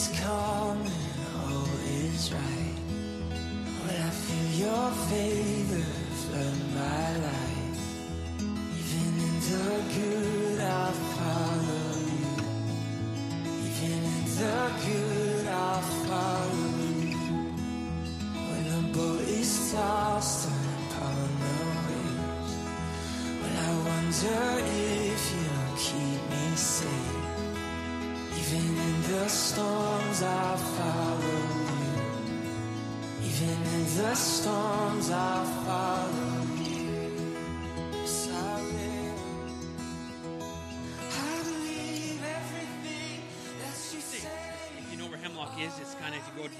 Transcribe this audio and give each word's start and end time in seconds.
is 0.00 0.20
calm 0.20 0.78
and 0.78 1.52
all 1.52 1.68
is 1.84 2.32
right. 2.32 2.76
When 3.84 3.96
I 3.96 4.10
feel 4.24 4.48
your 4.64 4.90
favor 5.08 5.39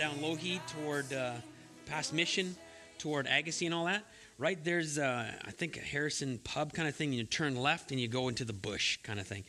down 0.01 0.17
Lougheed 0.23 0.63
toward 0.67 1.13
uh, 1.13 1.35
past 1.85 2.15
Mission, 2.15 2.57
toward 2.97 3.27
Agassiz 3.27 3.67
and 3.67 3.75
all 3.75 3.85
that. 3.85 4.03
Right 4.39 4.57
there's, 4.65 4.97
uh, 4.97 5.31
I 5.45 5.51
think, 5.51 5.77
a 5.77 5.81
Harrison 5.81 6.39
pub 6.43 6.73
kind 6.73 6.89
of 6.89 6.97
thing. 6.97 7.13
You 7.13 7.23
turn 7.25 7.55
left 7.55 7.91
and 7.91 8.01
you 8.01 8.09
go 8.09 8.29
into 8.29 8.47
the 8.47 8.55
bush 8.55 8.97
kind 9.03 9.21
of 9.21 9.27
thing. 9.27 9.45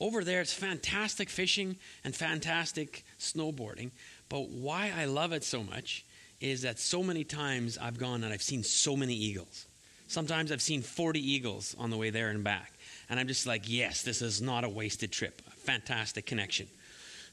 Over 0.00 0.24
there, 0.24 0.40
it's 0.40 0.54
fantastic 0.54 1.28
fishing 1.28 1.76
and 2.02 2.16
fantastic 2.16 3.04
snowboarding. 3.18 3.90
But 4.30 4.48
why 4.48 4.90
I 4.96 5.04
love 5.04 5.32
it 5.32 5.44
so 5.44 5.62
much 5.62 6.06
is 6.40 6.62
that 6.62 6.78
so 6.78 7.02
many 7.02 7.22
times 7.22 7.76
I've 7.76 7.98
gone 7.98 8.24
and 8.24 8.32
I've 8.32 8.42
seen 8.42 8.62
so 8.62 8.96
many 8.96 9.14
eagles. 9.14 9.66
Sometimes 10.08 10.50
I've 10.50 10.62
seen 10.62 10.80
40 10.80 11.20
eagles 11.20 11.76
on 11.78 11.90
the 11.90 11.98
way 11.98 12.08
there 12.08 12.30
and 12.30 12.42
back. 12.42 12.72
And 13.10 13.20
I'm 13.20 13.28
just 13.28 13.46
like, 13.46 13.64
yes, 13.68 14.00
this 14.00 14.22
is 14.22 14.40
not 14.40 14.64
a 14.64 14.68
wasted 14.70 15.12
trip. 15.12 15.42
Fantastic 15.66 16.24
connection. 16.24 16.68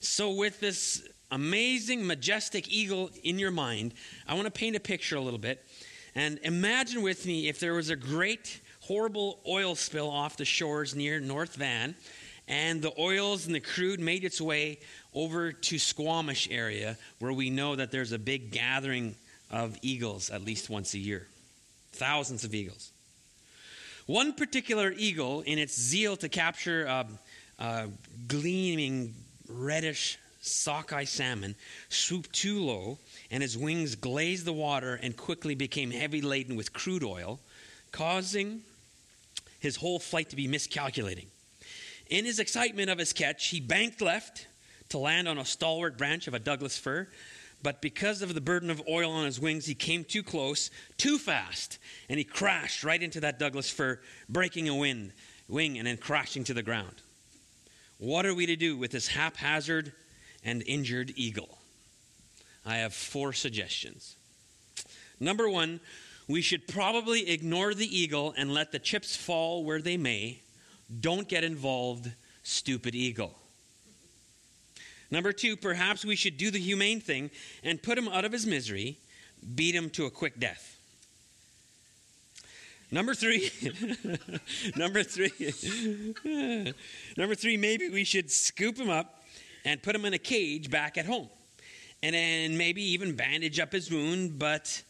So, 0.01 0.33
with 0.33 0.59
this 0.59 1.07
amazing, 1.31 2.05
majestic 2.05 2.71
eagle 2.71 3.09
in 3.23 3.39
your 3.39 3.51
mind, 3.51 3.93
I 4.27 4.33
want 4.33 4.45
to 4.45 4.51
paint 4.51 4.75
a 4.75 4.79
picture 4.79 5.15
a 5.15 5.21
little 5.21 5.39
bit. 5.39 5.65
And 6.15 6.39
imagine 6.43 7.01
with 7.01 7.25
me 7.25 7.47
if 7.47 7.59
there 7.59 7.73
was 7.73 7.89
a 7.89 7.95
great, 7.95 8.61
horrible 8.81 9.39
oil 9.47 9.75
spill 9.75 10.09
off 10.09 10.37
the 10.37 10.45
shores 10.45 10.95
near 10.95 11.19
North 11.19 11.55
Van, 11.55 11.95
and 12.47 12.81
the 12.81 12.93
oils 12.97 13.45
and 13.45 13.53
the 13.53 13.59
crude 13.59 13.99
made 13.99 14.23
its 14.23 14.39
way 14.39 14.79
over 15.13 15.51
to 15.51 15.77
Squamish 15.77 16.47
area, 16.49 16.97
where 17.19 17.33
we 17.33 17.49
know 17.49 17.75
that 17.75 17.91
there's 17.91 18.13
a 18.13 18.19
big 18.19 18.51
gathering 18.51 19.15
of 19.51 19.77
eagles 19.81 20.29
at 20.29 20.43
least 20.43 20.69
once 20.69 20.93
a 20.93 20.99
year. 20.99 21.27
Thousands 21.91 22.43
of 22.43 22.53
eagles. 22.53 22.91
One 24.05 24.33
particular 24.33 24.93
eagle, 24.95 25.41
in 25.41 25.59
its 25.59 25.77
zeal 25.77 26.15
to 26.17 26.29
capture 26.29 26.85
a, 26.85 27.05
a 27.59 27.87
gleaming 28.27 29.13
reddish 29.49 30.17
sockeye 30.49 31.03
salmon, 31.03 31.55
swooped 31.89 32.33
too 32.33 32.63
low, 32.63 32.97
and 33.31 33.41
his 33.41 33.57
wings 33.57 33.95
glazed 33.95 34.45
the 34.45 34.53
water 34.53 34.99
and 35.01 35.15
quickly 35.15 35.55
became 35.55 35.91
heavy 35.91 36.21
laden 36.21 36.55
with 36.55 36.73
crude 36.73 37.03
oil, 37.03 37.39
causing 37.91 38.61
his 39.59 39.75
whole 39.75 39.99
flight 39.99 40.29
to 40.29 40.35
be 40.35 40.47
miscalculating. 40.47 41.27
In 42.09 42.25
his 42.25 42.39
excitement 42.39 42.89
of 42.89 42.97
his 42.97 43.13
catch, 43.13 43.47
he 43.47 43.59
banked 43.59 44.01
left 44.01 44.47
to 44.89 44.97
land 44.97 45.27
on 45.27 45.37
a 45.37 45.45
stalwart 45.45 45.97
branch 45.97 46.27
of 46.27 46.33
a 46.33 46.39
Douglas 46.39 46.77
fir, 46.77 47.07
but 47.63 47.81
because 47.81 48.21
of 48.21 48.33
the 48.33 48.41
burden 48.41 48.69
of 48.69 48.81
oil 48.87 49.11
on 49.11 49.25
his 49.25 49.39
wings, 49.39 49.65
he 49.65 49.73
came 49.73 50.03
too 50.03 50.23
close, 50.23 50.69
too 50.97 51.17
fast, 51.17 51.79
and 52.07 52.17
he 52.17 52.23
crashed 52.23 52.83
right 52.83 53.01
into 53.01 53.19
that 53.21 53.39
Douglas 53.39 53.69
fir, 53.69 53.99
breaking 54.29 54.69
a 54.69 54.75
wind, 54.75 55.11
wing 55.47 55.77
and 55.77 55.87
then 55.87 55.97
crashing 55.97 56.43
to 56.45 56.53
the 56.53 56.63
ground. 56.63 56.95
What 57.97 58.25
are 58.25 58.35
we 58.35 58.45
to 58.45 58.55
do 58.55 58.77
with 58.77 58.91
this 58.91 59.07
haphazard 59.07 59.91
and 60.47 60.63
injured 60.65 61.13
eagle? 61.17 61.59
I 62.65 62.77
have 62.77 62.93
four 62.93 63.33
suggestions. 63.33 64.15
Number 65.19 65.49
one, 65.49 65.81
we 66.27 66.41
should 66.41 66.67
probably 66.67 67.29
ignore 67.29 67.73
the 67.73 67.97
eagle 67.97 68.33
and 68.37 68.53
let 68.53 68.71
the 68.71 68.79
chips 68.79 69.15
fall 69.15 69.63
where 69.63 69.81
they 69.81 69.97
may. 69.97 70.39
Don't 70.99 71.27
get 71.27 71.43
involved, 71.43 72.11
stupid 72.43 72.95
eagle. 72.95 73.35
Number 75.11 75.33
two, 75.33 75.57
perhaps 75.57 76.05
we 76.05 76.15
should 76.15 76.37
do 76.37 76.49
the 76.49 76.59
humane 76.59 77.01
thing 77.01 77.29
and 77.63 77.81
put 77.81 77.97
him 77.97 78.07
out 78.07 78.25
of 78.25 78.31
his 78.31 78.45
misery, 78.45 78.97
beat 79.55 79.75
him 79.75 79.89
to 79.91 80.05
a 80.05 80.09
quick 80.09 80.39
death. 80.39 80.77
Number 82.89 83.13
three, 83.13 83.49
number 84.77 85.03
three, 85.03 85.31
number 87.17 87.35
three, 87.35 87.57
maybe 87.57 87.89
we 87.89 88.05
should 88.05 88.31
scoop 88.31 88.77
him 88.77 88.89
up 88.89 89.17
and 89.67 89.83
put 89.83 89.93
him 89.93 90.05
in 90.05 90.13
a 90.13 90.17
cage 90.17 90.71
back 90.71 90.97
at 90.97 91.05
home. 91.05 91.27
And 92.01 92.15
then 92.15 92.57
maybe 92.57 92.81
even 92.81 93.17
bandage 93.17 93.59
up 93.59 93.73
his 93.73 93.91
wound, 93.91 94.39
but 94.39 94.81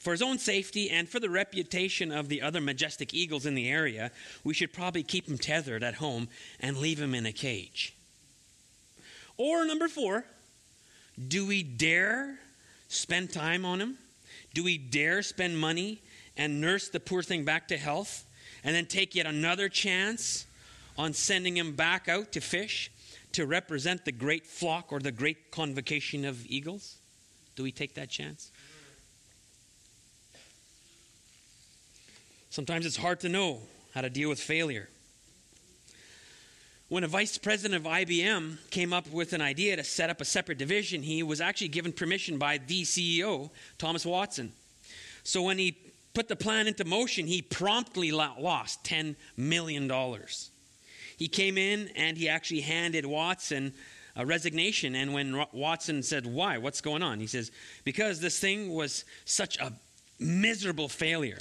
for 0.00 0.10
his 0.10 0.20
own 0.20 0.38
safety 0.38 0.90
and 0.90 1.08
for 1.08 1.20
the 1.20 1.30
reputation 1.30 2.10
of 2.10 2.28
the 2.28 2.42
other 2.42 2.60
majestic 2.60 3.14
eagles 3.14 3.46
in 3.46 3.54
the 3.54 3.70
area, 3.70 4.10
we 4.42 4.54
should 4.54 4.72
probably 4.72 5.04
keep 5.04 5.28
him 5.28 5.38
tethered 5.38 5.84
at 5.84 5.94
home 5.94 6.28
and 6.58 6.78
leave 6.78 7.00
him 7.00 7.14
in 7.14 7.26
a 7.26 7.32
cage. 7.32 7.94
Or 9.36 9.64
number 9.64 9.86
four, 9.86 10.24
do 11.28 11.46
we 11.46 11.62
dare 11.62 12.40
spend 12.88 13.32
time 13.32 13.64
on 13.64 13.80
him? 13.80 13.98
Do 14.52 14.64
we 14.64 14.78
dare 14.78 15.22
spend 15.22 15.56
money 15.56 16.00
and 16.36 16.60
nurse 16.60 16.88
the 16.88 16.98
poor 16.98 17.22
thing 17.22 17.44
back 17.44 17.68
to 17.68 17.76
health 17.76 18.24
and 18.64 18.74
then 18.74 18.86
take 18.86 19.14
yet 19.14 19.26
another 19.26 19.68
chance 19.68 20.44
on 20.98 21.12
sending 21.12 21.56
him 21.56 21.76
back 21.76 22.08
out 22.08 22.32
to 22.32 22.40
fish 22.40 22.90
to 23.32 23.46
represent 23.46 24.04
the 24.04 24.12
great 24.12 24.46
flock 24.46 24.92
or 24.92 25.00
the 25.00 25.12
great 25.12 25.50
convocation 25.50 26.24
of 26.24 26.44
eagles? 26.46 26.96
Do 27.56 27.62
we 27.62 27.72
take 27.72 27.94
that 27.94 28.08
chance? 28.08 28.50
Sometimes 32.50 32.84
it's 32.84 32.96
hard 32.96 33.20
to 33.20 33.28
know 33.28 33.60
how 33.94 34.02
to 34.02 34.10
deal 34.10 34.28
with 34.28 34.40
failure. 34.40 34.88
When 36.88 37.04
a 37.04 37.08
vice 37.08 37.38
president 37.38 37.86
of 37.86 37.90
IBM 37.90 38.58
came 38.70 38.92
up 38.92 39.10
with 39.10 39.32
an 39.32 39.40
idea 39.40 39.76
to 39.76 39.84
set 39.84 40.10
up 40.10 40.20
a 40.20 40.26
separate 40.26 40.58
division, 40.58 41.02
he 41.02 41.22
was 41.22 41.40
actually 41.40 41.68
given 41.68 41.90
permission 41.92 42.36
by 42.36 42.58
the 42.58 42.82
CEO, 42.82 43.48
Thomas 43.78 44.04
Watson. 44.04 44.52
So 45.24 45.40
when 45.40 45.56
he 45.56 45.78
put 46.12 46.28
the 46.28 46.36
plan 46.36 46.66
into 46.66 46.84
motion, 46.84 47.26
he 47.26 47.40
promptly 47.40 48.12
lost 48.12 48.84
$10 48.84 49.16
million. 49.38 49.90
He 51.22 51.28
came 51.28 51.56
in 51.56 51.88
and 51.94 52.16
he 52.16 52.28
actually 52.28 52.62
handed 52.62 53.06
Watson 53.06 53.74
a 54.16 54.26
resignation. 54.26 54.96
And 54.96 55.14
when 55.14 55.44
Watson 55.52 56.02
said, 56.02 56.26
Why? 56.26 56.58
What's 56.58 56.80
going 56.80 57.00
on? 57.00 57.20
He 57.20 57.28
says, 57.28 57.52
Because 57.84 58.18
this 58.18 58.40
thing 58.40 58.74
was 58.74 59.04
such 59.24 59.56
a 59.60 59.72
miserable 60.18 60.88
failure. 60.88 61.38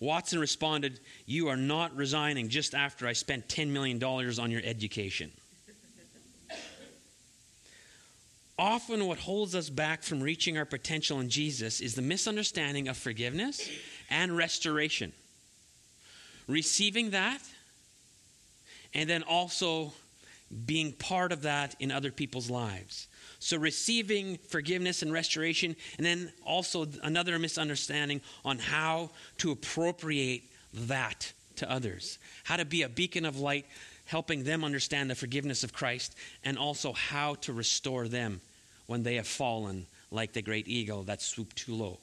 Watson 0.00 0.40
responded, 0.40 0.98
You 1.24 1.46
are 1.46 1.56
not 1.56 1.94
resigning 1.94 2.48
just 2.48 2.74
after 2.74 3.06
I 3.06 3.12
spent 3.12 3.46
$10 3.46 3.68
million 3.68 4.02
on 4.02 4.50
your 4.50 4.62
education. 4.64 5.30
Often, 8.58 9.06
what 9.06 9.18
holds 9.18 9.54
us 9.54 9.70
back 9.70 10.02
from 10.02 10.20
reaching 10.20 10.58
our 10.58 10.64
potential 10.64 11.20
in 11.20 11.28
Jesus 11.28 11.80
is 11.80 11.94
the 11.94 12.02
misunderstanding 12.02 12.88
of 12.88 12.96
forgiveness 12.96 13.70
and 14.10 14.36
restoration. 14.36 15.12
Receiving 16.48 17.10
that, 17.10 17.40
and 18.94 19.08
then 19.08 19.22
also 19.22 19.92
being 20.66 20.92
part 20.92 21.32
of 21.32 21.42
that 21.42 21.74
in 21.80 21.90
other 21.90 22.10
people's 22.10 22.50
lives. 22.50 23.08
So, 23.38 23.56
receiving 23.56 24.38
forgiveness 24.48 25.02
and 25.02 25.12
restoration, 25.12 25.74
and 25.96 26.06
then 26.06 26.32
also 26.44 26.86
another 27.02 27.38
misunderstanding 27.38 28.20
on 28.44 28.58
how 28.58 29.10
to 29.38 29.50
appropriate 29.50 30.44
that 30.72 31.32
to 31.56 31.70
others. 31.70 32.18
How 32.44 32.56
to 32.56 32.64
be 32.64 32.82
a 32.82 32.88
beacon 32.88 33.24
of 33.24 33.40
light, 33.40 33.66
helping 34.04 34.44
them 34.44 34.62
understand 34.62 35.10
the 35.10 35.14
forgiveness 35.14 35.64
of 35.64 35.72
Christ, 35.72 36.14
and 36.44 36.58
also 36.58 36.92
how 36.92 37.34
to 37.36 37.52
restore 37.52 38.08
them 38.08 38.40
when 38.86 39.02
they 39.02 39.16
have 39.16 39.26
fallen, 39.26 39.86
like 40.10 40.34
the 40.34 40.42
great 40.42 40.68
eagle 40.68 41.02
that 41.04 41.22
swooped 41.22 41.56
too 41.56 41.74
low 41.74 41.98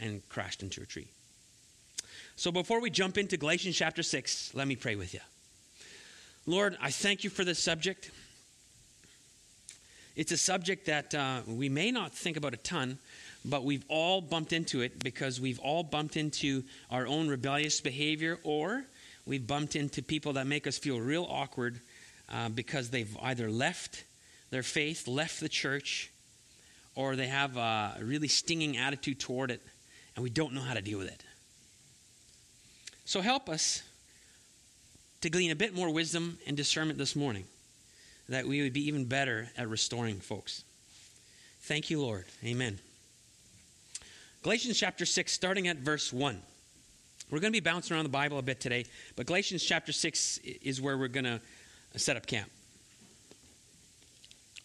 and 0.00 0.26
crashed 0.28 0.62
into 0.62 0.82
a 0.82 0.86
tree. 0.86 1.08
So, 2.36 2.50
before 2.50 2.80
we 2.80 2.90
jump 2.90 3.16
into 3.16 3.36
Galatians 3.36 3.76
chapter 3.76 4.02
6, 4.02 4.54
let 4.54 4.66
me 4.66 4.76
pray 4.76 4.96
with 4.96 5.14
you. 5.14 5.20
Lord, 6.44 6.76
I 6.80 6.90
thank 6.90 7.22
you 7.22 7.30
for 7.30 7.44
this 7.44 7.60
subject. 7.60 8.10
It's 10.16 10.32
a 10.32 10.36
subject 10.36 10.86
that 10.86 11.14
uh, 11.14 11.42
we 11.46 11.68
may 11.68 11.92
not 11.92 12.12
think 12.12 12.36
about 12.36 12.52
a 12.52 12.56
ton, 12.56 12.98
but 13.44 13.64
we've 13.64 13.84
all 13.88 14.20
bumped 14.20 14.52
into 14.52 14.80
it 14.80 15.04
because 15.04 15.40
we've 15.40 15.60
all 15.60 15.84
bumped 15.84 16.16
into 16.16 16.64
our 16.90 17.06
own 17.06 17.28
rebellious 17.28 17.80
behavior, 17.80 18.40
or 18.42 18.82
we've 19.24 19.46
bumped 19.46 19.76
into 19.76 20.02
people 20.02 20.32
that 20.32 20.48
make 20.48 20.66
us 20.66 20.78
feel 20.78 21.00
real 21.00 21.28
awkward 21.30 21.80
uh, 22.28 22.48
because 22.48 22.90
they've 22.90 23.16
either 23.22 23.48
left, 23.48 24.02
their 24.50 24.64
faith, 24.64 25.06
left 25.06 25.38
the 25.38 25.48
church, 25.48 26.10
or 26.96 27.14
they 27.14 27.28
have 27.28 27.56
a 27.56 27.98
really 28.02 28.28
stinging 28.28 28.76
attitude 28.76 29.20
toward 29.20 29.52
it, 29.52 29.62
and 30.16 30.24
we 30.24 30.30
don't 30.30 30.52
know 30.52 30.60
how 30.60 30.74
to 30.74 30.82
deal 30.82 30.98
with 30.98 31.08
it. 31.08 31.22
So 33.04 33.20
help 33.20 33.48
us 33.48 33.84
to 35.22 35.30
glean 35.30 35.50
a 35.50 35.56
bit 35.56 35.74
more 35.74 35.90
wisdom 35.90 36.38
and 36.46 36.56
discernment 36.56 36.98
this 36.98 37.16
morning, 37.16 37.44
that 38.28 38.46
we 38.46 38.62
would 38.62 38.72
be 38.72 38.86
even 38.86 39.04
better 39.04 39.50
at 39.56 39.68
restoring 39.68 40.20
folks. 40.20 40.64
Thank 41.62 41.90
you, 41.90 42.00
Lord. 42.00 42.26
Amen. 42.44 42.78
Galatians 44.42 44.78
chapter 44.78 45.06
6, 45.06 45.32
starting 45.32 45.68
at 45.68 45.78
verse 45.78 46.12
1. 46.12 46.40
We're 47.30 47.38
going 47.38 47.52
to 47.52 47.56
be 47.56 47.60
bouncing 47.60 47.96
around 47.96 48.04
the 48.04 48.10
Bible 48.10 48.38
a 48.38 48.42
bit 48.42 48.60
today, 48.60 48.84
but 49.16 49.26
Galatians 49.26 49.62
chapter 49.62 49.92
6 49.92 50.38
is 50.38 50.80
where 50.80 50.98
we're 50.98 51.08
going 51.08 51.24
to 51.24 51.40
set 51.96 52.16
up 52.16 52.26
camp. 52.26 52.50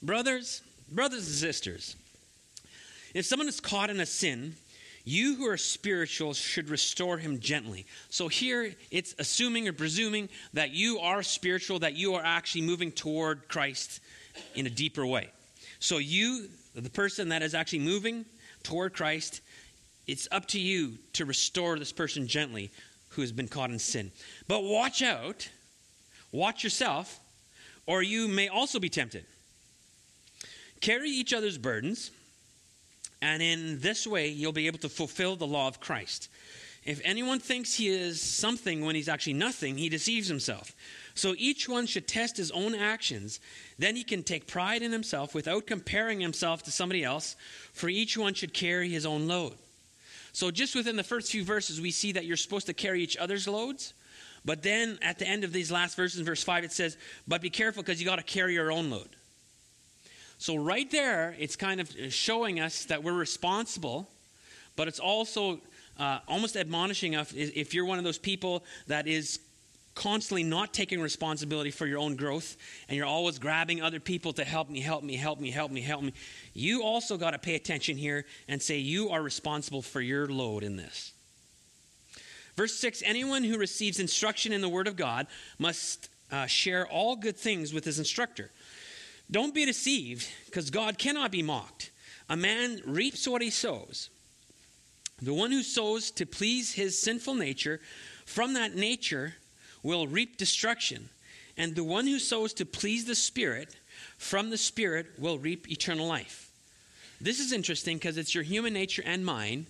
Brothers, 0.01 0.61
brothers 0.91 1.27
and 1.27 1.35
sisters, 1.35 1.95
if 3.13 3.25
someone 3.25 3.47
is 3.47 3.59
caught 3.59 3.89
in 3.89 3.99
a 3.99 4.05
sin, 4.05 4.55
you 5.07 5.35
who 5.35 5.47
are 5.47 5.55
spiritual 5.55 6.33
should 6.33 6.69
restore 6.69 7.17
him 7.17 7.39
gently. 7.39 7.85
So 8.09 8.27
here 8.27 8.75
it's 8.91 9.15
assuming 9.17 9.65
or 9.69 9.71
presuming 9.71 10.27
that 10.51 10.71
you 10.71 10.99
are 10.99 11.23
spiritual, 11.23 11.79
that 11.79 11.95
you 11.95 12.15
are 12.15 12.21
actually 12.21 12.63
moving 12.63 12.91
toward 12.91 13.47
Christ 13.47 14.01
in 14.53 14.67
a 14.67 14.69
deeper 14.69 15.05
way. 15.05 15.29
So 15.79 15.97
you, 15.99 16.49
the 16.75 16.89
person 16.89 17.29
that 17.29 17.41
is 17.41 17.55
actually 17.55 17.79
moving 17.79 18.25
toward 18.63 18.93
Christ, 18.93 19.39
it's 20.07 20.27
up 20.29 20.45
to 20.47 20.59
you 20.59 20.97
to 21.13 21.23
restore 21.23 21.79
this 21.79 21.93
person 21.93 22.27
gently 22.27 22.69
who 23.11 23.21
has 23.21 23.31
been 23.31 23.47
caught 23.47 23.69
in 23.69 23.79
sin. 23.79 24.11
But 24.49 24.63
watch 24.63 25.01
out, 25.01 25.47
watch 26.33 26.65
yourself, 26.65 27.17
or 27.85 28.03
you 28.03 28.27
may 28.27 28.49
also 28.49 28.77
be 28.77 28.89
tempted. 28.89 29.23
Carry 30.81 31.09
each 31.09 31.33
other's 31.33 31.57
burdens, 31.57 32.11
and 33.21 33.41
in 33.41 33.79
this 33.79 34.05
way 34.05 34.27
you'll 34.27 34.51
be 34.51 34.67
able 34.67 34.79
to 34.79 34.89
fulfill 34.89 35.35
the 35.35 35.47
law 35.47 35.67
of 35.67 35.79
Christ. 35.79 36.29
If 36.87 37.01
anyone 37.03 37.39
thinks 37.39 37.73
he 37.73 37.89
is 37.89 38.21
something 38.21 38.85
when 38.85 38.95
he's 38.95 39.09
actually 39.09 39.33
nothing, 39.33 39.77
he 39.77 39.89
deceives 39.89 40.29
himself. 40.29 40.73
So 41.15 41.35
each 41.37 41.67
one 41.67 41.85
should 41.85 42.07
test 42.07 42.37
his 42.37 42.49
own 42.51 42.73
actions. 42.73 43.41
Then 43.77 43.97
he 43.97 44.05
can 44.05 44.23
take 44.23 44.47
pride 44.47 44.81
in 44.81 44.93
himself 44.93 45.35
without 45.35 45.67
comparing 45.67 46.21
himself 46.21 46.63
to 46.63 46.71
somebody 46.71 47.03
else, 47.03 47.35
for 47.73 47.89
each 47.89 48.17
one 48.17 48.33
should 48.33 48.53
carry 48.53 48.87
his 48.87 49.05
own 49.05 49.27
load. 49.27 49.55
So 50.31 50.49
just 50.49 50.75
within 50.75 50.95
the 50.95 51.03
first 51.03 51.29
few 51.29 51.43
verses, 51.43 51.81
we 51.81 51.91
see 51.91 52.13
that 52.13 52.23
you're 52.23 52.37
supposed 52.37 52.67
to 52.67 52.73
carry 52.73 53.01
each 53.03 53.17
other's 53.17 53.49
loads. 53.49 53.93
But 54.45 54.63
then 54.63 54.97
at 55.01 55.19
the 55.19 55.27
end 55.27 55.43
of 55.43 55.51
these 55.51 55.69
last 55.69 55.97
verses, 55.97 56.21
verse 56.21 56.41
5, 56.41 56.63
it 56.63 56.71
says, 56.71 56.95
But 57.27 57.41
be 57.41 57.49
careful 57.49 57.83
because 57.83 57.99
you 57.99 58.07
got 58.07 58.15
to 58.15 58.23
carry 58.23 58.53
your 58.53 58.71
own 58.71 58.89
load. 58.89 59.09
So, 60.39 60.55
right 60.55 60.89
there, 60.91 61.35
it's 61.39 61.55
kind 61.55 61.81
of 61.81 61.91
showing 62.09 62.59
us 62.59 62.85
that 62.85 63.03
we're 63.03 63.13
responsible, 63.13 64.09
but 64.75 64.87
it's 64.87 64.99
also 64.99 65.59
uh, 65.99 66.19
almost 66.27 66.55
admonishing 66.55 67.15
us 67.15 67.33
if 67.33 67.73
you're 67.73 67.85
one 67.85 67.97
of 67.97 68.03
those 68.03 68.19
people 68.19 68.63
that 68.87 69.07
is 69.07 69.39
constantly 69.97 70.43
not 70.43 70.75
taking 70.75 71.01
responsibility 71.01 71.71
for 71.71 71.87
your 71.87 71.97
own 71.97 72.15
growth 72.15 72.55
and 72.87 72.95
you're 72.95 73.07
always 73.07 73.39
grabbing 73.39 73.81
other 73.81 73.99
people 73.99 74.31
to 74.31 74.43
help 74.43 74.69
me, 74.69 74.79
help 74.79 75.03
me, 75.03 75.15
help 75.15 75.39
me, 75.39 75.49
help 75.49 75.71
me, 75.71 75.81
help 75.81 76.03
me, 76.03 76.13
you 76.53 76.83
also 76.83 77.17
got 77.17 77.31
to 77.31 77.39
pay 77.39 77.55
attention 77.55 77.97
here 77.97 78.23
and 78.47 78.61
say 78.61 78.77
you 78.77 79.09
are 79.09 79.23
responsible 79.23 79.81
for 79.81 79.99
your 79.99 80.27
load 80.27 80.63
in 80.63 80.77
this. 80.77 81.13
Verse 82.55 82.75
6 82.75 83.01
Anyone 83.05 83.43
who 83.43 83.57
receives 83.57 83.99
instruction 83.99 84.53
in 84.53 84.61
the 84.61 84.69
Word 84.69 84.87
of 84.87 84.95
God 84.95 85.25
must 85.57 86.09
uh, 86.31 86.45
share 86.45 86.87
all 86.87 87.15
good 87.15 87.35
things 87.35 87.73
with 87.73 87.83
his 87.83 87.97
instructor. 87.97 88.51
Don't 89.29 89.53
be 89.53 89.65
deceived, 89.65 90.27
because 90.45 90.69
God 90.69 90.97
cannot 90.97 91.31
be 91.31 91.43
mocked. 91.43 91.91
A 92.29 92.37
man 92.37 92.81
reaps 92.85 93.27
what 93.27 93.41
he 93.41 93.49
sows. 93.49 94.09
The 95.21 95.33
one 95.33 95.51
who 95.51 95.63
sows 95.63 96.11
to 96.11 96.25
please 96.25 96.73
his 96.73 97.01
sinful 97.01 97.35
nature, 97.35 97.81
from 98.25 98.53
that 98.53 98.75
nature 98.75 99.35
will 99.83 100.07
reap 100.07 100.37
destruction. 100.37 101.09
And 101.57 101.75
the 101.75 101.83
one 101.83 102.05
who 102.05 102.19
sows 102.19 102.53
to 102.53 102.65
please 102.65 103.05
the 103.05 103.15
Spirit, 103.15 103.75
from 104.17 104.49
the 104.49 104.57
Spirit 104.57 105.07
will 105.17 105.39
reap 105.39 105.69
eternal 105.69 106.07
life. 106.07 106.51
This 107.19 107.39
is 107.39 107.51
interesting 107.51 107.97
because 107.97 108.17
it's 108.17 108.35
your 108.35 108.43
human 108.43 108.73
nature 108.73 109.01
and 109.05 109.25
mine 109.25 109.65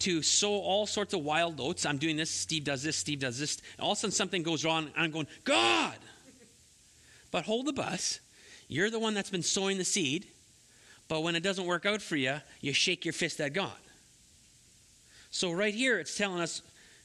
to 0.00 0.22
sow 0.22 0.52
all 0.52 0.86
sorts 0.86 1.14
of 1.14 1.22
wild 1.22 1.60
oats. 1.60 1.86
I'm 1.86 1.98
doing 1.98 2.16
this, 2.16 2.30
Steve 2.30 2.64
does 2.64 2.82
this, 2.82 2.96
Steve 2.96 3.20
does 3.20 3.38
this. 3.38 3.60
All 3.78 3.92
of 3.92 3.98
a 3.98 4.00
sudden 4.00 4.12
something 4.12 4.42
goes 4.42 4.64
wrong, 4.64 4.90
and 4.94 5.04
I'm 5.04 5.10
going, 5.10 5.28
God! 5.44 5.96
But 7.30 7.44
hold 7.44 7.66
the 7.66 7.72
bus 7.72 8.18
you're 8.70 8.88
the 8.88 9.00
one 9.00 9.14
that's 9.14 9.30
been 9.30 9.42
sowing 9.42 9.78
the 9.78 9.84
seed, 9.84 10.28
but 11.08 11.24
when 11.24 11.34
it 11.34 11.42
doesn't 11.42 11.66
work 11.66 11.84
out 11.86 12.00
for 12.00 12.14
you, 12.14 12.36
you 12.60 12.72
shake 12.72 13.04
your 13.04 13.12
fist 13.12 13.40
at 13.40 13.52
God. 13.52 13.72
So, 15.32 15.50
right 15.50 15.74
here, 15.74 15.98
it's 15.98 16.16
telling 16.16 16.40
us 16.40 16.62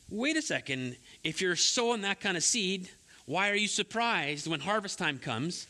wait 0.08 0.38
a 0.38 0.42
second, 0.44 0.96
if 1.24 1.42
you're 1.42 1.56
sowing 1.56 2.02
that 2.02 2.20
kind 2.20 2.38
of 2.38 2.44
seed, 2.44 2.88
why 3.26 3.50
are 3.50 3.56
you 3.56 3.68
surprised 3.68 4.46
when 4.46 4.60
harvest 4.60 5.00
time 5.00 5.18
comes 5.18 5.66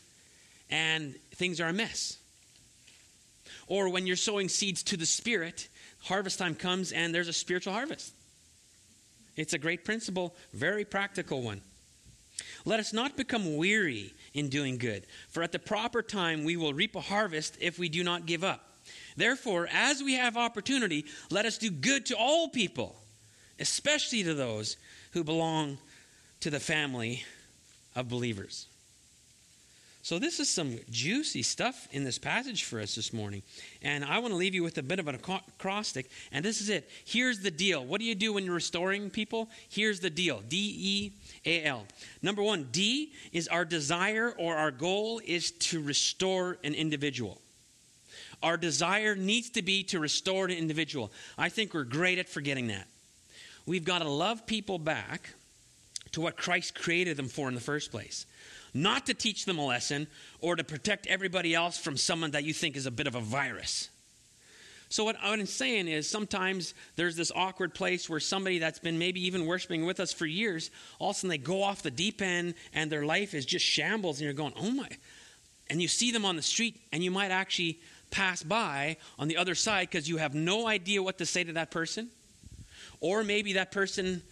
and 0.68 1.14
things 1.34 1.62
are 1.62 1.68
a 1.68 1.72
mess? 1.72 2.18
Or 3.66 3.88
when 3.88 4.06
you're 4.06 4.16
sowing 4.16 4.50
seeds 4.50 4.82
to 4.84 4.98
the 4.98 5.06
Spirit, 5.06 5.66
harvest 6.02 6.38
time 6.38 6.54
comes 6.54 6.92
and 6.92 7.14
there's 7.14 7.28
a 7.28 7.32
spiritual 7.32 7.72
harvest. 7.72 8.12
It's 9.34 9.54
a 9.54 9.58
great 9.58 9.82
principle, 9.82 10.36
very 10.52 10.84
practical 10.84 11.40
one. 11.40 11.62
Let 12.66 12.80
us 12.80 12.92
not 12.92 13.16
become 13.16 13.56
weary 13.56 14.12
in 14.36 14.48
doing 14.48 14.76
good, 14.76 15.06
for 15.28 15.42
at 15.42 15.50
the 15.50 15.58
proper 15.58 16.02
time 16.02 16.44
we 16.44 16.56
will 16.56 16.74
reap 16.74 16.94
a 16.94 17.00
harvest 17.00 17.56
if 17.60 17.78
we 17.78 17.88
do 17.88 18.04
not 18.04 18.26
give 18.26 18.44
up. 18.44 18.70
Therefore, 19.16 19.66
as 19.72 20.02
we 20.02 20.14
have 20.14 20.36
opportunity, 20.36 21.06
let 21.30 21.46
us 21.46 21.58
do 21.58 21.70
good 21.70 22.06
to 22.06 22.16
all 22.16 22.48
people, 22.48 22.94
especially 23.58 24.22
to 24.22 24.34
those 24.34 24.76
who 25.12 25.24
belong 25.24 25.78
to 26.40 26.50
the 26.50 26.60
family 26.60 27.24
of 27.96 28.08
believers. 28.08 28.66
So, 30.06 30.20
this 30.20 30.38
is 30.38 30.48
some 30.48 30.78
juicy 30.88 31.42
stuff 31.42 31.88
in 31.90 32.04
this 32.04 32.16
passage 32.16 32.62
for 32.62 32.78
us 32.78 32.94
this 32.94 33.12
morning. 33.12 33.42
And 33.82 34.04
I 34.04 34.20
want 34.20 34.32
to 34.32 34.36
leave 34.36 34.54
you 34.54 34.62
with 34.62 34.78
a 34.78 34.82
bit 34.84 35.00
of 35.00 35.08
an 35.08 35.16
acrostic. 35.16 36.08
And 36.30 36.44
this 36.44 36.60
is 36.60 36.68
it. 36.68 36.88
Here's 37.04 37.40
the 37.40 37.50
deal. 37.50 37.84
What 37.84 38.00
do 38.00 38.06
you 38.06 38.14
do 38.14 38.32
when 38.32 38.44
you're 38.44 38.54
restoring 38.54 39.10
people? 39.10 39.48
Here's 39.68 39.98
the 39.98 40.08
deal 40.08 40.44
D 40.48 40.76
E 40.78 41.12
A 41.44 41.64
L. 41.64 41.86
Number 42.22 42.40
one, 42.40 42.68
D 42.70 43.14
is 43.32 43.48
our 43.48 43.64
desire 43.64 44.32
or 44.38 44.54
our 44.54 44.70
goal 44.70 45.20
is 45.26 45.50
to 45.50 45.82
restore 45.82 46.56
an 46.62 46.74
individual. 46.74 47.40
Our 48.44 48.56
desire 48.56 49.16
needs 49.16 49.50
to 49.50 49.62
be 49.62 49.82
to 49.82 49.98
restore 49.98 50.44
an 50.44 50.52
individual. 50.52 51.10
I 51.36 51.48
think 51.48 51.74
we're 51.74 51.82
great 51.82 52.18
at 52.18 52.28
forgetting 52.28 52.68
that. 52.68 52.86
We've 53.66 53.84
got 53.84 54.02
to 54.02 54.08
love 54.08 54.46
people 54.46 54.78
back 54.78 55.30
to 56.12 56.20
what 56.20 56.36
Christ 56.36 56.76
created 56.76 57.16
them 57.16 57.26
for 57.26 57.48
in 57.48 57.56
the 57.56 57.60
first 57.60 57.90
place 57.90 58.24
not 58.76 59.06
to 59.06 59.14
teach 59.14 59.44
them 59.44 59.58
a 59.58 59.64
lesson 59.64 60.06
or 60.40 60.56
to 60.56 60.64
protect 60.64 61.06
everybody 61.06 61.54
else 61.54 61.78
from 61.78 61.96
someone 61.96 62.32
that 62.32 62.44
you 62.44 62.52
think 62.52 62.76
is 62.76 62.86
a 62.86 62.90
bit 62.90 63.06
of 63.06 63.14
a 63.14 63.20
virus. 63.20 63.88
So, 64.88 65.02
what 65.02 65.16
I'm 65.20 65.46
saying 65.46 65.88
is 65.88 66.08
sometimes 66.08 66.74
there's 66.94 67.16
this 67.16 67.32
awkward 67.34 67.74
place 67.74 68.08
where 68.08 68.20
somebody 68.20 68.60
that's 68.60 68.78
been 68.78 68.98
maybe 68.98 69.26
even 69.26 69.46
worshiping 69.46 69.84
with 69.84 69.98
us 69.98 70.12
for 70.12 70.26
years, 70.26 70.70
all 71.00 71.10
of 71.10 71.16
a 71.16 71.18
sudden 71.18 71.30
they 71.30 71.38
go 71.38 71.62
off 71.62 71.82
the 71.82 71.90
deep 71.90 72.22
end 72.22 72.54
and 72.72 72.90
their 72.90 73.04
life 73.04 73.34
is 73.34 73.44
just 73.44 73.64
shambles, 73.64 74.18
and 74.18 74.24
you're 74.24 74.32
going, 74.32 74.52
oh 74.56 74.70
my. 74.70 74.88
And 75.68 75.82
you 75.82 75.88
see 75.88 76.12
them 76.12 76.24
on 76.24 76.36
the 76.36 76.42
street, 76.42 76.80
and 76.92 77.02
you 77.02 77.10
might 77.10 77.32
actually 77.32 77.80
pass 78.12 78.44
by 78.44 78.98
on 79.18 79.26
the 79.26 79.36
other 79.36 79.56
side 79.56 79.88
because 79.90 80.08
you 80.08 80.18
have 80.18 80.34
no 80.34 80.68
idea 80.68 81.02
what 81.02 81.18
to 81.18 81.26
say 81.26 81.42
to 81.42 81.54
that 81.54 81.72
person. 81.72 82.08
Or 83.00 83.24
maybe 83.24 83.54
that 83.54 83.72
person 83.72 84.22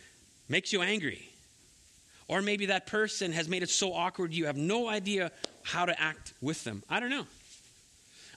makes 0.49 0.73
you 0.73 0.83
angry 0.83 1.34
or 2.29 2.43
maybe 2.43 2.67
that 2.67 2.87
person 2.87 3.33
has 3.33 3.49
made 3.49 3.63
it 3.63 3.71
so 3.71 3.93
awkward 3.93 4.33
you 4.33 4.47
have 4.47 4.57
no 4.57 4.89
idea 4.89 5.31
how 5.63 5.85
to 5.85 6.01
act 6.01 6.33
with 6.41 6.65
them. 6.65 6.83
I 6.89 7.01
don't 7.01 7.11
know. 7.11 7.27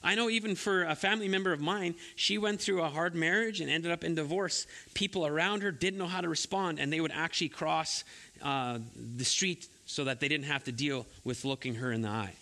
I 0.02 0.14
know 0.14 0.30
even 0.30 0.54
for 0.54 0.84
a 0.84 0.94
family 0.94 1.28
member 1.28 1.52
of 1.52 1.60
mine, 1.60 1.94
she 2.14 2.38
went 2.38 2.60
through 2.60 2.82
a 2.82 2.88
hard 2.88 3.14
marriage 3.14 3.60
and 3.60 3.70
ended 3.70 3.90
up 3.90 4.04
in 4.04 4.14
divorce. 4.14 4.66
People 4.94 5.26
around 5.26 5.62
her 5.62 5.72
didn't 5.72 5.98
know 5.98 6.06
how 6.06 6.20
to 6.20 6.28
respond, 6.28 6.78
and 6.78 6.92
they 6.92 7.00
would 7.00 7.12
actually 7.12 7.48
cross 7.48 8.04
uh, 8.42 8.78
the 9.16 9.24
street 9.24 9.68
so 9.86 10.04
that 10.04 10.20
they 10.20 10.28
didn't 10.28 10.46
have 10.46 10.64
to 10.64 10.72
deal 10.72 11.06
with 11.24 11.44
looking 11.44 11.74
her 11.76 11.90
in 11.90 12.02
the 12.02 12.08
eye. 12.08 12.34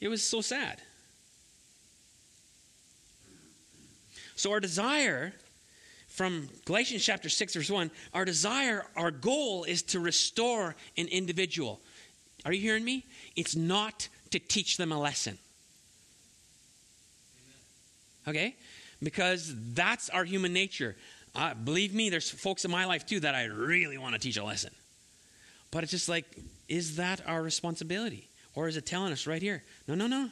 It 0.00 0.08
was 0.08 0.22
so 0.22 0.40
sad. 0.40 0.82
So, 4.36 4.50
our 4.52 4.60
desire 4.60 5.32
from 6.12 6.50
Galatians 6.66 7.02
chapter 7.02 7.30
6, 7.30 7.54
verse 7.54 7.70
1, 7.70 7.90
our 8.12 8.26
desire, 8.26 8.84
our 8.96 9.10
goal 9.10 9.64
is 9.64 9.82
to 9.82 9.98
restore 9.98 10.76
an 10.98 11.08
individual. 11.08 11.80
Are 12.44 12.52
you 12.52 12.60
hearing 12.60 12.84
me? 12.84 13.06
It's 13.34 13.56
not 13.56 14.08
to 14.30 14.38
teach 14.38 14.76
them 14.76 14.92
a 14.92 15.00
lesson. 15.00 15.38
Okay? 18.28 18.54
Because 19.02 19.54
that's 19.72 20.10
our 20.10 20.24
human 20.24 20.52
nature. 20.52 20.96
Uh, 21.34 21.54
believe 21.54 21.94
me, 21.94 22.10
there's 22.10 22.28
folks 22.28 22.66
in 22.66 22.70
my 22.70 22.84
life 22.84 23.06
too 23.06 23.20
that 23.20 23.34
I 23.34 23.44
really 23.44 23.96
want 23.96 24.14
to 24.14 24.20
teach 24.20 24.36
a 24.36 24.44
lesson. 24.44 24.72
But 25.70 25.82
it's 25.82 25.92
just 25.92 26.10
like, 26.10 26.26
is 26.68 26.96
that 26.96 27.22
our 27.26 27.42
responsibility? 27.42 28.28
Or 28.54 28.68
is 28.68 28.76
it 28.76 28.84
telling 28.84 29.12
us 29.12 29.26
right 29.26 29.40
here, 29.40 29.62
no, 29.88 29.94
no, 29.94 30.06
no. 30.06 30.28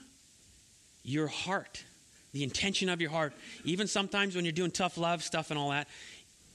your 1.03 1.29
heart, 1.29 1.85
the 2.33 2.45
intention 2.45 2.89
of 2.89 3.01
your 3.01 3.11
heart. 3.11 3.33
Even 3.65 3.87
sometimes 3.87 4.37
when 4.37 4.45
you're 4.45 4.53
doing 4.53 4.71
tough 4.71 4.97
love 4.97 5.23
stuff 5.23 5.51
and 5.51 5.59
all 5.59 5.71
that, 5.71 5.89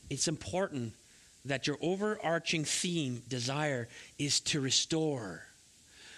it's 0.10 0.28
important 0.28 0.94
that 1.46 1.68
your 1.68 1.78
overarching 1.82 2.66
theme, 2.66 3.22
desire, 3.28 3.88
is 4.18 4.40
to 4.40 4.60
restore. 4.60 5.44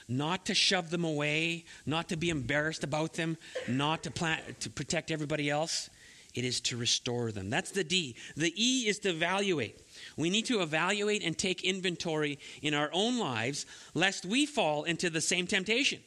Not 0.07 0.45
to 0.45 0.55
shove 0.55 0.89
them 0.89 1.03
away, 1.03 1.65
not 1.85 2.09
to 2.09 2.17
be 2.17 2.29
embarrassed 2.29 2.83
about 2.83 3.13
them, 3.13 3.37
not 3.67 4.03
to, 4.03 4.11
plan, 4.11 4.39
to 4.61 4.69
protect 4.69 5.11
everybody 5.11 5.49
else. 5.49 5.89
It 6.33 6.45
is 6.45 6.61
to 6.61 6.77
restore 6.77 7.31
them. 7.31 7.49
That's 7.49 7.71
the 7.71 7.83
D. 7.83 8.15
The 8.35 8.53
E 8.55 8.87
is 8.87 8.99
to 8.99 9.09
evaluate. 9.09 9.81
We 10.15 10.29
need 10.29 10.45
to 10.45 10.61
evaluate 10.61 11.23
and 11.23 11.37
take 11.37 11.63
inventory 11.63 12.39
in 12.61 12.73
our 12.73 12.89
own 12.93 13.17
lives, 13.17 13.65
lest 13.93 14.23
we 14.23 14.45
fall 14.45 14.83
into 14.83 15.09
the 15.09 15.19
same 15.19 15.47
temptation. 15.47 15.99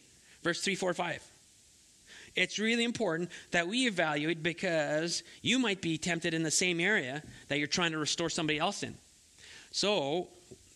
Verse 0.42 0.62
3, 0.62 0.76
4, 0.76 0.94
5. 0.94 1.29
It's 2.36 2.58
really 2.58 2.84
important 2.84 3.30
that 3.50 3.66
we 3.66 3.86
evaluate 3.86 4.42
because 4.42 5.22
you 5.42 5.58
might 5.58 5.80
be 5.80 5.98
tempted 5.98 6.32
in 6.34 6.42
the 6.42 6.50
same 6.50 6.80
area 6.80 7.22
that 7.48 7.58
you're 7.58 7.66
trying 7.66 7.92
to 7.92 7.98
restore 7.98 8.30
somebody 8.30 8.58
else 8.58 8.82
in. 8.82 8.96
So 9.72 10.28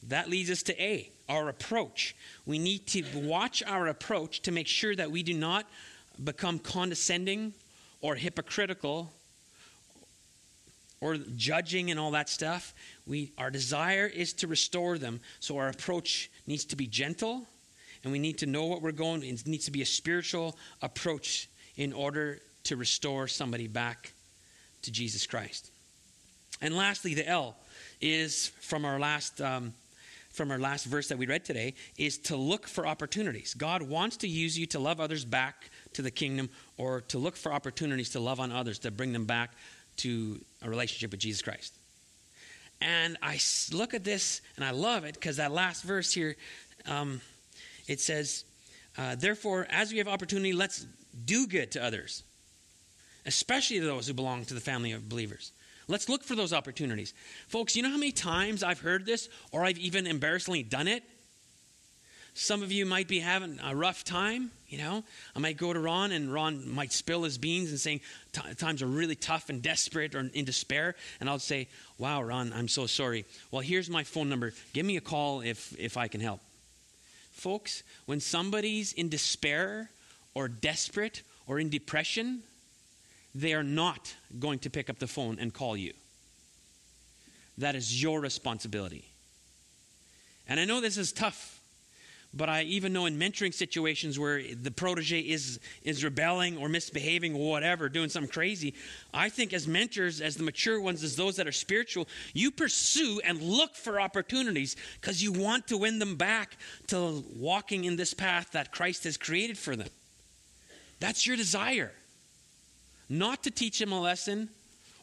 that 0.08 0.28
leads 0.28 0.50
us 0.50 0.62
to 0.64 0.82
A, 0.82 1.10
our 1.28 1.48
approach. 1.48 2.16
We 2.46 2.58
need 2.58 2.86
to 2.88 3.04
watch 3.14 3.62
our 3.66 3.86
approach 3.86 4.42
to 4.42 4.52
make 4.52 4.66
sure 4.66 4.94
that 4.96 5.10
we 5.10 5.22
do 5.22 5.34
not 5.34 5.66
become 6.22 6.58
condescending 6.58 7.54
or 8.00 8.14
hypocritical 8.14 9.10
or 11.00 11.16
judging 11.36 11.90
and 11.90 12.00
all 12.00 12.12
that 12.12 12.28
stuff. 12.28 12.74
We, 13.06 13.32
our 13.36 13.50
desire 13.50 14.06
is 14.06 14.32
to 14.34 14.46
restore 14.46 14.98
them, 14.98 15.20
so 15.40 15.58
our 15.58 15.68
approach 15.68 16.30
needs 16.46 16.64
to 16.66 16.76
be 16.76 16.86
gentle, 16.86 17.46
and 18.04 18.12
we 18.12 18.18
need 18.18 18.38
to 18.38 18.46
know 18.46 18.66
what 18.66 18.82
we're 18.82 18.92
going. 18.92 19.22
It 19.24 19.46
needs 19.46 19.64
to 19.64 19.70
be 19.70 19.82
a 19.82 19.86
spiritual 19.86 20.56
approach 20.82 21.48
in 21.76 21.92
order 21.92 22.38
to 22.64 22.76
restore 22.76 23.26
somebody 23.26 23.66
back 23.66 24.12
to 24.82 24.92
Jesus 24.92 25.26
Christ. 25.26 25.70
And 26.60 26.76
lastly, 26.76 27.14
the 27.14 27.28
L 27.28 27.56
is 28.00 28.48
from 28.60 28.84
our 28.84 28.98
last 28.98 29.40
um, 29.40 29.74
from 30.34 30.50
our 30.50 30.58
last 30.58 30.84
verse 30.86 31.08
that 31.08 31.16
we 31.16 31.26
read 31.26 31.44
today 31.44 31.74
is 31.96 32.18
to 32.18 32.36
look 32.36 32.66
for 32.66 32.88
opportunities. 32.88 33.54
God 33.54 33.82
wants 33.82 34.16
to 34.18 34.28
use 34.28 34.58
you 34.58 34.66
to 34.66 34.80
love 34.80 35.00
others 35.00 35.24
back 35.24 35.70
to 35.92 36.02
the 36.02 36.10
kingdom 36.10 36.50
or 36.76 37.02
to 37.02 37.18
look 37.18 37.36
for 37.36 37.52
opportunities 37.52 38.10
to 38.10 38.20
love 38.20 38.40
on 38.40 38.50
others 38.50 38.80
to 38.80 38.90
bring 38.90 39.12
them 39.12 39.26
back 39.26 39.52
to 39.98 40.40
a 40.60 40.68
relationship 40.68 41.12
with 41.12 41.20
Jesus 41.20 41.40
Christ. 41.40 41.72
And 42.80 43.16
I 43.22 43.38
look 43.72 43.94
at 43.94 44.02
this 44.02 44.40
and 44.56 44.64
I 44.64 44.72
love 44.72 45.04
it 45.04 45.14
because 45.14 45.36
that 45.36 45.52
last 45.52 45.84
verse 45.84 46.12
here, 46.12 46.34
um, 46.86 47.20
it 47.86 48.00
says, 48.00 48.44
uh, 48.96 49.14
Therefore, 49.14 49.66
as 49.70 49.92
we 49.92 49.98
have 49.98 50.08
opportunity, 50.08 50.52
let's 50.52 50.86
do 51.24 51.46
good 51.46 51.70
to 51.72 51.84
others, 51.84 52.22
especially 53.26 53.80
to 53.80 53.86
those 53.86 54.06
who 54.06 54.14
belong 54.14 54.44
to 54.46 54.54
the 54.54 54.60
family 54.60 54.92
of 54.92 55.08
believers. 55.08 55.52
Let's 55.86 56.08
look 56.08 56.24
for 56.24 56.34
those 56.34 56.52
opportunities. 56.52 57.12
Folks, 57.48 57.76
you 57.76 57.82
know 57.82 57.90
how 57.90 57.98
many 57.98 58.12
times 58.12 58.62
I've 58.62 58.80
heard 58.80 59.04
this 59.04 59.28
or 59.52 59.64
I've 59.64 59.78
even 59.78 60.06
embarrassingly 60.06 60.62
done 60.62 60.88
it? 60.88 61.02
Some 62.36 62.64
of 62.64 62.72
you 62.72 62.84
might 62.84 63.06
be 63.06 63.20
having 63.20 63.60
a 63.62 63.76
rough 63.76 64.02
time, 64.02 64.50
you 64.68 64.78
know. 64.78 65.04
I 65.36 65.38
might 65.38 65.56
go 65.56 65.72
to 65.72 65.78
Ron 65.78 66.10
and 66.10 66.32
Ron 66.32 66.68
might 66.68 66.92
spill 66.92 67.22
his 67.22 67.38
beans 67.38 67.70
and 67.70 67.78
saying 67.78 68.00
times 68.58 68.82
are 68.82 68.88
really 68.88 69.14
tough 69.14 69.50
and 69.50 69.62
desperate 69.62 70.16
or 70.16 70.30
in 70.34 70.44
despair, 70.44 70.96
and 71.20 71.30
I'll 71.30 71.38
say, 71.38 71.68
"Wow, 71.96 72.22
Ron, 72.22 72.52
I'm 72.52 72.66
so 72.66 72.86
sorry. 72.86 73.24
Well, 73.52 73.62
here's 73.62 73.88
my 73.88 74.02
phone 74.02 74.28
number. 74.28 74.52
Give 74.72 74.84
me 74.84 74.96
a 74.96 75.00
call 75.00 75.42
if 75.42 75.78
if 75.78 75.96
I 75.96 76.08
can 76.08 76.20
help." 76.20 76.40
Folks, 77.44 77.82
when 78.06 78.20
somebody's 78.20 78.94
in 78.94 79.10
despair 79.10 79.90
or 80.32 80.48
desperate 80.48 81.22
or 81.46 81.60
in 81.60 81.68
depression, 81.68 82.42
they 83.34 83.52
are 83.52 83.62
not 83.62 84.14
going 84.38 84.60
to 84.60 84.70
pick 84.70 84.88
up 84.88 84.98
the 84.98 85.06
phone 85.06 85.38
and 85.38 85.52
call 85.52 85.76
you. 85.76 85.92
That 87.58 87.74
is 87.74 88.02
your 88.02 88.22
responsibility. 88.22 89.04
And 90.48 90.58
I 90.58 90.64
know 90.64 90.80
this 90.80 90.96
is 90.96 91.12
tough, 91.12 91.60
but 92.36 92.48
I 92.48 92.62
even 92.62 92.92
know 92.92 93.06
in 93.06 93.18
mentoring 93.18 93.54
situations 93.54 94.18
where 94.18 94.42
the 94.42 94.70
protege 94.70 95.20
is, 95.20 95.60
is 95.82 96.02
rebelling 96.02 96.58
or 96.58 96.68
misbehaving 96.68 97.34
or 97.34 97.50
whatever, 97.50 97.88
doing 97.88 98.08
something 98.08 98.30
crazy, 98.30 98.74
I 99.12 99.28
think 99.28 99.52
as 99.52 99.68
mentors, 99.68 100.20
as 100.20 100.36
the 100.36 100.42
mature 100.42 100.80
ones, 100.80 101.04
as 101.04 101.16
those 101.16 101.36
that 101.36 101.46
are 101.46 101.52
spiritual, 101.52 102.08
you 102.32 102.50
pursue 102.50 103.20
and 103.24 103.40
look 103.40 103.76
for 103.76 104.00
opportunities 104.00 104.76
because 105.00 105.22
you 105.22 105.32
want 105.32 105.68
to 105.68 105.76
win 105.76 105.98
them 105.98 106.16
back 106.16 106.56
to 106.88 107.24
walking 107.36 107.84
in 107.84 107.96
this 107.96 108.14
path 108.14 108.50
that 108.52 108.72
Christ 108.72 109.04
has 109.04 109.16
created 109.16 109.56
for 109.56 109.76
them. 109.76 109.88
That's 111.00 111.26
your 111.26 111.36
desire 111.36 111.92
not 113.08 113.42
to 113.44 113.50
teach 113.50 113.78
them 113.78 113.92
a 113.92 114.00
lesson 114.00 114.48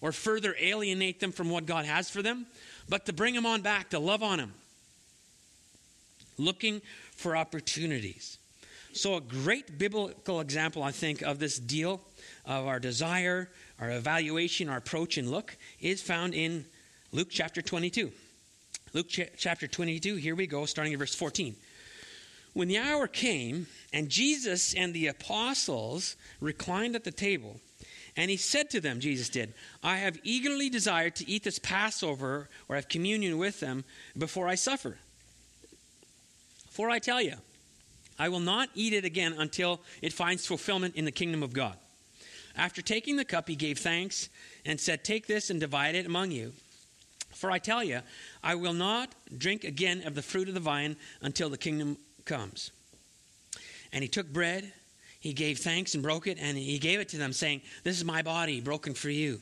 or 0.02 0.12
further 0.12 0.56
alienate 0.60 1.20
them 1.20 1.32
from 1.32 1.50
what 1.50 1.66
God 1.66 1.86
has 1.86 2.10
for 2.10 2.22
them, 2.22 2.48
but 2.90 3.06
to 3.06 3.14
bring 3.14 3.36
them 3.36 3.46
on 3.46 3.62
back, 3.62 3.92
to 3.92 4.00
love 4.00 4.24
on 4.24 4.40
them. 4.40 4.54
Looking 6.38 6.82
for 7.22 7.38
opportunities. 7.38 8.38
So, 8.94 9.16
a 9.16 9.22
great 9.22 9.78
biblical 9.78 10.42
example, 10.42 10.84
I 10.84 10.92
think, 10.92 11.22
of 11.22 11.40
this 11.40 11.58
deal 11.58 12.02
of 12.46 12.68
our 12.68 12.80
desire, 12.80 13.50
our 13.80 13.92
evaluation, 13.92 14.68
our 14.68 14.78
approach, 14.78 15.18
and 15.18 15.32
look 15.32 15.56
is 15.80 16.02
found 16.02 16.34
in 16.34 16.66
Luke 17.14 17.30
chapter 17.30 17.62
22. 17.62 18.12
Luke 18.94 19.08
ch- 19.08 19.30
chapter 19.38 19.68
22, 19.68 20.16
here 20.16 20.36
we 20.36 20.48
go, 20.48 20.66
starting 20.66 20.92
at 20.92 21.00
verse 21.00 21.16
14. 21.16 21.56
When 22.54 22.68
the 22.68 22.80
hour 22.80 23.08
came, 23.08 23.68
and 23.94 24.10
Jesus 24.10 24.74
and 24.74 24.94
the 24.94 25.08
apostles 25.08 26.18
reclined 26.42 26.98
at 26.98 27.06
the 27.06 27.12
table, 27.12 27.62
and 28.18 28.30
he 28.30 28.36
said 28.36 28.70
to 28.72 28.82
them, 28.82 29.00
Jesus 29.00 29.30
did, 29.30 29.54
I 29.82 29.98
have 29.98 30.20
eagerly 30.24 30.70
desired 30.70 31.16
to 31.18 31.30
eat 31.30 31.46
this 31.46 31.60
Passover 31.60 32.50
or 32.68 32.76
have 32.76 32.90
communion 32.90 33.38
with 33.38 33.62
them 33.62 33.86
before 34.18 34.50
I 34.50 34.56
suffer. 34.56 34.98
For 36.72 36.90
I 36.90 37.00
tell 37.00 37.22
you, 37.22 37.36
I 38.18 38.30
will 38.30 38.40
not 38.40 38.70
eat 38.74 38.94
it 38.94 39.06
again 39.06 39.36
until 39.38 39.82
it 40.02 40.12
finds 40.12 40.46
fulfillment 40.46 40.96
in 40.96 41.06
the 41.06 41.12
kingdom 41.12 41.44
of 41.44 41.54
God. 41.54 41.78
After 42.56 42.82
taking 42.82 43.16
the 43.16 43.26
cup, 43.26 43.48
he 43.48 43.56
gave 43.56 43.78
thanks 43.78 44.30
and 44.66 44.80
said, 44.80 45.04
Take 45.04 45.28
this 45.28 45.50
and 45.50 45.60
divide 45.60 45.96
it 45.96 46.06
among 46.06 46.32
you. 46.32 46.54
For 47.34 47.50
I 47.50 47.60
tell 47.60 47.84
you, 47.84 48.02
I 48.44 48.56
will 48.56 48.74
not 48.74 49.14
drink 49.38 49.64
again 49.64 50.04
of 50.06 50.16
the 50.16 50.22
fruit 50.22 50.48
of 50.48 50.54
the 50.54 50.60
vine 50.60 50.98
until 51.22 51.50
the 51.50 51.58
kingdom 51.58 51.98
comes. 52.26 52.72
And 53.94 54.02
he 54.02 54.08
took 54.08 54.32
bread 54.34 54.74
he 55.22 55.34
gave 55.34 55.60
thanks 55.60 55.94
and 55.94 56.02
broke 56.02 56.26
it, 56.26 56.40
and 56.42 56.58
he 56.58 56.80
gave 56.80 57.00
it 57.00 57.10
to 57.10 57.18
them, 57.18 57.32
saying, 57.32 57.62
This 57.84 57.96
is 57.96 58.04
my 58.04 58.24
body 58.24 58.60
broken 58.60 58.96
for 58.96 59.12
you. 59.12 59.40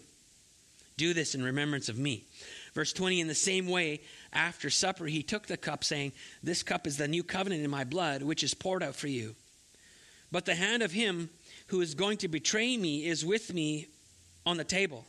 Do 0.97 1.13
this 1.13 1.33
in 1.33 1.41
remembrance 1.41 1.87
of 1.87 1.97
me. 1.97 2.25
Verse 2.73 2.93
20 2.93 3.21
In 3.21 3.27
the 3.27 3.35
same 3.35 3.67
way, 3.67 4.01
after 4.33 4.69
supper, 4.69 5.05
he 5.05 5.23
took 5.23 5.47
the 5.47 5.57
cup, 5.57 5.83
saying, 5.83 6.11
This 6.43 6.63
cup 6.63 6.87
is 6.87 6.97
the 6.97 7.07
new 7.07 7.23
covenant 7.23 7.63
in 7.63 7.69
my 7.69 7.83
blood, 7.83 8.23
which 8.23 8.43
is 8.43 8.53
poured 8.53 8.83
out 8.83 8.95
for 8.95 9.07
you. 9.07 9.35
But 10.31 10.45
the 10.45 10.55
hand 10.55 10.83
of 10.83 10.91
him 10.91 11.29
who 11.67 11.81
is 11.81 11.95
going 11.95 12.17
to 12.19 12.27
betray 12.27 12.77
me 12.77 13.05
is 13.05 13.25
with 13.25 13.53
me 13.53 13.87
on 14.45 14.57
the 14.57 14.63
table. 14.63 15.05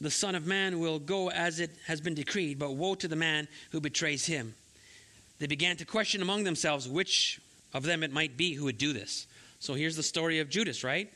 The 0.00 0.10
Son 0.10 0.34
of 0.34 0.46
Man 0.46 0.80
will 0.80 0.98
go 0.98 1.30
as 1.30 1.60
it 1.60 1.70
has 1.86 2.00
been 2.00 2.14
decreed, 2.14 2.58
but 2.58 2.74
woe 2.74 2.94
to 2.94 3.08
the 3.08 3.16
man 3.16 3.48
who 3.70 3.80
betrays 3.80 4.24
him. 4.24 4.54
They 5.38 5.46
began 5.46 5.76
to 5.76 5.84
question 5.84 6.22
among 6.22 6.44
themselves 6.44 6.88
which 6.88 7.40
of 7.74 7.82
them 7.82 8.02
it 8.02 8.12
might 8.12 8.36
be 8.36 8.54
who 8.54 8.64
would 8.64 8.78
do 8.78 8.92
this. 8.92 9.26
So 9.58 9.74
here's 9.74 9.96
the 9.96 10.02
story 10.02 10.40
of 10.40 10.48
Judas, 10.48 10.82
right? 10.82 11.12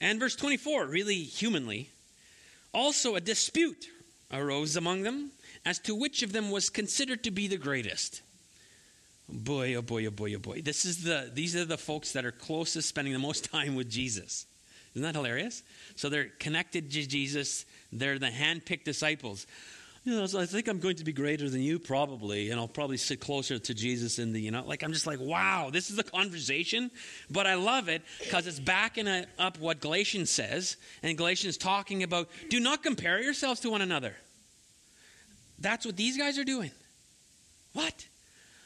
And 0.00 0.18
verse 0.20 0.36
24, 0.36 0.86
really 0.86 1.22
humanly, 1.22 1.90
also 2.76 3.16
a 3.16 3.20
dispute 3.20 3.88
arose 4.30 4.76
among 4.76 5.02
them 5.02 5.30
as 5.64 5.78
to 5.80 5.94
which 5.94 6.22
of 6.22 6.32
them 6.32 6.50
was 6.50 6.68
considered 6.68 7.24
to 7.24 7.30
be 7.30 7.48
the 7.48 7.56
greatest. 7.56 8.20
Boy, 9.28 9.74
oh 9.74 9.82
boy, 9.82 10.06
oh 10.06 10.10
boy, 10.10 10.34
oh 10.34 10.38
boy. 10.38 10.60
This 10.60 10.84
is 10.84 11.02
the 11.02 11.30
these 11.32 11.56
are 11.56 11.64
the 11.64 11.78
folks 11.78 12.12
that 12.12 12.24
are 12.24 12.30
closest 12.30 12.88
spending 12.88 13.14
the 13.14 13.18
most 13.18 13.44
time 13.50 13.74
with 13.74 13.90
Jesus. 13.90 14.46
Isn't 14.94 15.02
that 15.02 15.14
hilarious? 15.14 15.62
So 15.96 16.08
they're 16.08 16.30
connected 16.38 16.90
to 16.92 17.06
Jesus. 17.06 17.64
They're 17.92 18.18
the 18.18 18.30
hand-picked 18.30 18.84
disciples 18.84 19.46
you 20.06 20.14
know, 20.14 20.24
so 20.26 20.38
I 20.38 20.46
think 20.46 20.68
I'm 20.68 20.78
going 20.78 20.94
to 20.96 21.04
be 21.04 21.12
greater 21.12 21.50
than 21.50 21.60
you, 21.60 21.80
probably, 21.80 22.50
and 22.50 22.60
I'll 22.60 22.68
probably 22.68 22.96
sit 22.96 23.18
closer 23.18 23.58
to 23.58 23.74
Jesus 23.74 24.20
in 24.20 24.32
the, 24.32 24.40
you 24.40 24.52
know, 24.52 24.64
like 24.64 24.84
I'm 24.84 24.92
just 24.92 25.04
like, 25.04 25.18
wow, 25.18 25.68
this 25.72 25.90
is 25.90 25.96
the 25.96 26.04
conversation. 26.04 26.92
But 27.28 27.48
I 27.48 27.54
love 27.54 27.88
it 27.88 28.02
because 28.20 28.46
it's 28.46 28.60
backing 28.60 29.08
up 29.36 29.58
what 29.58 29.80
Galatians 29.80 30.30
says, 30.30 30.76
and 31.02 31.18
Galatians 31.18 31.56
talking 31.56 32.04
about 32.04 32.28
do 32.48 32.60
not 32.60 32.84
compare 32.84 33.20
yourselves 33.20 33.58
to 33.60 33.70
one 33.70 33.82
another. 33.82 34.14
That's 35.58 35.84
what 35.84 35.96
these 35.96 36.16
guys 36.16 36.38
are 36.38 36.44
doing. 36.44 36.70
What? 37.72 38.06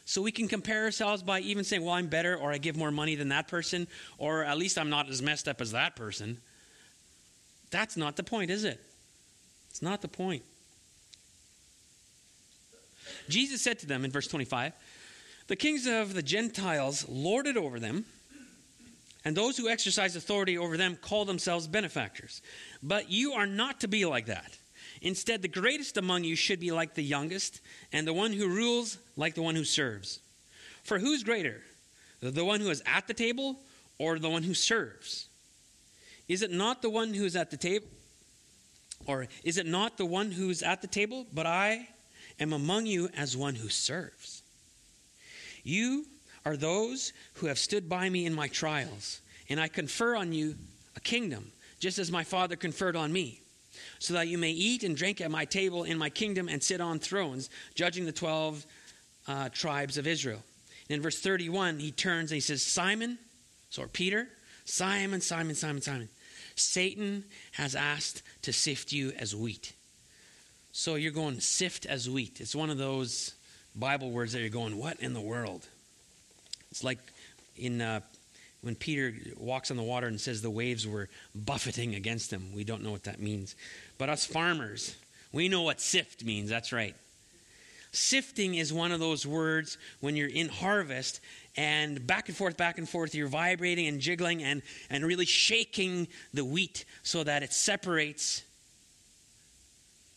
So 0.05 0.21
we 0.21 0.33
can 0.33 0.47
compare 0.47 0.85
ourselves 0.85 1.23
by 1.23 1.41
even 1.41 1.65
saying, 1.65 1.83
well, 1.83 1.95
I'm 1.95 2.09
better, 2.09 2.37
or 2.37 2.53
I 2.53 2.59
give 2.59 2.77
more 2.77 2.91
money 2.91 3.15
than 3.15 3.31
that 3.31 3.49
person, 3.49 3.89
or 4.19 4.45
at 4.45 4.59
least 4.59 4.77
I'm 4.77 4.91
not 4.91 5.09
as 5.09 5.23
messed 5.23 5.49
up 5.49 5.63
as 5.63 5.73
that 5.73 5.97
person. 5.97 6.37
That's 7.71 7.97
not 7.97 8.17
the 8.17 8.25
point, 8.25 8.51
is 8.51 8.65
it? 8.65 8.79
It's 9.71 9.81
not 9.81 10.03
the 10.03 10.09
point. 10.09 10.43
Jesus 13.29 13.63
said 13.63 13.79
to 13.81 13.87
them 13.87 14.05
in 14.05 14.11
verse 14.11 14.27
25, 14.29 14.73
The 15.47 15.57
kings 15.57 15.87
of 15.87 16.15
the 16.15 16.23
Gentiles 16.23 17.07
lord 17.09 17.47
it 17.47 17.57
over 17.57 17.81
them, 17.81 18.05
and 19.25 19.37
those 19.37 19.57
who 19.57 19.69
exercise 19.69 20.17
authority 20.17 20.57
over 20.57 20.77
them 20.77 20.97
call 20.97 21.25
themselves 21.25 21.67
benefactors. 21.67 22.41
But 22.83 23.11
you 23.11 23.33
are 23.33 23.47
not 23.47 23.81
to 23.81 23.89
be 23.89 24.07
like 24.07 24.27
that. 24.27 24.59
Instead, 25.03 25.43
the 25.43 25.49
greatest 25.49 25.97
among 25.97 26.25
you 26.25 26.37
should 26.37 26.61
be 26.61 26.73
like 26.73 26.95
the 26.95 27.03
youngest, 27.03 27.61
and 27.93 28.07
the 28.07 28.13
one 28.13 28.33
who 28.33 28.49
rules 28.49 28.99
like 29.17 29.35
the 29.35 29.43
one 29.43 29.55
who 29.55 29.65
serves. 29.65 30.21
For 30.83 30.99
who's 30.99 31.23
greater, 31.23 31.63
the 32.21 32.45
one 32.45 32.61
who 32.61 32.71
is 32.71 32.83
at 32.87 33.07
the 33.07 33.15
table 33.15 33.57
or 33.99 34.19
the 34.19 34.31
one 34.31 34.43
who 34.43 34.55
serves? 34.55 35.29
Is 36.29 36.43
it 36.43 36.51
not 36.51 36.81
the 36.81 36.91
one 36.91 37.13
who 37.13 37.25
is 37.25 37.37
at 37.37 37.51
the 37.51 37.57
table? 37.57 37.87
Or 39.07 39.27
is 39.45 39.59
it 39.59 39.67
not 39.67 39.97
the 39.97 40.07
one 40.07 40.31
who's 40.31 40.63
at 40.63 40.81
the 40.83 40.87
table? 40.87 41.27
But 41.33 41.47
I 41.47 41.89
am 42.41 42.53
among 42.53 42.87
you 42.87 43.09
as 43.17 43.37
one 43.37 43.55
who 43.55 43.69
serves. 43.69 44.43
You 45.63 46.07
are 46.45 46.57
those 46.57 47.13
who 47.35 47.47
have 47.47 47.59
stood 47.59 47.89
by 47.89 48.09
me 48.09 48.27
in 48.27 48.35
my 48.35 48.49
trials, 48.49 49.21
and 49.49 49.61
I 49.61 49.69
confer 49.69 50.17
on 50.17 50.33
you 50.33 50.55
a 50.97 51.01
kingdom, 51.01 51.53
just 51.79 51.99
as 51.99 52.11
my 52.11 52.25
Father 52.25 52.57
conferred 52.57 52.97
on 52.97 53.13
me, 53.13 53.41
so 53.99 54.15
that 54.15 54.29
you 54.29 54.39
may 54.39 54.51
eat 54.51 54.83
and 54.83 54.97
drink 54.97 55.21
at 55.21 55.31
my 55.31 55.45
table 55.45 55.85
in 55.85 55.99
my 55.99 56.09
kingdom 56.09 56.49
and 56.49 56.63
sit 56.63 56.81
on 56.81 56.99
thrones, 56.99 57.51
judging 57.75 58.07
the 58.07 58.13
12 58.13 58.65
uh, 59.29 59.49
tribes 59.51 59.99
of 59.99 60.07
Israel. 60.07 60.43
And 60.89 60.97
in 60.97 61.03
verse 61.03 61.21
31, 61.21 61.79
he 61.79 61.93
turns 61.93 62.33
and 62.33 62.37
he 62.37 62.41
says, 62.41 62.63
Simon, 62.63 63.19
so 63.69 63.87
Peter, 63.93 64.29
Simon, 64.65 65.21
Simon, 65.21 65.55
Simon, 65.55 65.83
Simon, 65.83 66.09
Satan 66.57 67.25
has 67.53 67.75
asked 67.75 68.23
to 68.43 68.53
sift 68.53 68.93
you 68.93 69.13
as 69.19 69.35
wheat. 69.35 69.75
So 70.81 70.95
you're 70.95 71.13
going 71.13 71.41
sift 71.41 71.85
as 71.85 72.09
wheat. 72.09 72.41
It's 72.41 72.55
one 72.55 72.71
of 72.71 72.79
those 72.79 73.35
Bible 73.77 74.13
words 74.13 74.33
that 74.33 74.41
you're 74.41 74.49
going, 74.49 74.79
what 74.79 74.99
in 75.01 75.13
the 75.13 75.21
world? 75.21 75.69
It's 76.71 76.83
like 76.83 76.97
in 77.55 77.83
uh, 77.83 78.01
when 78.63 78.77
Peter 78.77 79.13
walks 79.37 79.71
on 79.71 79.77
the 79.77 79.83
water 79.83 80.07
and 80.07 80.19
says 80.19 80.41
the 80.41 80.49
waves 80.49 80.87
were 80.87 81.11
buffeting 81.35 81.95
against 81.95 82.33
him. 82.33 82.55
We 82.55 82.65
don't 82.65 82.83
know 82.83 82.93
what 82.93 83.03
that 83.03 83.21
means. 83.21 83.57
But 83.99 84.09
us 84.09 84.25
farmers, 84.25 84.97
we 85.33 85.51
know 85.51 85.61
what 85.61 85.83
sift 85.83 86.25
means. 86.25 86.49
That's 86.49 86.73
right. 86.73 86.97
Sifting 87.93 88.55
is 88.55 88.73
one 88.73 88.91
of 88.91 89.01
those 89.01 89.27
words 89.27 89.77
when 90.01 90.17
you're 90.17 90.29
in 90.31 90.49
harvest 90.49 91.21
and 91.59 92.07
back 92.07 92.29
and 92.29 92.37
forth, 92.39 92.57
back 92.57 92.79
and 92.79 92.89
forth, 92.89 93.15
you're 93.15 93.29
vibrating 93.29 93.87
and 93.87 94.01
jiggling 94.01 94.43
and, 94.43 94.63
and 94.89 95.05
really 95.05 95.27
shaking 95.27 96.09
the 96.33 96.43
wheat 96.43 96.87
so 97.03 97.23
that 97.23 97.43
it 97.43 97.53
separates 97.53 98.45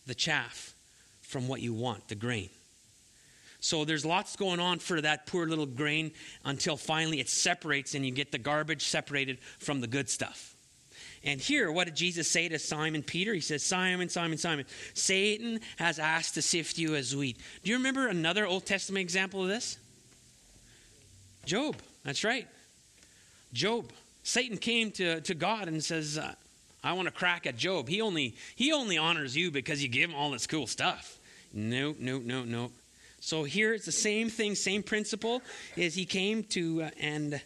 the 0.05 0.15
chaff 0.15 0.74
from 1.22 1.48
what 1.48 1.62
you 1.62 1.74
want, 1.74 2.07
the 2.07 2.15
grain. 2.15 2.50
So 3.60 3.86
there's 3.86 4.05
lots 4.05 4.36
going 4.36 4.60
on 4.60 4.79
for 4.79 5.00
that 5.00 5.25
poor 5.25 5.48
little 5.48 5.65
grain 5.65 6.12
until 6.43 6.75
finally 6.75 7.22
it 7.22 7.29
separates 7.29 7.95
and 7.95 8.05
you 8.05 8.12
get 8.12 8.31
the 8.31 8.38
garbage 8.38 8.83
separated 8.83 9.39
from 9.60 9.79
the 9.79 9.88
good 9.88 10.10
stuff. 10.10 10.53
And 11.24 11.39
here, 11.39 11.72
what 11.72 11.86
did 11.86 11.95
Jesus 11.95 12.29
say 12.29 12.50
to 12.50 12.60
Simon 12.60 13.01
Peter? 13.01 13.33
He 13.33 13.39
says, 13.39 13.63
Simon, 13.63 14.10
Simon, 14.10 14.38
Simon, 14.38 14.65
Satan 14.93 15.62
has 15.77 15.98
asked 15.98 16.33
to 16.33 16.41
sift 16.41 16.77
you 16.77 16.95
as 16.95 17.15
wheat. 17.15 17.38
Do 17.63 17.72
you 17.72 17.77
remember 17.77 18.07
another 18.07 18.45
Old 18.45 18.65
Testament 18.65 19.01
example 19.01 19.41
of 19.41 19.48
this? 19.48 19.77
Job. 21.45 21.77
That's 22.03 22.25
right. 22.25 22.48
Job. 23.53 23.91
Satan 24.24 24.57
came 24.57 24.91
to, 24.91 25.22
to 25.22 25.33
God 25.33 25.69
and 25.69 25.81
says, 25.81 26.17
uh, 26.17 26.33
I 26.84 26.94
want 26.94 27.08
to 27.08 27.13
crack 27.13 27.48
at 27.48 27.56
Job. 27.56 27.88
He 27.88 28.02
only, 28.02 28.36
he 28.56 28.74
only 28.74 28.98
honors 28.98 29.36
you 29.36 29.52
because 29.52 29.82
you 29.82 29.90
give 29.90 30.10
him 30.10 30.16
all 30.16 30.32
this 30.32 30.48
cool 30.48 30.68
stuff. 30.68 31.18
No, 31.54 31.96
no, 32.00 32.20
no, 32.20 32.44
no. 32.44 32.72
So 33.20 33.46
here 33.46 33.74
it's 33.74 33.86
the 33.86 33.92
same 33.92 34.30
thing, 34.30 34.54
same 34.56 34.84
principle. 34.84 35.41
Is 35.78 35.96
he 35.96 36.06
came 36.06 36.43
to 36.46 36.84
uh, 36.84 36.89
and 37.00 37.41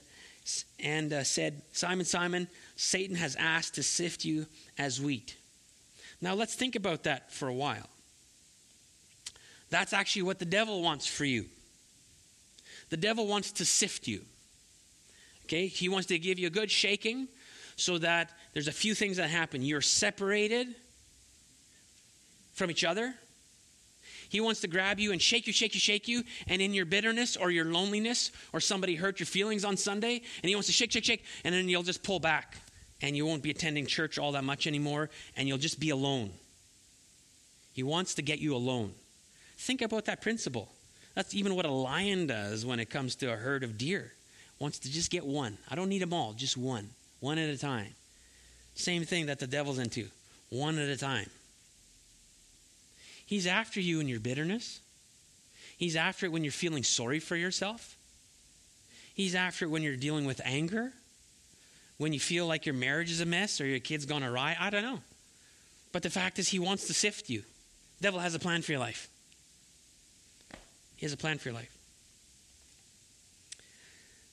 and 0.80 1.12
uh, 1.12 1.24
said, 1.24 1.62
Simon, 1.74 2.06
Simon, 2.06 2.48
Satan 2.78 3.16
has 3.16 3.36
asked 3.36 3.76
to 3.76 3.84
sift 3.84 4.24
you 4.24 4.46
as 4.78 5.02
wheat. 5.02 5.36
Now 6.22 6.34
let's 6.34 6.56
think 6.56 6.76
about 6.76 7.04
that 7.04 7.32
for 7.32 7.48
a 7.48 7.54
while. 7.54 7.90
That's 9.70 9.94
actually 9.94 10.22
what 10.24 10.40
the 10.40 10.46
devil 10.46 10.82
wants 10.82 11.06
for 11.06 11.26
you. 11.26 11.46
The 12.90 12.98
devil 12.98 13.28
wants 13.28 13.52
to 13.54 13.66
sift 13.66 14.08
you. 14.08 14.22
Okay, 15.46 15.68
he 15.68 15.90
wants 15.90 16.08
to 16.08 16.18
give 16.18 16.40
you 16.40 16.48
a 16.48 16.52
good 16.52 16.72
shaking 16.72 17.28
so 17.76 17.98
that 18.00 18.32
there's 18.58 18.68
a 18.68 18.72
few 18.72 18.96
things 18.96 19.18
that 19.18 19.30
happen. 19.30 19.62
You're 19.62 19.82
separated 19.82 20.68
from 22.56 22.72
each 22.72 22.84
other 22.84 23.14
he 24.30 24.42
wants 24.42 24.62
to 24.62 24.68
grab 24.68 25.00
you 25.00 25.12
and 25.12 25.22
shake 25.22 25.48
you, 25.48 25.54
shake 25.54 25.74
you, 25.74 25.80
shake 25.80 26.08
you. 26.08 26.24
And 26.48 26.62
in 26.62 26.74
your 26.74 26.86
bitterness 26.86 27.38
or 27.38 27.52
your 27.52 27.66
loneliness 27.66 28.32
or 28.54 28.60
somebody 28.60 28.96
hurt 28.96 29.20
your 29.20 29.28
feelings 29.28 29.64
on 29.64 29.78
Sunday, 29.78 30.22
and 30.42 30.50
he 30.50 30.56
wants 30.56 30.68
to 30.68 30.74
shake, 30.74 30.92
shake, 30.92 31.06
shake. 31.06 31.26
And 31.44 31.54
then 31.54 31.70
you'll 31.70 31.84
just 31.84 32.04
pull 32.04 32.20
back 32.20 32.58
and 33.02 33.16
you 33.16 33.26
won't 33.26 33.44
be 33.44 33.52
attending 33.52 33.86
church 33.86 34.18
all 34.18 34.32
that 34.34 34.44
much 34.44 34.68
anymore 34.68 35.10
and 35.36 35.48
you'll 35.48 35.58
just 35.58 35.80
be 35.80 35.92
alone. 35.92 36.32
He 37.74 37.84
wants 37.84 38.16
to 38.16 38.22
get 38.22 38.40
you 38.40 38.56
alone. 38.56 38.94
Think 39.58 39.82
about 39.82 40.06
that 40.06 40.22
principle. 40.22 40.70
That's 41.14 41.34
even 41.34 41.56
what 41.56 41.66
a 41.66 41.72
lion 41.72 42.28
does 42.28 42.66
when 42.66 42.80
it 42.80 42.90
comes 42.90 43.16
to 43.18 43.32
a 43.32 43.36
herd 43.36 43.64
of 43.64 43.78
deer. 43.78 44.14
Wants 44.60 44.80
to 44.80 44.92
just 44.92 45.12
get 45.12 45.26
one. 45.26 45.58
I 45.70 45.76
don't 45.76 45.90
need 45.90 46.02
them 46.02 46.14
all, 46.14 46.34
just 46.34 46.58
one. 46.58 46.90
One 47.20 47.38
at 47.38 47.50
a 47.50 47.58
time. 47.58 47.94
Same 48.78 49.04
thing 49.06 49.26
that 49.26 49.40
the 49.40 49.48
devil's 49.48 49.80
into. 49.80 50.08
One 50.50 50.78
at 50.78 50.88
a 50.88 50.98
time. 50.98 51.30
He's 53.26 53.48
after 53.48 53.82
you 53.82 54.00
in 54.00 54.08
your 54.08 54.20
bitterness. 54.20 54.80
He's 55.78 55.96
after 55.96 56.28
it 56.28 56.32
when 56.32 56.44
you're 56.44 56.52
feeling 56.52 56.84
sorry 56.84 57.20
for 57.20 57.36
yourself. 57.36 57.98
He's 59.14 59.36
after 59.36 59.66
it 59.66 59.70
when 59.70 59.82
you're 59.82 59.96
dealing 59.96 60.26
with 60.26 60.40
anger. 60.46 60.94
When 61.98 62.14
you 62.14 62.20
feel 62.20 62.46
like 62.46 62.68
your 62.68 62.76
marriage 62.76 63.12
is 63.12 63.20
a 63.20 63.26
mess 63.26 63.60
or 63.60 63.66
your 63.66 63.80
kid's 63.80 64.06
gone 64.06 64.24
awry. 64.24 64.56
I 64.60 64.70
don't 64.70 64.84
know. 64.84 65.00
But 65.92 66.04
the 66.04 66.12
fact 66.12 66.38
is, 66.38 66.48
he 66.50 66.60
wants 66.60 66.86
to 66.88 66.94
sift 66.94 67.30
you. 67.30 67.42
The 67.98 68.04
devil 68.04 68.20
has 68.20 68.36
a 68.36 68.40
plan 68.40 68.62
for 68.62 68.72
your 68.72 68.80
life. 68.80 69.10
He 70.96 71.06
has 71.06 71.14
a 71.14 71.18
plan 71.18 71.40
for 71.40 71.50
your 71.50 71.56
life. 71.56 71.77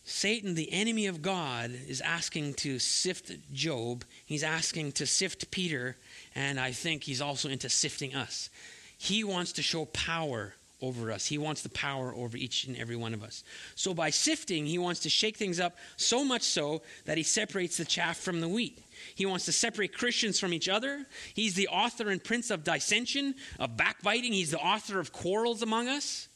Satan, 0.04 0.54
the 0.54 0.70
enemy 0.70 1.06
of 1.06 1.22
God, 1.22 1.70
is 1.88 2.02
asking 2.02 2.54
to 2.54 2.78
sift 2.78 3.32
Job. 3.52 4.04
He's 4.26 4.42
asking 4.42 4.92
to 4.92 5.06
sift 5.06 5.50
Peter, 5.50 5.96
and 6.34 6.60
I 6.60 6.72
think 6.72 7.04
he's 7.04 7.22
also 7.22 7.48
into 7.48 7.70
sifting 7.70 8.14
us. 8.14 8.50
He 8.98 9.24
wants 9.24 9.52
to 9.52 9.62
show 9.62 9.86
power 9.86 10.54
over 10.82 11.10
us. 11.10 11.26
He 11.26 11.38
wants 11.38 11.62
the 11.62 11.70
power 11.70 12.14
over 12.14 12.36
each 12.36 12.66
and 12.66 12.76
every 12.76 12.96
one 12.96 13.14
of 13.14 13.22
us. 13.22 13.42
So 13.74 13.94
by 13.94 14.10
sifting, 14.10 14.66
he 14.66 14.78
wants 14.78 15.00
to 15.00 15.08
shake 15.08 15.38
things 15.38 15.58
up 15.58 15.76
so 15.96 16.22
much 16.22 16.42
so 16.42 16.82
that 17.06 17.16
he 17.16 17.22
separates 17.22 17.78
the 17.78 17.86
chaff 17.86 18.18
from 18.18 18.42
the 18.42 18.48
wheat. 18.48 18.82
He 19.14 19.24
wants 19.24 19.46
to 19.46 19.52
separate 19.52 19.96
Christians 19.96 20.38
from 20.38 20.52
each 20.52 20.68
other. 20.68 21.06
He's 21.32 21.54
the 21.54 21.68
author 21.68 22.10
and 22.10 22.22
prince 22.22 22.50
of 22.50 22.64
dissension, 22.64 23.34
of 23.58 23.78
backbiting. 23.78 24.34
He's 24.34 24.50
the 24.50 24.58
author 24.58 25.00
of 25.00 25.12
quarrels 25.12 25.62
among 25.62 25.88
us. 25.88 26.28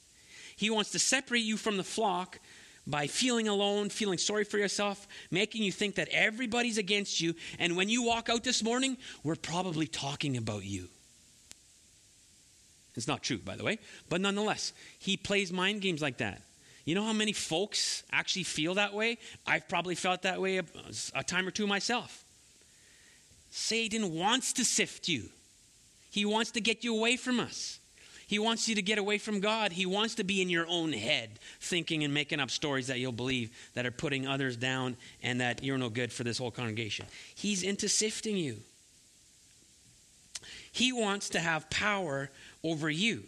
He 0.56 0.70
wants 0.70 0.90
to 0.92 0.98
separate 0.98 1.44
you 1.44 1.56
from 1.56 1.76
the 1.76 1.84
flock 1.84 2.40
by 2.88 3.06
feeling 3.06 3.46
alone, 3.46 3.90
feeling 3.90 4.18
sorry 4.18 4.44
for 4.44 4.58
yourself, 4.58 5.06
making 5.30 5.62
you 5.62 5.70
think 5.70 5.96
that 5.96 6.08
everybody's 6.10 6.78
against 6.78 7.20
you. 7.20 7.34
And 7.58 7.76
when 7.76 7.88
you 7.88 8.02
walk 8.02 8.28
out 8.30 8.42
this 8.42 8.64
morning, 8.64 8.96
we're 9.22 9.36
probably 9.36 9.86
talking 9.86 10.36
about 10.36 10.64
you. 10.64 10.88
It's 12.96 13.06
not 13.06 13.22
true, 13.22 13.38
by 13.38 13.54
the 13.54 13.62
way, 13.62 13.78
but 14.08 14.20
nonetheless, 14.20 14.72
he 14.98 15.16
plays 15.16 15.52
mind 15.52 15.82
games 15.82 16.02
like 16.02 16.16
that. 16.18 16.42
You 16.84 16.94
know 16.94 17.04
how 17.04 17.12
many 17.12 17.34
folks 17.34 18.02
actually 18.10 18.44
feel 18.44 18.74
that 18.74 18.94
way? 18.94 19.18
I've 19.46 19.68
probably 19.68 19.94
felt 19.94 20.22
that 20.22 20.40
way 20.40 20.56
a, 20.56 20.64
a 21.14 21.22
time 21.22 21.46
or 21.46 21.50
two 21.50 21.66
myself. 21.66 22.24
Satan 23.50 24.14
wants 24.14 24.54
to 24.54 24.64
sift 24.64 25.08
you, 25.08 25.28
he 26.10 26.24
wants 26.24 26.52
to 26.52 26.60
get 26.60 26.82
you 26.82 26.96
away 26.96 27.16
from 27.16 27.38
us. 27.38 27.78
He 28.28 28.38
wants 28.38 28.68
you 28.68 28.74
to 28.74 28.82
get 28.82 28.98
away 28.98 29.16
from 29.16 29.40
God. 29.40 29.72
He 29.72 29.86
wants 29.86 30.16
to 30.16 30.24
be 30.24 30.42
in 30.42 30.50
your 30.50 30.66
own 30.68 30.92
head, 30.92 31.38
thinking 31.60 32.04
and 32.04 32.12
making 32.12 32.40
up 32.40 32.50
stories 32.50 32.88
that 32.88 33.00
you'll 33.00 33.10
believe 33.10 33.50
that 33.72 33.86
are 33.86 33.90
putting 33.90 34.26
others 34.26 34.54
down 34.54 34.98
and 35.22 35.40
that 35.40 35.64
you're 35.64 35.78
no 35.78 35.88
good 35.88 36.12
for 36.12 36.24
this 36.24 36.36
whole 36.36 36.50
congregation. 36.50 37.06
He's 37.34 37.62
into 37.62 37.88
sifting 37.88 38.36
you. 38.36 38.58
He 40.70 40.92
wants 40.92 41.30
to 41.30 41.40
have 41.40 41.70
power 41.70 42.30
over 42.62 42.90
you. 42.90 43.24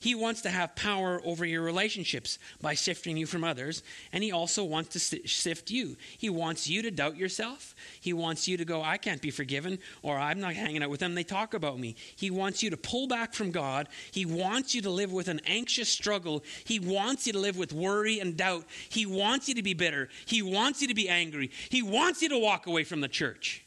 He 0.00 0.14
wants 0.14 0.42
to 0.42 0.50
have 0.50 0.76
power 0.76 1.20
over 1.24 1.44
your 1.44 1.62
relationships 1.62 2.38
by 2.60 2.74
sifting 2.74 3.16
you 3.16 3.26
from 3.26 3.44
others, 3.44 3.82
and 4.12 4.22
he 4.22 4.32
also 4.32 4.64
wants 4.64 4.90
to 4.90 5.28
sift 5.28 5.70
you. 5.70 5.96
He 6.16 6.30
wants 6.30 6.68
you 6.68 6.82
to 6.82 6.90
doubt 6.90 7.16
yourself. 7.16 7.74
He 8.00 8.12
wants 8.12 8.46
you 8.46 8.56
to 8.56 8.64
go, 8.64 8.82
I 8.82 8.96
can't 8.96 9.20
be 9.20 9.30
forgiven, 9.30 9.78
or 10.02 10.16
I'm 10.16 10.40
not 10.40 10.54
hanging 10.54 10.82
out 10.82 10.90
with 10.90 11.00
them. 11.00 11.14
They 11.14 11.24
talk 11.24 11.54
about 11.54 11.78
me. 11.78 11.96
He 12.16 12.30
wants 12.30 12.62
you 12.62 12.70
to 12.70 12.76
pull 12.76 13.08
back 13.08 13.34
from 13.34 13.50
God. 13.50 13.88
He 14.10 14.24
wants 14.24 14.74
you 14.74 14.82
to 14.82 14.90
live 14.90 15.12
with 15.12 15.28
an 15.28 15.40
anxious 15.46 15.88
struggle. 15.88 16.44
He 16.64 16.78
wants 16.78 17.26
you 17.26 17.32
to 17.32 17.38
live 17.38 17.56
with 17.56 17.72
worry 17.72 18.20
and 18.20 18.36
doubt. 18.36 18.64
He 18.88 19.06
wants 19.06 19.48
you 19.48 19.54
to 19.54 19.62
be 19.62 19.74
bitter. 19.74 20.08
He 20.26 20.42
wants 20.42 20.80
you 20.82 20.88
to 20.88 20.94
be 20.94 21.08
angry. 21.08 21.50
He 21.70 21.82
wants 21.82 22.22
you 22.22 22.28
to 22.28 22.38
walk 22.38 22.66
away 22.66 22.84
from 22.84 23.00
the 23.00 23.08
church. 23.08 23.64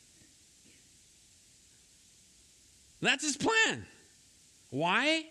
That's 3.01 3.23
his 3.23 3.35
plan. 3.35 3.85
Why? 4.69 5.25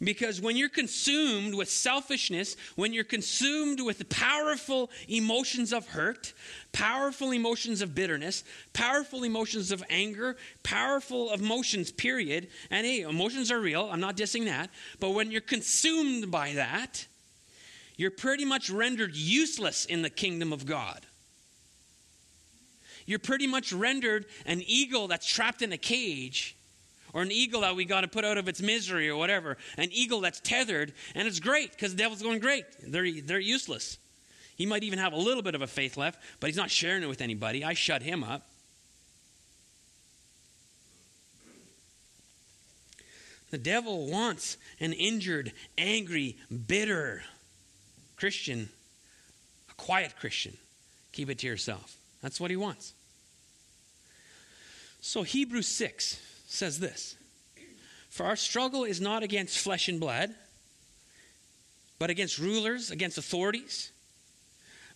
Because 0.00 0.40
when 0.40 0.56
you're 0.56 0.68
consumed 0.68 1.54
with 1.54 1.68
selfishness, 1.68 2.56
when 2.76 2.92
you're 2.92 3.02
consumed 3.02 3.80
with 3.80 4.08
powerful 4.08 4.90
emotions 5.08 5.72
of 5.72 5.88
hurt, 5.88 6.34
powerful 6.70 7.32
emotions 7.32 7.82
of 7.82 7.96
bitterness, 7.96 8.44
powerful 8.72 9.24
emotions 9.24 9.72
of 9.72 9.82
anger, 9.90 10.36
powerful 10.62 11.32
emotions, 11.32 11.90
period, 11.90 12.48
and 12.70 12.86
hey, 12.86 13.00
emotions 13.00 13.50
are 13.50 13.58
real, 13.58 13.88
I'm 13.90 14.00
not 14.00 14.16
dissing 14.16 14.44
that, 14.44 14.70
but 15.00 15.10
when 15.10 15.32
you're 15.32 15.40
consumed 15.40 16.30
by 16.30 16.52
that, 16.52 17.04
you're 17.96 18.12
pretty 18.12 18.44
much 18.44 18.70
rendered 18.70 19.16
useless 19.16 19.84
in 19.84 20.02
the 20.02 20.10
kingdom 20.10 20.52
of 20.52 20.64
God. 20.64 21.04
You're 23.04 23.18
pretty 23.18 23.46
much 23.48 23.72
rendered 23.72 24.26
an 24.46 24.62
eagle 24.64 25.08
that's 25.08 25.26
trapped 25.26 25.62
in 25.62 25.72
a 25.72 25.78
cage 25.78 26.57
or 27.12 27.22
an 27.22 27.32
eagle 27.32 27.62
that 27.62 27.76
we 27.76 27.84
got 27.84 28.02
to 28.02 28.08
put 28.08 28.24
out 28.24 28.38
of 28.38 28.48
its 28.48 28.60
misery 28.60 29.08
or 29.08 29.16
whatever. 29.16 29.56
An 29.76 29.88
eagle 29.92 30.20
that's 30.20 30.40
tethered, 30.40 30.92
and 31.14 31.26
it's 31.26 31.40
great 31.40 31.70
because 31.72 31.92
the 31.92 31.98
devil's 31.98 32.22
going 32.22 32.40
great. 32.40 32.64
They're, 32.82 33.10
they're 33.22 33.38
useless. 33.38 33.98
He 34.56 34.66
might 34.66 34.82
even 34.82 34.98
have 34.98 35.12
a 35.12 35.16
little 35.16 35.42
bit 35.42 35.54
of 35.54 35.62
a 35.62 35.66
faith 35.66 35.96
left, 35.96 36.20
but 36.40 36.48
he's 36.48 36.56
not 36.56 36.70
sharing 36.70 37.02
it 37.02 37.08
with 37.08 37.20
anybody. 37.20 37.64
I 37.64 37.74
shut 37.74 38.02
him 38.02 38.24
up. 38.24 38.48
The 43.50 43.58
devil 43.58 44.10
wants 44.10 44.58
an 44.78 44.92
injured, 44.92 45.52
angry, 45.78 46.36
bitter 46.66 47.22
Christian, 48.16 48.68
a 49.70 49.74
quiet 49.74 50.14
Christian. 50.18 50.56
Keep 51.12 51.30
it 51.30 51.38
to 51.38 51.46
yourself. 51.46 51.96
That's 52.20 52.40
what 52.40 52.50
he 52.50 52.56
wants. 52.56 52.92
So, 55.00 55.22
Hebrews 55.22 55.68
6 55.68 56.20
says 56.48 56.80
this 56.80 57.16
For 58.10 58.26
our 58.26 58.36
struggle 58.36 58.84
is 58.84 59.00
not 59.00 59.22
against 59.22 59.58
flesh 59.58 59.88
and 59.88 60.00
blood, 60.00 60.34
but 61.98 62.10
against 62.10 62.38
rulers, 62.38 62.90
against 62.90 63.18
authorities, 63.18 63.92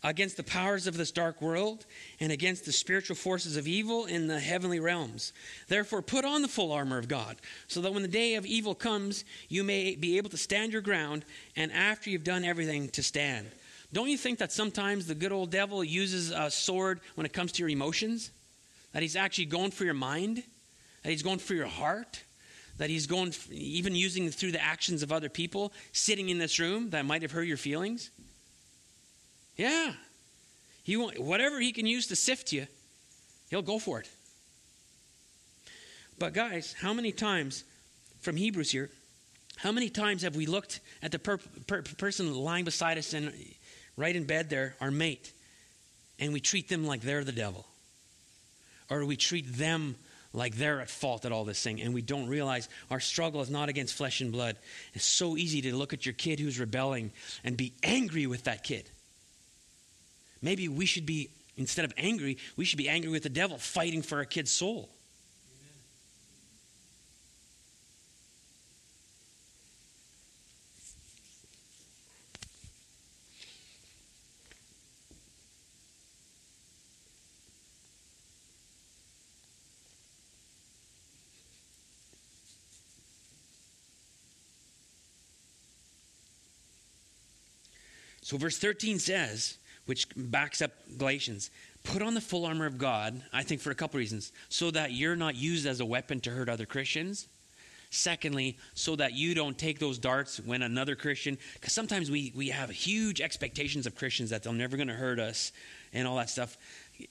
against 0.03 0.37
the 0.37 0.43
powers 0.43 0.87
of 0.87 0.97
this 0.97 1.13
dark 1.13 1.41
world, 1.41 1.87
and 2.19 2.33
against 2.33 2.65
the 2.65 2.73
spiritual 2.73 3.15
forces 3.15 3.57
of 3.57 3.69
evil 3.69 4.07
in 4.07 4.27
the 4.27 4.41
heavenly 4.41 4.81
realms. 4.81 5.33
Therefore, 5.69 6.03
put 6.03 6.25
on 6.25 6.43
the 6.43 6.49
full 6.49 6.73
armor 6.73 6.99
of 6.99 7.07
God, 7.07 7.37
so 7.69 7.81
that 7.83 7.93
when 7.93 8.03
the 8.03 8.09
day 8.09 8.35
of 8.35 8.47
evil 8.47 8.75
comes, 8.75 9.25
you 9.49 9.63
may 9.63 9.95
be 9.95 10.17
able 10.17 10.31
to 10.31 10.37
stand 10.37 10.73
your 10.73 10.83
ground, 10.83 11.25
and 11.55 11.71
after 11.71 12.11
you've 12.11 12.25
done 12.25 12.45
everything, 12.45 12.89
to 12.91 13.03
stand. 13.03 13.47
Don't 13.93 14.09
you 14.09 14.17
think 14.17 14.39
that 14.39 14.53
sometimes 14.53 15.07
the 15.07 15.15
good 15.15 15.33
old 15.33 15.51
devil 15.51 15.85
uses 15.85 16.31
a 16.31 16.51
sword 16.51 17.01
when 17.15 17.27
it 17.27 17.35
comes 17.35 17.53
to 17.53 17.59
your 17.61 17.69
emotions? 17.69 18.31
That 18.93 19.03
he's 19.03 19.17
actually 19.17 19.47
going 19.47 19.71
for 19.71 19.85
your 19.85 19.95
mind? 19.95 20.45
That 21.03 21.11
he's 21.11 21.23
going 21.23 21.39
for 21.39 21.55
your 21.55 21.67
heart, 21.67 22.23
that 22.79 22.91
he's 22.91 23.07
going 23.07 23.35
even 23.51 23.95
using 23.95 24.31
through 24.31 24.53
the 24.53 24.63
actions 24.63 25.03
of 25.03 25.13
other 25.13 25.29
people 25.29 25.73
sitting 25.93 26.29
in 26.29 26.39
this 26.39 26.59
room 26.59 26.91
that 26.91 27.05
might 27.05 27.23
have 27.23 27.33
hurt 27.33 27.47
your 27.47 27.57
feelings. 27.57 28.11
Yeah. 29.57 29.93
He 30.83 30.97
won't, 30.97 31.19
whatever 31.19 31.61
he 31.61 31.73
can 31.73 31.87
use 31.87 32.07
to 32.09 32.17
sift 32.17 32.53
you, 32.53 32.67
he'll 33.51 33.63
go 33.63 33.79
for 33.79 34.01
it. 34.01 34.09
But 36.19 36.35
guys, 36.35 36.75
how 36.79 36.93
many 36.93 37.13
times 37.13 37.65
from 38.21 38.37
Hebrews 38.37 38.71
here, 38.71 38.91
how 39.57 39.73
many 39.73 39.91
times 39.91 40.23
have 40.23 40.37
we 40.37 40.47
looked 40.47 40.81
at 41.03 41.13
the 41.13 41.19
per, 41.19 41.39
per, 41.67 41.83
person 41.83 42.35
lying 42.35 42.65
beside 42.65 42.99
us 42.99 43.13
and 43.13 43.33
right 43.97 44.15
in 44.15 44.25
bed 44.25 44.51
there, 44.51 44.77
our 44.81 44.91
mate, 44.91 45.33
and 46.19 46.33
we 46.33 46.41
treat 46.41 46.69
them 46.69 46.87
like 46.87 47.03
they're 47.03 47.25
the 47.25 47.33
devil? 47.33 47.67
Or 48.91 49.01
do 49.01 49.07
we 49.07 49.17
treat 49.17 49.57
them 49.57 49.97
like 50.33 50.57
they're 50.57 50.81
at 50.81 50.89
fault 50.91 51.25
at 51.25 51.33
all 51.33 51.45
this 51.45 51.63
thing, 51.63 51.81
and 51.81 51.93
we 51.93 52.03
don't 52.03 52.27
realize 52.29 52.69
our 52.91 53.01
struggle 53.01 53.41
is 53.41 53.51
not 53.51 53.69
against 53.69 53.95
flesh 53.95 54.21
and 54.21 54.33
blood. 54.33 54.57
It's 54.95 55.05
so 55.05 55.37
easy 55.37 55.63
to 55.63 55.77
look 55.77 55.93
at 55.93 56.07
your 56.07 56.15
kid 56.15 56.41
who's 56.41 56.59
rebelling 56.59 57.13
and 57.45 57.57
be 57.57 57.73
angry 57.83 58.27
with 58.27 58.45
that 58.45 58.65
kid. 58.65 58.89
Maybe 60.41 60.69
we 60.69 60.87
should 60.87 61.07
be, 61.07 61.31
instead 61.57 61.85
of 61.85 61.93
angry, 61.97 62.39
we 62.57 62.65
should 62.65 62.79
be 62.79 62.89
angry 62.89 63.11
with 63.11 63.23
the 63.23 63.29
devil 63.29 63.59
fighting 63.59 64.03
for 64.03 64.21
a 64.21 64.27
kid's 64.27 64.51
soul. 64.51 64.89
So, 88.33 88.39
verse 88.39 88.57
13 88.57 88.99
says, 88.99 89.59
which 89.85 90.07
backs 90.17 90.63
up 90.63 90.71
Galatians, 90.97 91.51
put 91.85 92.01
on 92.01 92.15
the 92.15 92.21
full 92.23 92.47
armor 92.47 92.65
of 92.65 92.79
God, 92.79 93.21
I 93.31 93.43
think 93.43 93.61
for 93.61 93.71
a 93.71 93.75
couple 93.75 93.99
reasons, 93.99 94.33
so 94.49 94.71
that 94.71 94.93
you're 94.93 95.17
not 95.17 95.35
used 95.35 95.67
as 95.67 95.81
a 95.81 95.85
weapon 95.85 96.19
to 96.21 96.31
hurt 96.31 96.49
other 96.49 96.65
Christians. 96.65 97.29
Secondly, 97.91 98.57
so 98.73 98.97
that 98.97 99.13
you 99.13 99.35
don't 99.35 99.59
take 99.59 99.79
those 99.79 99.99
darts 99.99 100.41
when 100.41 100.63
another 100.63 100.95
Christian, 100.97 101.37
because 101.61 101.75
sometimes 101.75 102.11
we, 102.11 102.33
we 102.35 102.49
have 102.49 102.71
huge 102.71 103.21
expectations 103.21 103.87
of 103.87 103.97
Christians 103.97 104.31
that 104.31 104.43
they're 104.43 104.53
never 104.55 104.79
going 104.79 104.89
to 104.89 104.95
hurt 104.95 105.21
us 105.21 105.53
and 105.93 106.09
all 106.09 106.17
that 106.17 106.31
stuff. 106.31 106.57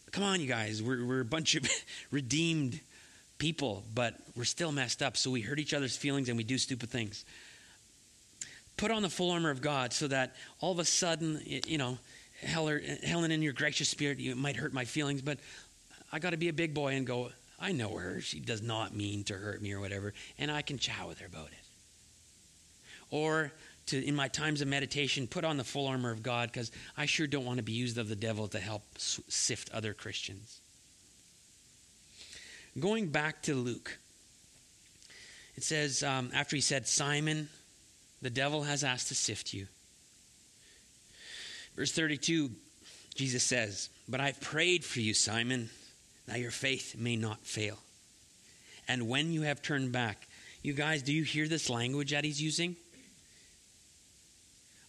Come 0.10 0.24
on, 0.24 0.42
you 0.42 0.48
guys, 0.48 0.82
we're, 0.82 1.06
we're 1.06 1.22
a 1.22 1.24
bunch 1.24 1.54
of 1.54 1.70
redeemed 2.10 2.80
people, 3.38 3.84
but 3.94 4.16
we're 4.36 4.44
still 4.44 4.72
messed 4.72 5.04
up, 5.04 5.16
so 5.16 5.30
we 5.30 5.42
hurt 5.42 5.60
each 5.60 5.76
other's 5.76 5.96
feelings 5.96 6.30
and 6.30 6.38
we 6.38 6.44
do 6.44 6.58
stupid 6.58 6.90
things 6.90 7.26
put 8.78 8.92
on 8.92 9.02
the 9.02 9.10
full 9.10 9.32
armor 9.32 9.50
of 9.50 9.62
God 9.62 9.94
so 9.94 10.08
that 10.08 10.36
all 10.60 10.72
of 10.72 10.80
a 10.80 10.86
sudden, 10.86 11.42
you 11.46 11.78
know, 11.78 11.98
Helen, 12.44 13.32
in 13.32 13.42
your 13.42 13.54
gracious 13.54 13.90
spirit, 13.90 14.20
you 14.20 14.36
might 14.36 14.56
hurt 14.56 14.74
my 14.74 14.86
feelings, 14.86 15.22
but 15.22 15.38
I 16.12 16.20
got 16.20 16.32
to 16.32 16.38
be 16.38 16.50
a 16.50 16.54
big 16.54 16.74
boy 16.74 16.96
and 16.96 17.06
go, 17.06 17.30
I 17.60 17.72
know 17.72 17.96
her. 17.96 18.22
She 18.22 18.40
does 18.40 18.62
not 18.62 18.96
mean 18.96 19.24
to 19.26 19.36
hurt 19.36 19.62
me 19.62 19.74
or 19.74 19.80
whatever, 19.80 20.14
and 20.40 20.52
I 20.52 20.64
can 20.64 20.80
chat 20.80 21.08
with 21.08 21.20
her 21.20 21.28
about 21.28 21.48
it. 21.48 21.54
Or 23.12 23.52
to, 23.88 24.04
in 24.04 24.16
my 24.16 24.28
times 24.28 24.62
of 24.62 24.68
meditation, 24.68 25.28
put 25.28 25.44
on 25.44 25.58
the 25.58 25.64
full 25.64 25.86
armor 25.86 26.12
of 26.12 26.24
God 26.24 26.52
because 26.52 26.72
I 26.98 27.06
sure 27.06 27.28
don't 27.28 27.46
want 27.46 27.58
to 27.58 27.64
be 27.64 27.74
used 27.74 27.98
of 27.98 28.10
the 28.10 28.16
devil 28.16 28.48
to 28.48 28.60
help 28.60 28.84
sift 28.98 29.70
other 29.72 29.94
Christians. 29.94 30.62
Going 32.80 33.08
back 33.08 33.44
to 33.44 33.54
Luke, 33.54 34.00
it 35.56 35.64
says, 35.64 36.04
um, 36.04 36.32
after 36.34 36.56
he 36.56 36.62
said, 36.62 36.88
Simon, 36.88 37.50
the 38.22 38.30
devil 38.30 38.64
has 38.64 38.84
asked 38.84 39.08
to 39.10 39.16
sift 39.16 39.54
you. 39.54 39.68
Verse 41.76 41.92
32, 41.92 42.52
Jesus 43.16 43.44
says, 43.44 43.90
But 44.08 44.20
I've 44.20 44.40
prayed 44.42 44.84
for 44.84 45.00
you, 45.00 45.14
Simon, 45.14 45.70
that 46.28 46.40
your 46.40 46.52
faith 46.52 46.96
may 46.98 47.16
not 47.16 47.40
fail. 47.46 47.78
And 48.88 49.08
when 49.08 49.32
you 49.32 49.44
have 49.44 49.62
turned 49.62 49.92
back, 49.92 50.28
you 50.64 50.74
guys, 50.74 51.02
do 51.02 51.14
you 51.14 51.24
hear 51.24 51.48
this 51.48 51.70
language 51.70 52.12
that 52.12 52.24
he's 52.24 52.42
using? 52.42 52.76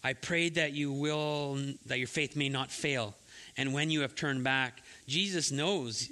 I 0.05 0.14
prayed 0.14 0.57
that 0.57 0.73
you 0.73 0.92
will, 0.92 1.59
that 1.87 1.99
your 1.99 2.09
faith 2.09 2.37
may 2.37 2.49
not 2.49 2.71
fail. 2.71 3.14
And 3.57 3.73
when 3.73 3.90
you 3.90 4.01
have 4.01 4.14
turned 4.14 4.42
back, 4.42 4.83
Jesus 5.07 5.53
knows 5.53 6.11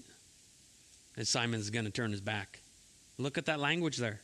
that 1.16 1.26
Simon's 1.26 1.70
going 1.70 1.84
to 1.84 1.90
turn 1.90 2.12
his 2.12 2.20
back. 2.20 2.60
Look 3.18 3.36
at 3.36 3.46
that 3.46 3.58
language 3.58 3.96
there. 3.96 4.20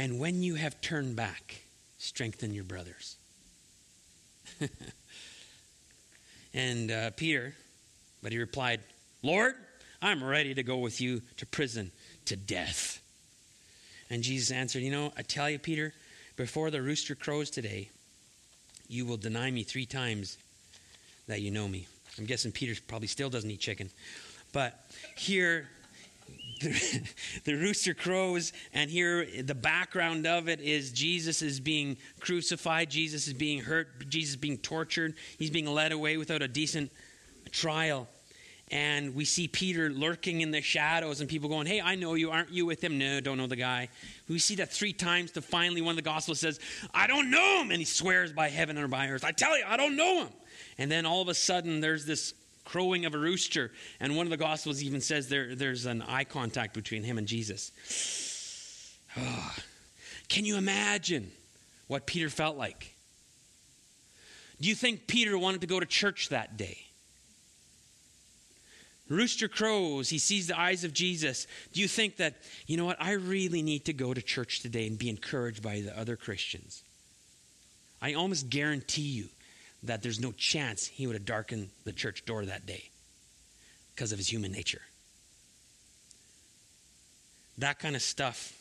And 0.00 0.18
when 0.18 0.42
you 0.42 0.54
have 0.54 0.80
turned 0.80 1.14
back, 1.14 1.60
strengthen 1.98 2.54
your 2.54 2.64
brothers. 2.64 3.18
and 6.54 6.90
uh, 6.90 7.10
Peter, 7.10 7.54
but 8.22 8.32
he 8.32 8.38
replied, 8.38 8.80
Lord, 9.22 9.56
I'm 10.00 10.24
ready 10.24 10.54
to 10.54 10.62
go 10.62 10.78
with 10.78 11.02
you 11.02 11.20
to 11.36 11.44
prison, 11.44 11.90
to 12.24 12.34
death. 12.34 13.02
And 14.08 14.22
Jesus 14.22 14.50
answered, 14.50 14.80
You 14.80 14.90
know, 14.90 15.12
I 15.18 15.22
tell 15.22 15.50
you, 15.50 15.58
Peter, 15.58 15.92
before 16.34 16.70
the 16.70 16.80
rooster 16.80 17.14
crows 17.14 17.50
today, 17.50 17.90
you 18.88 19.04
will 19.04 19.18
deny 19.18 19.50
me 19.50 19.64
three 19.64 19.84
times 19.84 20.38
that 21.28 21.42
you 21.42 21.50
know 21.50 21.68
me. 21.68 21.86
I'm 22.16 22.24
guessing 22.24 22.52
Peter 22.52 22.80
probably 22.88 23.08
still 23.08 23.28
doesn't 23.28 23.50
eat 23.50 23.60
chicken. 23.60 23.90
But 24.54 24.82
here, 25.14 25.68
the, 27.44 27.54
rooster 27.54 27.94
crows, 27.94 28.52
and 28.74 28.90
here 28.90 29.26
the 29.42 29.54
background 29.54 30.26
of 30.26 30.48
it 30.48 30.60
is 30.60 30.92
Jesus 30.92 31.40
is 31.40 31.58
being 31.58 31.96
crucified, 32.20 32.90
Jesus 32.90 33.26
is 33.26 33.32
being 33.32 33.60
hurt, 33.60 34.08
Jesus 34.10 34.32
is 34.32 34.36
being 34.36 34.58
tortured, 34.58 35.14
he's 35.38 35.50
being 35.50 35.66
led 35.66 35.90
away 35.90 36.18
without 36.18 36.42
a 36.42 36.48
decent 36.48 36.92
trial. 37.50 38.08
And 38.70 39.14
we 39.14 39.24
see 39.24 39.48
Peter 39.48 39.90
lurking 39.90 40.42
in 40.42 40.50
the 40.50 40.60
shadows, 40.60 41.20
and 41.20 41.28
people 41.28 41.48
going, 41.48 41.66
Hey, 41.66 41.80
I 41.80 41.96
know 41.96 42.14
you. 42.14 42.30
Aren't 42.30 42.50
you 42.50 42.66
with 42.66 42.84
him? 42.84 42.98
No, 42.98 43.20
don't 43.20 43.38
know 43.38 43.48
the 43.48 43.56
guy. 43.56 43.88
We 44.28 44.38
see 44.38 44.56
that 44.56 44.70
three 44.70 44.92
times 44.92 45.32
to 45.32 45.42
finally 45.42 45.80
one 45.80 45.92
of 45.92 45.96
the 45.96 46.02
Gospels 46.02 46.38
says, 46.38 46.60
I 46.94 47.08
don't 47.08 47.30
know 47.30 47.62
him. 47.62 47.70
And 47.70 47.80
he 47.80 47.84
swears 47.84 48.32
by 48.32 48.48
heaven 48.48 48.78
or 48.78 48.86
by 48.86 49.08
earth, 49.08 49.24
I 49.24 49.32
tell 49.32 49.58
you, 49.58 49.64
I 49.66 49.76
don't 49.76 49.96
know 49.96 50.24
him. 50.24 50.32
And 50.78 50.90
then 50.90 51.04
all 51.04 51.20
of 51.20 51.28
a 51.28 51.34
sudden, 51.34 51.80
there's 51.80 52.06
this 52.06 52.32
crowing 52.70 53.04
of 53.04 53.14
a 53.14 53.18
rooster. 53.18 53.72
And 53.98 54.16
one 54.16 54.26
of 54.26 54.30
the 54.30 54.36
Gospels 54.36 54.80
even 54.82 55.00
says 55.00 55.28
there, 55.28 55.56
there's 55.56 55.86
an 55.86 56.02
eye 56.02 56.22
contact 56.22 56.72
between 56.72 57.02
him 57.02 57.18
and 57.18 57.26
Jesus. 57.26 57.72
Oh. 59.16 59.56
Can 60.28 60.44
you 60.44 60.56
imagine 60.56 61.32
what 61.88 62.06
Peter 62.06 62.30
felt 62.30 62.56
like? 62.56 62.94
Do 64.60 64.68
you 64.68 64.76
think 64.76 65.08
Peter 65.08 65.36
wanted 65.36 65.62
to 65.62 65.66
go 65.66 65.80
to 65.80 65.86
church 65.86 66.28
that 66.28 66.56
day? 66.56 66.78
Rooster 69.08 69.48
crows, 69.48 70.08
he 70.08 70.18
sees 70.18 70.46
the 70.46 70.56
eyes 70.58 70.84
of 70.84 70.92
Jesus. 70.92 71.48
Do 71.72 71.80
you 71.80 71.88
think 71.88 72.18
that, 72.18 72.36
you 72.68 72.76
know 72.76 72.84
what, 72.84 73.02
I 73.02 73.12
really 73.12 73.62
need 73.62 73.86
to 73.86 73.92
go 73.92 74.14
to 74.14 74.22
church 74.22 74.60
today 74.60 74.86
and 74.86 74.96
be 74.96 75.08
encouraged 75.08 75.60
by 75.60 75.80
the 75.80 75.98
other 75.98 76.14
Christians? 76.14 76.84
I 78.00 78.14
almost 78.14 78.48
guarantee 78.48 79.02
you 79.02 79.28
that 79.82 80.02
there's 80.02 80.20
no 80.20 80.32
chance 80.32 80.86
he 80.86 81.06
would 81.06 81.16
have 81.16 81.24
darkened 81.24 81.70
the 81.84 81.92
church 81.92 82.24
door 82.24 82.44
that 82.44 82.66
day 82.66 82.90
because 83.94 84.12
of 84.12 84.18
his 84.18 84.30
human 84.30 84.52
nature. 84.52 84.82
That 87.58 87.78
kind 87.78 87.96
of 87.96 88.02
stuff, 88.02 88.54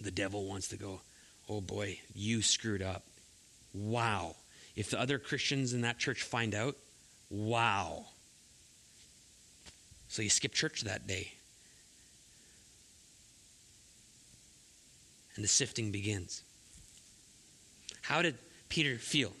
the 0.00 0.10
devil 0.10 0.46
wants 0.46 0.68
to 0.68 0.76
go, 0.76 1.00
oh 1.48 1.60
boy, 1.60 2.00
you 2.14 2.42
screwed 2.42 2.82
up. 2.82 3.04
Wow. 3.72 4.36
If 4.74 4.90
the 4.90 5.00
other 5.00 5.18
Christians 5.18 5.72
in 5.72 5.82
that 5.82 5.98
church 5.98 6.22
find 6.22 6.54
out, 6.54 6.76
wow. 7.30 8.06
So 10.08 10.22
you 10.22 10.30
skip 10.30 10.52
church 10.52 10.82
that 10.82 11.06
day. 11.06 11.32
And 15.34 15.44
the 15.44 15.48
sifting 15.48 15.90
begins. 15.90 16.42
How 18.02 18.22
did 18.22 18.36
Peter 18.68 18.96
feel? 18.96 19.32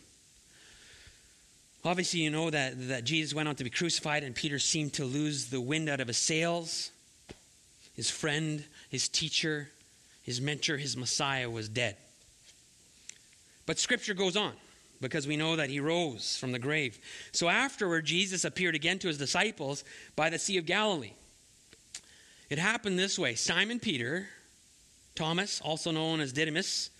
Obviously, 1.86 2.20
you 2.20 2.30
know 2.30 2.50
that, 2.50 2.88
that 2.88 3.04
Jesus 3.04 3.32
went 3.32 3.48
on 3.48 3.54
to 3.54 3.64
be 3.64 3.70
crucified, 3.70 4.24
and 4.24 4.34
Peter 4.34 4.58
seemed 4.58 4.94
to 4.94 5.04
lose 5.04 5.46
the 5.46 5.60
wind 5.60 5.88
out 5.88 6.00
of 6.00 6.08
his 6.08 6.16
sails. 6.16 6.90
His 7.94 8.10
friend, 8.10 8.64
his 8.90 9.08
teacher, 9.08 9.70
his 10.24 10.40
mentor, 10.40 10.78
his 10.78 10.96
Messiah 10.96 11.48
was 11.48 11.68
dead. 11.68 11.96
But 13.66 13.78
Scripture 13.78 14.14
goes 14.14 14.36
on 14.36 14.52
because 15.00 15.28
we 15.28 15.36
know 15.36 15.54
that 15.54 15.70
he 15.70 15.78
rose 15.78 16.36
from 16.36 16.50
the 16.50 16.58
grave. 16.58 16.98
So 17.30 17.48
afterward, 17.48 18.04
Jesus 18.04 18.44
appeared 18.44 18.74
again 18.74 18.98
to 18.98 19.08
his 19.08 19.18
disciples 19.18 19.84
by 20.16 20.28
the 20.28 20.40
Sea 20.40 20.58
of 20.58 20.66
Galilee. 20.66 21.12
It 22.50 22.58
happened 22.58 22.98
this 22.98 23.16
way 23.16 23.36
Simon 23.36 23.78
Peter, 23.78 24.26
Thomas, 25.14 25.60
also 25.60 25.92
known 25.92 26.20
as 26.20 26.32
Didymus, 26.32 26.90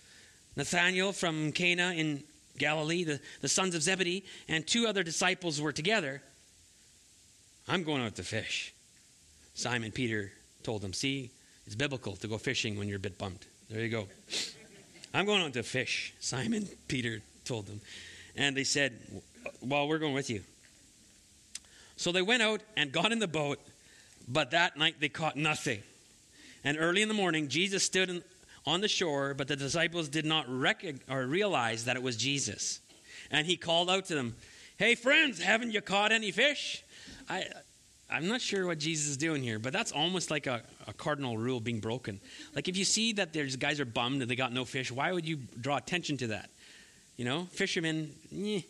Nathanael 0.55 1.11
from 1.11 1.51
Cana 1.51 1.93
in 1.93 2.23
Galilee, 2.57 3.03
the, 3.03 3.19
the 3.41 3.47
sons 3.47 3.75
of 3.75 3.81
Zebedee, 3.81 4.25
and 4.47 4.65
two 4.65 4.87
other 4.87 5.03
disciples 5.03 5.61
were 5.61 5.71
together. 5.71 6.21
I'm 7.67 7.83
going 7.83 8.01
out 8.01 8.15
to 8.15 8.23
fish. 8.23 8.73
Simon 9.53 9.91
Peter 9.91 10.31
told 10.63 10.81
them, 10.81 10.93
See, 10.93 11.31
it's 11.65 11.75
biblical 11.75 12.15
to 12.17 12.27
go 12.27 12.37
fishing 12.37 12.77
when 12.77 12.87
you're 12.87 12.97
a 12.97 12.99
bit 12.99 13.17
bumped. 13.17 13.45
There 13.69 13.81
you 13.81 13.89
go. 13.89 14.07
I'm 15.13 15.25
going 15.25 15.41
out 15.41 15.53
to 15.53 15.63
fish, 15.63 16.13
Simon 16.19 16.67
Peter 16.87 17.21
told 17.43 17.65
them. 17.65 17.81
And 18.35 18.55
they 18.55 18.63
said, 18.63 18.93
Well, 19.61 19.87
we're 19.87 19.97
going 19.97 20.13
with 20.13 20.29
you. 20.29 20.41
So 21.97 22.11
they 22.11 22.21
went 22.21 22.43
out 22.43 22.61
and 22.75 22.91
got 22.91 23.11
in 23.11 23.19
the 23.19 23.27
boat, 23.27 23.59
but 24.27 24.51
that 24.51 24.77
night 24.77 24.95
they 24.99 25.09
caught 25.09 25.35
nothing. 25.35 25.81
And 26.63 26.77
early 26.79 27.01
in 27.01 27.07
the 27.07 27.13
morning, 27.13 27.47
Jesus 27.47 27.83
stood 27.83 28.09
in, 28.09 28.23
on 28.67 28.81
the 28.81 28.87
shore, 28.89 29.33
but 29.33 29.47
the 29.47 29.55
disciples 29.55 30.09
did 30.09 30.25
not 30.25 30.45
recognize 30.47 31.01
or 31.09 31.25
realize 31.25 31.85
that 31.85 31.95
it 31.95 32.03
was 32.03 32.17
Jesus. 32.17 32.81
And 33.31 33.47
he 33.47 33.55
called 33.55 33.89
out 33.89 34.05
to 34.05 34.15
them, 34.15 34.35
Hey, 34.77 34.93
friends, 34.93 35.41
haven't 35.41 35.71
you 35.71 35.81
caught 35.81 36.11
any 36.11 36.31
fish? 36.31 36.83
I, 37.29 37.45
I'm 38.11 38.27
not 38.27 38.41
sure 38.41 38.67
what 38.67 38.77
Jesus 38.77 39.07
is 39.07 39.17
doing 39.17 39.41
here, 39.41 39.57
but 39.57 39.71
that's 39.73 39.91
almost 39.91 40.29
like 40.29 40.47
a, 40.47 40.61
a, 40.85 40.93
cardinal 40.93 41.37
rule 41.37 41.59
being 41.59 41.79
broken. 41.79 42.19
Like 42.53 42.67
if 42.67 42.77
you 42.77 42.85
see 42.85 43.13
that 43.13 43.33
there's 43.33 43.55
guys 43.55 43.79
are 43.79 43.85
bummed 43.85 44.21
and 44.21 44.29
they 44.29 44.35
got 44.35 44.53
no 44.53 44.65
fish, 44.65 44.91
why 44.91 45.11
would 45.11 45.25
you 45.25 45.37
draw 45.59 45.77
attention 45.77 46.17
to 46.17 46.27
that? 46.27 46.49
You 47.15 47.25
know, 47.25 47.47
fishermen, 47.51 48.13
eh, 48.35 48.61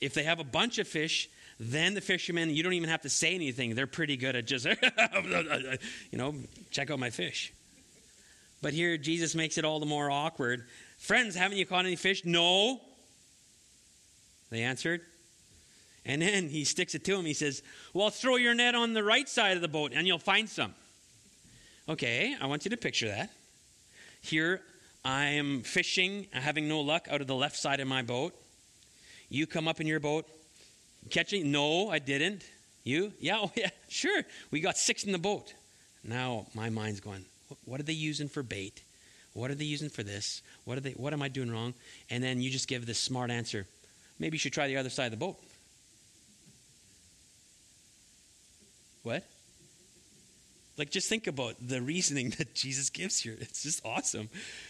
if 0.00 0.14
they 0.14 0.22
have 0.22 0.38
a 0.38 0.44
bunch 0.44 0.78
of 0.78 0.86
fish, 0.86 1.28
then 1.58 1.94
the 1.94 2.00
fishermen, 2.00 2.50
you 2.50 2.62
don't 2.62 2.74
even 2.74 2.88
have 2.88 3.02
to 3.02 3.08
say 3.08 3.34
anything. 3.34 3.74
They're 3.74 3.88
pretty 3.88 4.16
good 4.16 4.36
at 4.36 4.46
just, 4.46 4.66
you 6.12 6.18
know, 6.18 6.34
check 6.70 6.90
out 6.90 6.98
my 7.00 7.10
fish. 7.10 7.52
But 8.60 8.72
here, 8.72 8.96
Jesus 8.96 9.34
makes 9.34 9.58
it 9.58 9.64
all 9.64 9.80
the 9.80 9.86
more 9.86 10.10
awkward. 10.10 10.66
Friends, 10.98 11.36
haven't 11.36 11.58
you 11.58 11.66
caught 11.66 11.84
any 11.84 11.96
fish? 11.96 12.24
No. 12.24 12.80
They 14.50 14.62
answered. 14.62 15.02
And 16.04 16.22
then 16.22 16.48
he 16.48 16.64
sticks 16.64 16.94
it 16.94 17.04
to 17.04 17.16
him. 17.16 17.24
He 17.24 17.34
says, 17.34 17.62
Well, 17.92 18.10
throw 18.10 18.36
your 18.36 18.54
net 18.54 18.74
on 18.74 18.94
the 18.94 19.04
right 19.04 19.28
side 19.28 19.56
of 19.56 19.62
the 19.62 19.68
boat 19.68 19.92
and 19.94 20.06
you'll 20.06 20.18
find 20.18 20.48
some. 20.48 20.74
Okay, 21.88 22.36
I 22.40 22.46
want 22.46 22.64
you 22.64 22.70
to 22.70 22.76
picture 22.76 23.08
that. 23.08 23.30
Here, 24.20 24.62
I 25.04 25.26
am 25.26 25.62
fishing, 25.62 26.26
having 26.32 26.68
no 26.68 26.80
luck 26.80 27.08
out 27.10 27.20
of 27.20 27.26
the 27.26 27.34
left 27.34 27.56
side 27.56 27.80
of 27.80 27.88
my 27.88 28.02
boat. 28.02 28.34
You 29.28 29.46
come 29.46 29.68
up 29.68 29.80
in 29.80 29.86
your 29.86 30.00
boat, 30.00 30.26
catching? 31.10 31.52
No, 31.52 31.90
I 31.90 31.98
didn't. 31.98 32.42
You? 32.84 33.12
Yeah, 33.20 33.38
oh 33.42 33.52
yeah, 33.54 33.70
sure. 33.88 34.22
We 34.50 34.60
got 34.60 34.76
six 34.76 35.04
in 35.04 35.12
the 35.12 35.18
boat. 35.18 35.54
Now 36.02 36.46
my 36.54 36.70
mind's 36.70 37.00
going, 37.00 37.24
what 37.64 37.80
are 37.80 37.84
they 37.84 37.92
using 37.92 38.28
for 38.28 38.42
bait? 38.42 38.82
What 39.34 39.50
are 39.50 39.54
they 39.54 39.64
using 39.64 39.88
for 39.88 40.02
this? 40.02 40.42
What 40.64 40.78
are 40.78 40.80
they 40.80 40.92
what 40.92 41.12
am 41.12 41.22
I 41.22 41.28
doing 41.28 41.50
wrong? 41.50 41.74
And 42.10 42.22
then 42.22 42.40
you 42.40 42.50
just 42.50 42.68
give 42.68 42.86
this 42.86 42.98
smart 42.98 43.30
answer. 43.30 43.66
Maybe 44.18 44.34
you 44.34 44.38
should 44.38 44.52
try 44.52 44.66
the 44.66 44.76
other 44.76 44.90
side 44.90 45.06
of 45.06 45.10
the 45.12 45.16
boat. 45.16 45.38
What? 49.02 49.24
Like, 50.76 50.90
just 50.90 51.08
think 51.08 51.26
about 51.26 51.56
the 51.60 51.82
reasoning 51.82 52.30
that 52.38 52.54
Jesus 52.54 52.88
gives 52.88 53.20
here. 53.20 53.36
It's 53.40 53.64
just 53.64 53.84
awesome. 53.84 54.28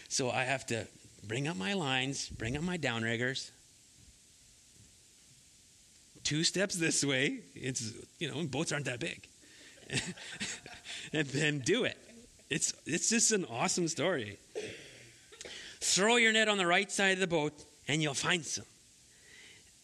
So 0.09 0.31
I 0.31 0.43
have 0.43 0.65
to 0.67 0.87
bring 1.23 1.47
up 1.47 1.55
my 1.55 1.73
lines, 1.73 2.29
bring 2.29 2.57
up 2.57 2.63
my 2.63 2.77
downriggers. 2.77 3.51
Two 6.23 6.43
steps 6.43 6.75
this 6.75 7.03
way. 7.03 7.39
It's, 7.55 7.93
you 8.17 8.29
know, 8.29 8.43
boats 8.43 8.71
aren't 8.71 8.85
that 8.85 8.99
big. 8.99 9.27
and 11.13 11.27
then 11.27 11.59
do 11.59 11.83
it. 11.85 11.97
It's, 12.49 12.73
it's 12.85 13.09
just 13.09 13.31
an 13.31 13.45
awesome 13.45 13.87
story. 13.87 14.39
Throw 15.81 16.17
your 16.17 16.31
net 16.31 16.47
on 16.47 16.57
the 16.57 16.65
right 16.65 16.91
side 16.91 17.13
of 17.13 17.19
the 17.19 17.27
boat 17.27 17.53
and 17.87 18.01
you'll 18.01 18.13
find 18.13 18.45
some. 18.45 18.65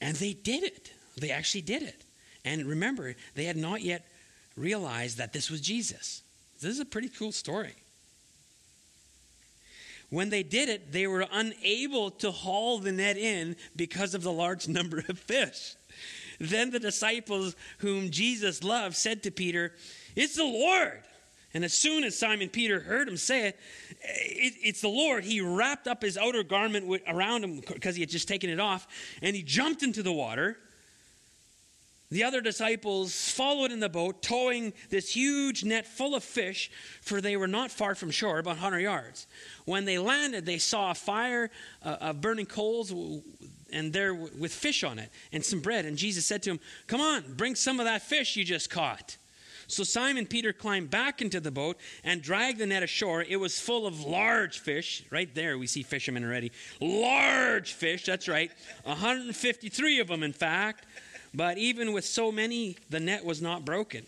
And 0.01 0.15
they 0.17 0.34
did 0.34 0.63
it. 0.63 0.91
They 1.17 1.32
actually 1.32 1.62
did 1.62 1.84
it. 1.84 2.04
And 2.43 2.65
remember, 2.65 3.15
they 3.36 3.45
had 3.45 3.58
not 3.58 3.82
yet 3.82 4.06
realized 4.56 5.17
that 5.17 5.34
this 5.34 5.49
was 5.49 5.62
Jesus. 5.62 6.21
This 6.62 6.71
is 6.71 6.80
a 6.80 6.86
pretty 6.86 7.10
cool 7.10 7.32
story. 7.32 7.75
When 10.10 10.30
they 10.30 10.43
did 10.43 10.69
it, 10.69 10.91
they 10.91 11.08
were 11.08 11.25
unable 11.32 12.12
to 12.12 12.32
haul 12.32 12.78
the 12.80 12.91
net 12.91 13.17
in 13.17 13.56
because 13.75 14.13
of 14.13 14.23
the 14.23 14.32
large 14.32 14.67
number 14.69 15.04
of 15.10 15.19
fish. 15.19 15.75
Then 16.39 16.71
the 16.71 16.80
disciples 16.80 17.56
whom 17.80 18.12
Jesus 18.12 18.63
loved 18.63 18.95
said 18.95 19.23
to 19.23 19.32
Peter, 19.32 19.73
It's 20.15 20.36
the 20.36 20.43
Lord. 20.43 21.01
And 21.56 21.63
as 21.63 21.74
soon 21.74 22.04
as 22.04 22.20
Simon 22.20 22.50
Peter 22.50 22.82
heard 22.82 23.08
him 23.08 23.15
say 23.15 23.48
it, 23.48 23.60
it 24.02 24.54
it's 24.62 24.82
the 24.82 24.89
Lord, 24.89 25.24
he 25.24 25.39
wrapped 25.39 25.88
up 25.88 26.02
his 26.02 26.18
outer 26.18 26.44
garment 26.44 27.02
around 27.08 27.46
him 27.46 27.62
because 27.65 27.96
he 27.96 28.02
had 28.02 28.10
just 28.10 28.28
taken 28.28 28.50
it 28.50 28.60
off, 28.60 28.86
and 29.22 29.38
he 29.38 29.41
jumped 29.41 29.82
into 29.82 30.04
the 30.04 30.12
water. 30.12 30.58
The 32.12 32.26
other 32.26 32.41
disciples 32.41 33.32
followed 33.32 33.72
in 33.72 33.80
the 33.80 33.88
boat, 33.88 34.22
towing 34.22 34.74
this 34.89 35.15
huge 35.15 35.63
net 35.63 35.88
full 35.88 36.13
of 36.13 36.26
fish, 36.26 36.70
for 37.02 37.22
they 37.22 37.38
were 37.38 37.48
not 37.48 37.72
far 37.72 37.96
from 37.96 38.12
shore, 38.12 38.39
about 38.39 38.58
100 38.58 38.80
yards. 38.80 39.26
When 39.63 39.86
they 39.86 39.98
landed, 39.98 40.46
they 40.46 40.58
saw 40.58 40.91
a 40.91 40.96
fire 40.96 41.50
uh, 41.82 41.98
of 42.02 42.20
burning 42.20 42.48
coals 42.48 42.94
and 43.72 43.94
there 43.94 44.13
with 44.13 44.54
fish 44.54 44.84
on 44.84 45.00
it 45.00 45.10
and 45.32 45.44
some 45.44 45.62
bread. 45.62 45.86
And 45.86 45.98
Jesus 45.98 46.26
said 46.26 46.44
to 46.44 46.52
him, 46.52 46.60
Come 46.88 47.00
on, 47.00 47.24
bring 47.38 47.56
some 47.56 47.80
of 47.80 47.86
that 47.86 48.02
fish 48.02 48.36
you 48.36 48.44
just 48.44 48.70
caught. 48.70 49.15
So 49.67 49.84
Simon 49.84 50.25
Peter 50.25 50.54
climbed 50.54 50.91
back 50.91 51.21
into 51.21 51.39
the 51.39 51.51
boat 51.51 51.78
and 52.04 52.21
dragged 52.21 52.60
the 52.60 52.65
net 52.65 52.84
ashore. 52.84 53.23
It 53.23 53.38
was 53.38 53.60
full 53.60 53.88
of 53.88 54.04
large 54.04 54.60
fish. 54.60 55.04
Right 55.10 55.34
there, 55.34 55.58
we 55.58 55.67
see 55.67 55.84
fishermen 55.84 56.23
already. 56.23 56.51
Large 56.80 57.73
fish, 57.73 58.06
that's 58.06 58.28
right. 58.28 58.51
153 58.84 59.99
of 59.99 60.08
them, 60.08 60.23
in 60.23 60.34
fact. 60.34 60.86
But 61.34 61.58
even 61.58 61.93
with 61.93 62.06
so 62.06 62.32
many, 62.32 62.78
the 62.89 62.99
net 62.99 63.25
was 63.25 63.41
not 63.41 63.65
broken. 63.65 64.06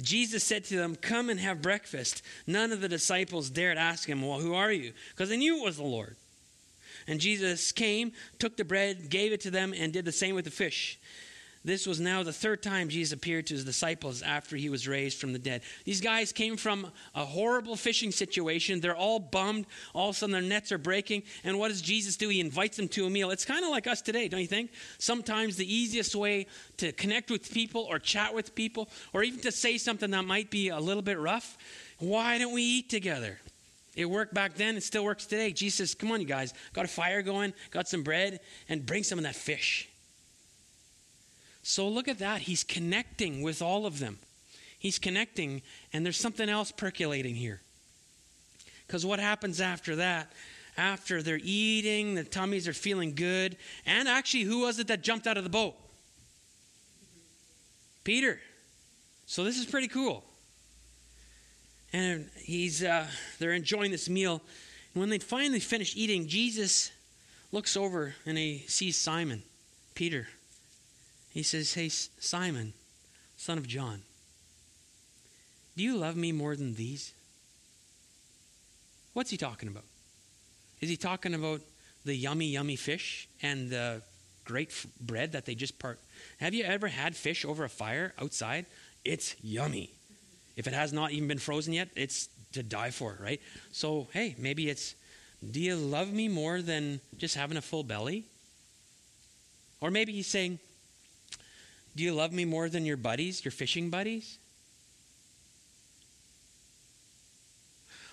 Jesus 0.00 0.42
said 0.42 0.64
to 0.64 0.76
them, 0.76 0.96
Come 0.96 1.30
and 1.30 1.38
have 1.40 1.62
breakfast. 1.62 2.22
None 2.46 2.72
of 2.72 2.80
the 2.80 2.88
disciples 2.88 3.50
dared 3.50 3.78
ask 3.78 4.08
him, 4.08 4.26
Well, 4.26 4.40
who 4.40 4.54
are 4.54 4.72
you? 4.72 4.92
Because 5.10 5.28
they 5.28 5.36
knew 5.36 5.58
it 5.58 5.64
was 5.64 5.76
the 5.76 5.82
Lord. 5.82 6.16
And 7.06 7.20
Jesus 7.20 7.72
came, 7.72 8.12
took 8.38 8.56
the 8.56 8.64
bread, 8.64 9.10
gave 9.10 9.32
it 9.32 9.40
to 9.42 9.50
them, 9.50 9.74
and 9.76 9.92
did 9.92 10.04
the 10.04 10.12
same 10.12 10.34
with 10.34 10.44
the 10.44 10.50
fish. 10.50 10.98
This 11.64 11.86
was 11.86 12.00
now 12.00 12.24
the 12.24 12.32
third 12.32 12.60
time 12.60 12.88
Jesus 12.88 13.12
appeared 13.12 13.46
to 13.46 13.54
his 13.54 13.64
disciples 13.64 14.20
after 14.20 14.56
he 14.56 14.68
was 14.68 14.88
raised 14.88 15.20
from 15.20 15.32
the 15.32 15.38
dead. 15.38 15.62
These 15.84 16.00
guys 16.00 16.32
came 16.32 16.56
from 16.56 16.90
a 17.14 17.24
horrible 17.24 17.76
fishing 17.76 18.10
situation. 18.10 18.80
They're 18.80 18.96
all 18.96 19.20
bummed. 19.20 19.66
All 19.94 20.08
of 20.08 20.16
a 20.16 20.18
sudden, 20.18 20.32
their 20.32 20.42
nets 20.42 20.72
are 20.72 20.78
breaking. 20.78 21.22
And 21.44 21.60
what 21.60 21.68
does 21.68 21.80
Jesus 21.80 22.16
do? 22.16 22.28
He 22.28 22.40
invites 22.40 22.76
them 22.76 22.88
to 22.88 23.06
a 23.06 23.10
meal. 23.10 23.30
It's 23.30 23.44
kind 23.44 23.64
of 23.64 23.70
like 23.70 23.86
us 23.86 24.02
today, 24.02 24.26
don't 24.26 24.40
you 24.40 24.46
think? 24.48 24.72
Sometimes 24.98 25.56
the 25.56 25.72
easiest 25.72 26.16
way 26.16 26.46
to 26.78 26.90
connect 26.90 27.30
with 27.30 27.52
people 27.52 27.82
or 27.82 28.00
chat 28.00 28.34
with 28.34 28.56
people 28.56 28.88
or 29.12 29.22
even 29.22 29.40
to 29.40 29.52
say 29.52 29.78
something 29.78 30.10
that 30.10 30.24
might 30.24 30.50
be 30.50 30.68
a 30.68 30.80
little 30.80 31.02
bit 31.02 31.18
rough, 31.18 31.56
why 31.98 32.38
don't 32.38 32.52
we 32.52 32.62
eat 32.62 32.90
together? 32.90 33.38
It 33.94 34.06
worked 34.06 34.34
back 34.34 34.54
then, 34.54 34.76
it 34.76 34.82
still 34.82 35.04
works 35.04 35.26
today. 35.26 35.52
Jesus 35.52 35.76
says, 35.76 35.94
Come 35.94 36.10
on, 36.10 36.20
you 36.20 36.26
guys, 36.26 36.54
got 36.72 36.86
a 36.86 36.88
fire 36.88 37.22
going, 37.22 37.52
got 37.70 37.88
some 37.88 38.02
bread, 38.02 38.40
and 38.68 38.84
bring 38.84 39.02
some 39.04 39.18
of 39.18 39.24
that 39.24 39.36
fish. 39.36 39.91
So 41.62 41.88
look 41.88 42.08
at 42.08 42.18
that. 42.18 42.42
He's 42.42 42.64
connecting 42.64 43.42
with 43.42 43.62
all 43.62 43.86
of 43.86 43.98
them. 43.98 44.18
He's 44.78 44.98
connecting, 44.98 45.62
and 45.92 46.04
there's 46.04 46.18
something 46.18 46.48
else 46.48 46.72
percolating 46.72 47.36
here. 47.36 47.60
Because 48.86 49.06
what 49.06 49.20
happens 49.20 49.60
after 49.60 49.96
that? 49.96 50.32
After 50.76 51.22
they're 51.22 51.40
eating, 51.42 52.14
the 52.14 52.24
tummies 52.24 52.66
are 52.66 52.72
feeling 52.72 53.14
good. 53.14 53.56
And 53.86 54.08
actually, 54.08 54.42
who 54.42 54.60
was 54.60 54.78
it 54.78 54.88
that 54.88 55.02
jumped 55.02 55.26
out 55.26 55.36
of 55.36 55.44
the 55.44 55.50
boat? 55.50 55.74
Peter. 58.04 58.40
So 59.26 59.44
this 59.44 59.58
is 59.58 59.66
pretty 59.66 59.88
cool. 59.88 60.24
And 61.92 62.28
he's 62.38 62.82
uh, 62.82 63.06
they're 63.38 63.52
enjoying 63.52 63.90
this 63.92 64.08
meal. 64.08 64.42
And 64.94 65.00
when 65.00 65.10
they 65.10 65.18
finally 65.18 65.60
finish 65.60 65.96
eating, 65.96 66.26
Jesus 66.26 66.90
looks 67.52 67.76
over 67.76 68.14
and 68.26 68.36
he 68.36 68.64
sees 68.66 68.96
Simon, 68.96 69.42
Peter. 69.94 70.26
He 71.32 71.42
says, 71.42 71.74
Hey, 71.74 71.88
Simon, 71.88 72.74
son 73.36 73.58
of 73.58 73.66
John, 73.66 74.02
do 75.76 75.82
you 75.82 75.96
love 75.96 76.16
me 76.16 76.32
more 76.32 76.54
than 76.54 76.74
these? 76.74 77.14
What's 79.14 79.30
he 79.30 79.36
talking 79.36 79.68
about? 79.68 79.84
Is 80.80 80.90
he 80.90 80.96
talking 80.96 81.34
about 81.34 81.60
the 82.04 82.14
yummy, 82.14 82.46
yummy 82.46 82.76
fish 82.76 83.28
and 83.42 83.70
the 83.70 84.02
great 84.44 84.70
f- 84.70 84.86
bread 85.00 85.32
that 85.32 85.46
they 85.46 85.54
just 85.54 85.78
part? 85.78 86.00
Have 86.40 86.54
you 86.54 86.64
ever 86.64 86.88
had 86.88 87.16
fish 87.16 87.44
over 87.44 87.64
a 87.64 87.68
fire 87.68 88.12
outside? 88.20 88.66
It's 89.04 89.34
yummy. 89.42 89.90
If 90.56 90.66
it 90.66 90.74
has 90.74 90.92
not 90.92 91.12
even 91.12 91.28
been 91.28 91.38
frozen 91.38 91.72
yet, 91.72 91.88
it's 91.96 92.28
to 92.52 92.62
die 92.62 92.90
for, 92.90 93.16
right? 93.20 93.40
So, 93.70 94.08
hey, 94.12 94.34
maybe 94.38 94.68
it's 94.68 94.94
do 95.50 95.60
you 95.60 95.76
love 95.76 96.12
me 96.12 96.28
more 96.28 96.62
than 96.62 97.00
just 97.16 97.34
having 97.34 97.56
a 97.56 97.62
full 97.62 97.82
belly? 97.82 98.26
Or 99.80 99.90
maybe 99.90 100.12
he's 100.12 100.28
saying, 100.28 100.60
do 101.94 102.02
you 102.02 102.12
love 102.12 102.32
me 102.32 102.44
more 102.44 102.68
than 102.68 102.86
your 102.86 102.96
buddies, 102.96 103.44
your 103.44 103.52
fishing 103.52 103.90
buddies? 103.90 104.38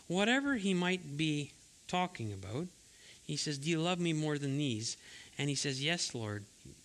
Whatever 0.07 0.55
he 0.55 0.73
might 0.73 1.17
be 1.17 1.51
talking 1.87 2.33
about, 2.33 2.67
he 3.25 3.37
says, 3.37 3.57
Do 3.57 3.69
you 3.69 3.79
love 3.79 3.99
me 3.99 4.11
more 4.11 4.37
than 4.37 4.57
these? 4.57 4.97
And 5.37 5.49
he 5.49 5.55
says, 5.55 5.83
Yes, 5.83 6.15
Lord, 6.15 6.43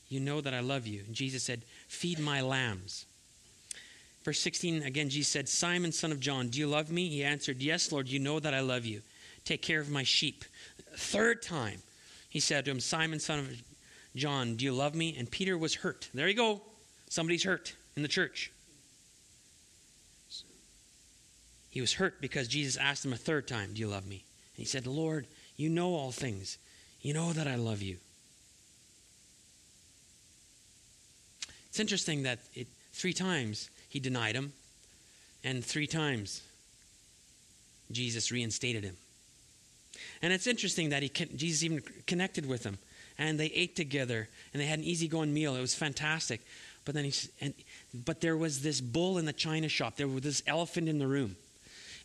you 0.09 0.21
know 0.21 0.41
that 0.41 0.55
I 0.55 0.61
love 0.61 0.87
you. 0.87 1.03
And 1.07 1.15
Jesus 1.15 1.43
said, 1.43 1.63
Feed 1.89 2.19
my 2.19 2.43
lambs. 2.43 3.07
Verse 4.25 4.41
16, 4.41 4.83
again, 4.83 5.09
Jesus 5.09 5.33
said, 5.33 5.49
Simon, 5.49 5.91
son 5.91 6.13
of 6.13 6.21
John, 6.21 6.49
do 6.49 6.59
you 6.59 6.67
love 6.67 6.91
me? 6.91 7.09
He 7.09 7.25
answered, 7.25 7.63
Yes, 7.63 7.91
Lord, 7.91 8.09
you 8.09 8.19
know 8.19 8.41
that 8.41 8.55
I 8.55 8.61
love 8.61 8.85
you. 8.85 9.03
Take 9.45 9.63
care 9.63 9.81
of 9.81 9.91
my 9.91 10.03
sheep. 10.03 10.45
Third 10.97 11.43
time, 11.43 11.81
he 12.29 12.41
said 12.41 12.65
to 12.65 12.71
him, 12.71 12.81
Simon, 12.81 13.21
son 13.21 13.39
of 13.41 13.63
John, 14.15 14.57
do 14.57 14.65
you 14.65 14.73
love 14.73 14.95
me? 14.95 15.17
And 15.19 15.31
Peter 15.31 15.59
was 15.59 15.75
hurt. 15.75 16.09
There 16.15 16.29
you 16.29 16.35
go. 16.35 16.63
Somebody's 17.15 17.45
hurt 17.45 17.77
in 17.95 18.03
the 18.03 18.09
church. 18.09 18.51
He 21.71 21.81
was 21.81 21.93
hurt 21.93 22.21
because 22.21 22.49
Jesus 22.49 22.77
asked 22.77 23.05
him 23.05 23.13
a 23.13 23.17
third 23.17 23.47
time, 23.47 23.73
Do 23.73 23.79
you 23.79 23.87
love 23.87 24.05
me? 24.05 24.25
And 24.57 24.57
he 24.57 24.65
said, 24.65 24.85
Lord, 24.85 25.29
you 25.57 25.69
know 25.69 25.95
all 25.95 26.11
things. 26.11 26.59
You 27.03 27.15
know 27.15 27.33
that 27.33 27.47
I 27.47 27.55
love 27.55 27.83
you. 27.83 27.99
It's 31.69 31.79
interesting 31.79 32.25
that 32.25 32.41
it, 32.53 32.67
three 32.93 33.13
times 33.13 33.71
he 33.89 34.01
denied 34.01 34.35
him, 34.35 34.53
and 35.45 35.65
three 35.65 35.87
times 35.87 36.43
Jesus 37.93 38.33
reinstated 38.33 38.83
him. 38.83 38.97
And 40.21 40.33
it's 40.33 40.49
interesting 40.49 40.89
that 40.89 41.05
he 41.05 41.11
Jesus 41.11 41.63
even 41.63 41.81
connected 42.09 42.45
with 42.45 42.65
him, 42.65 42.79
and 43.19 43.39
they 43.39 43.53
ate 43.55 43.77
together, 43.77 44.29
and 44.53 44.61
they 44.61 44.67
had 44.67 44.81
an 44.81 44.85
easygoing 44.85 45.33
meal. 45.33 45.55
It 45.55 45.61
was 45.61 45.77
fantastic. 45.77 46.41
But 46.85 46.95
then 46.95 47.05
he 47.05 47.13
and 47.41 47.55
but 47.93 48.21
there 48.21 48.37
was 48.37 48.63
this 48.63 48.81
bull 48.81 49.19
in 49.19 49.25
the 49.25 49.33
china 49.33 49.69
shop. 49.69 49.97
There 49.97 50.09
was 50.09 50.23
this 50.23 50.43
elephant 50.47 50.89
in 50.89 50.99
the 50.99 51.07
room. 51.07 51.37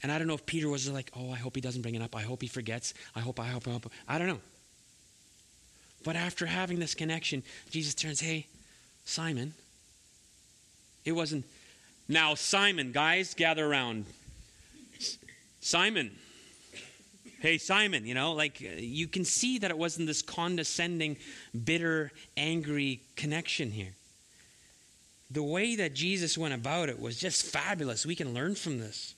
And 0.01 0.11
I 0.11 0.17
don't 0.17 0.27
know 0.27 0.33
if 0.33 0.45
Peter 0.45 0.69
was 0.69 0.89
like, 0.89 1.11
"Oh, 1.15 1.31
I 1.31 1.35
hope 1.35 1.55
he 1.55 1.61
doesn't 1.61 1.81
bring 1.81 1.95
it 1.95 2.01
up. 2.01 2.15
I 2.15 2.21
hope 2.21 2.41
he 2.41 2.47
forgets. 2.47 2.93
I 3.15 3.19
hope 3.19 3.39
I 3.39 3.47
hope 3.47 3.67
I 3.67 3.71
hope." 3.71 3.91
I 4.07 4.17
don't 4.17 4.27
know. 4.27 4.39
But 6.05 6.15
after 6.15 6.45
having 6.45 6.79
this 6.79 6.95
connection, 6.95 7.43
Jesus 7.69 7.93
turns, 7.93 8.21
"Hey, 8.21 8.47
Simon." 9.03 9.53
It 11.05 11.13
wasn't 11.13 11.45
now, 12.11 12.33
Simon, 12.33 12.91
guys, 12.91 13.35
gather 13.35 13.63
around. 13.63 14.05
Simon. 15.61 16.17
Hey, 17.39 17.59
Simon, 17.59 18.05
you 18.07 18.15
know, 18.15 18.33
like 18.33 18.63
uh, 18.65 18.79
you 18.79 19.07
can 19.07 19.23
see 19.23 19.59
that 19.59 19.69
it 19.69 19.77
wasn't 19.77 20.07
this 20.07 20.23
condescending, 20.23 21.17
bitter, 21.63 22.11
angry 22.35 23.01
connection 23.15 23.69
here. 23.69 23.93
The 25.31 25.43
way 25.43 25.75
that 25.75 25.93
Jesus 25.93 26.37
went 26.37 26.53
about 26.53 26.89
it 26.89 26.99
was 26.99 27.17
just 27.17 27.45
fabulous. 27.45 28.05
We 28.05 28.15
can 28.15 28.33
learn 28.33 28.55
from 28.55 28.79
this. 28.79 29.13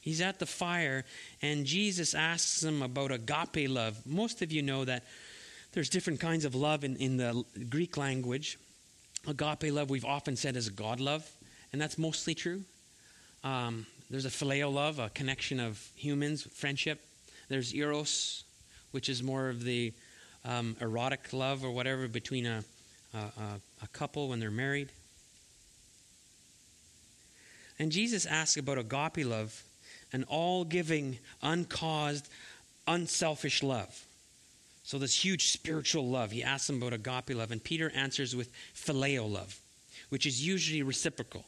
He's 0.00 0.20
at 0.20 0.38
the 0.38 0.46
fire, 0.46 1.04
and 1.42 1.66
Jesus 1.66 2.14
asks 2.14 2.62
him 2.62 2.80
about 2.80 3.12
agape 3.12 3.68
love. 3.68 4.06
Most 4.06 4.40
of 4.40 4.50
you 4.50 4.62
know 4.62 4.84
that 4.84 5.04
there's 5.72 5.90
different 5.90 6.20
kinds 6.20 6.44
of 6.44 6.54
love 6.54 6.84
in, 6.84 6.96
in 6.96 7.16
the 7.16 7.44
Greek 7.68 7.96
language. 7.96 8.58
Agape 9.28 9.70
love, 9.72 9.90
we've 9.90 10.06
often 10.06 10.36
said, 10.36 10.56
is 10.56 10.70
God 10.70 11.00
love, 11.00 11.30
and 11.72 11.80
that's 11.80 11.98
mostly 11.98 12.34
true. 12.34 12.62
Um, 13.44 13.86
there's 14.08 14.24
a 14.24 14.30
phileo 14.30 14.72
love, 14.72 14.98
a 14.98 15.10
connection 15.10 15.60
of 15.60 15.86
humans, 15.94 16.48
friendship. 16.54 17.04
There's 17.48 17.74
eros, 17.74 18.44
which 18.92 19.08
is 19.08 19.22
more 19.22 19.50
of 19.50 19.64
the 19.64 19.92
um, 20.44 20.76
erotic 20.80 21.32
love 21.32 21.64
or 21.64 21.70
whatever 21.70 22.08
between 22.08 22.46
a, 22.46 22.64
a, 23.14 23.18
a 23.82 23.88
couple 23.92 24.28
when 24.28 24.40
they're 24.40 24.50
married. 24.50 24.90
And 27.78 27.90
Jesus 27.90 28.26
asks 28.26 28.56
about 28.56 28.78
agape 28.78 29.24
love, 29.24 29.62
an 30.12 30.24
all 30.24 30.64
giving, 30.64 31.18
uncaused, 31.42 32.28
unselfish 32.86 33.62
love. 33.62 34.04
So, 34.82 34.98
this 34.98 35.24
huge 35.24 35.48
spiritual 35.48 36.08
love. 36.08 36.30
He 36.30 36.42
asks 36.42 36.68
him 36.68 36.82
about 36.82 36.92
agape 36.92 37.36
love, 37.36 37.50
and 37.52 37.62
Peter 37.62 37.90
answers 37.94 38.34
with 38.34 38.50
phileo 38.74 39.30
love, 39.30 39.58
which 40.08 40.26
is 40.26 40.44
usually 40.44 40.82
reciprocal. 40.82 41.44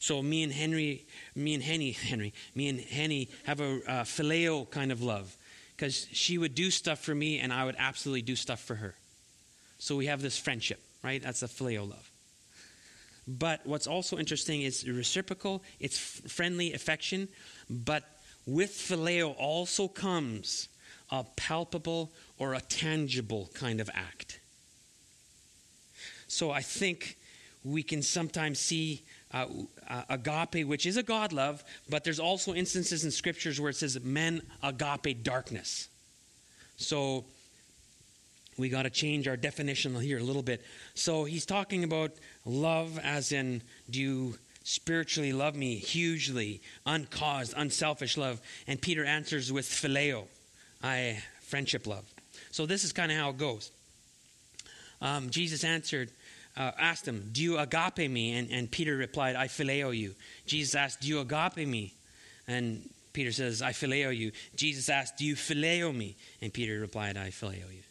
So, 0.00 0.22
me 0.22 0.42
and 0.42 0.52
Henry, 0.52 1.04
me 1.36 1.54
and 1.54 1.62
Henny, 1.62 1.92
Henry, 2.10 2.32
me 2.54 2.68
and 2.68 2.80
Henny 2.80 3.28
have 3.44 3.60
a, 3.60 3.76
a 3.86 4.02
phileo 4.02 4.68
kind 4.70 4.90
of 4.90 5.02
love 5.02 5.36
because 5.76 6.06
she 6.12 6.38
would 6.38 6.54
do 6.54 6.70
stuff 6.70 7.00
for 7.00 7.14
me, 7.14 7.38
and 7.38 7.52
I 7.52 7.64
would 7.64 7.76
absolutely 7.78 8.22
do 8.22 8.36
stuff 8.36 8.60
for 8.60 8.76
her. 8.76 8.94
So, 9.78 9.96
we 9.96 10.06
have 10.06 10.22
this 10.22 10.38
friendship, 10.38 10.80
right? 11.02 11.22
That's 11.22 11.42
a 11.42 11.48
phileo 11.48 11.88
love. 11.88 12.10
But 13.26 13.64
what's 13.64 13.86
also 13.86 14.18
interesting 14.18 14.62
is 14.62 14.86
reciprocal, 14.88 15.62
it's 15.78 15.98
friendly 15.98 16.72
affection, 16.72 17.28
but 17.70 18.04
with 18.46 18.70
phileo 18.70 19.34
also 19.38 19.86
comes 19.88 20.68
a 21.10 21.24
palpable 21.36 22.10
or 22.38 22.54
a 22.54 22.60
tangible 22.60 23.50
kind 23.54 23.80
of 23.80 23.88
act. 23.94 24.40
So 26.26 26.50
I 26.50 26.62
think 26.62 27.16
we 27.62 27.82
can 27.82 28.02
sometimes 28.02 28.58
see 28.58 29.02
uh, 29.32 29.46
uh, 29.88 30.02
agape, 30.08 30.66
which 30.66 30.86
is 30.86 30.96
a 30.96 31.02
God 31.02 31.32
love, 31.32 31.64
but 31.88 32.04
there's 32.04 32.20
also 32.20 32.54
instances 32.54 33.04
in 33.04 33.10
scriptures 33.10 33.60
where 33.60 33.70
it 33.70 33.76
says 33.76 33.98
men 34.02 34.42
agape 34.62 35.22
darkness. 35.22 35.88
So 36.76 37.24
we 38.58 38.68
got 38.68 38.82
to 38.82 38.90
change 38.90 39.26
our 39.28 39.36
definition 39.36 39.98
here 40.00 40.18
a 40.18 40.22
little 40.22 40.42
bit. 40.42 40.62
So 40.94 41.24
he's 41.24 41.46
talking 41.46 41.84
about 41.84 42.12
love 42.44 42.98
as 43.02 43.32
in 43.32 43.62
do 43.88 44.00
you 44.00 44.38
spiritually 44.64 45.32
love 45.32 45.56
me 45.56 45.76
hugely, 45.76 46.60
uncaused, 46.86 47.54
unselfish 47.56 48.16
love? 48.16 48.40
And 48.66 48.80
Peter 48.80 49.04
answers 49.04 49.50
with 49.52 49.66
phileo. 49.66 50.26
I 50.82 51.22
friendship 51.40 51.86
love. 51.86 52.04
So 52.50 52.66
this 52.66 52.84
is 52.84 52.92
kind 52.92 53.10
of 53.10 53.18
how 53.18 53.30
it 53.30 53.38
goes. 53.38 53.70
Um, 55.00 55.30
Jesus 55.30 55.64
answered, 55.64 56.10
uh, 56.56 56.72
asked 56.78 57.06
him, 57.06 57.30
"Do 57.32 57.42
you 57.42 57.58
agape 57.58 58.10
me?" 58.10 58.32
And, 58.32 58.50
and 58.50 58.70
Peter 58.70 58.96
replied, 58.96 59.36
"I 59.36 59.48
phileo 59.48 59.96
you." 59.96 60.14
Jesus 60.46 60.74
asked, 60.74 61.00
"Do 61.00 61.08
you 61.08 61.20
agape 61.20 61.66
me?" 61.66 61.94
And 62.46 62.88
Peter 63.12 63.32
says, 63.32 63.62
"I 63.62 63.72
phileo 63.72 64.16
you." 64.16 64.32
Jesus 64.56 64.88
asked, 64.88 65.18
"Do 65.18 65.24
you 65.24 65.34
phileo 65.34 65.94
me?" 65.94 66.16
And 66.40 66.52
Peter 66.52 66.80
replied, 66.80 67.16
"I 67.16 67.30
phileo 67.30 67.72
you." 67.72 67.82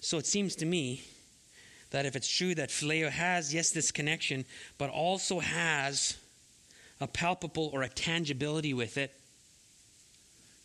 So 0.00 0.18
it 0.18 0.26
seems 0.26 0.54
to 0.56 0.66
me 0.66 1.02
that 1.90 2.06
if 2.06 2.14
it's 2.14 2.28
true 2.28 2.54
that 2.54 2.68
phileo 2.68 3.10
has, 3.10 3.52
yes, 3.52 3.70
this 3.70 3.90
connection, 3.90 4.44
but 4.78 4.88
also 4.88 5.40
has 5.40 6.16
a 7.00 7.08
palpable 7.08 7.70
or 7.72 7.82
a 7.82 7.88
tangibility 7.88 8.72
with 8.72 8.98
it, 8.98 9.12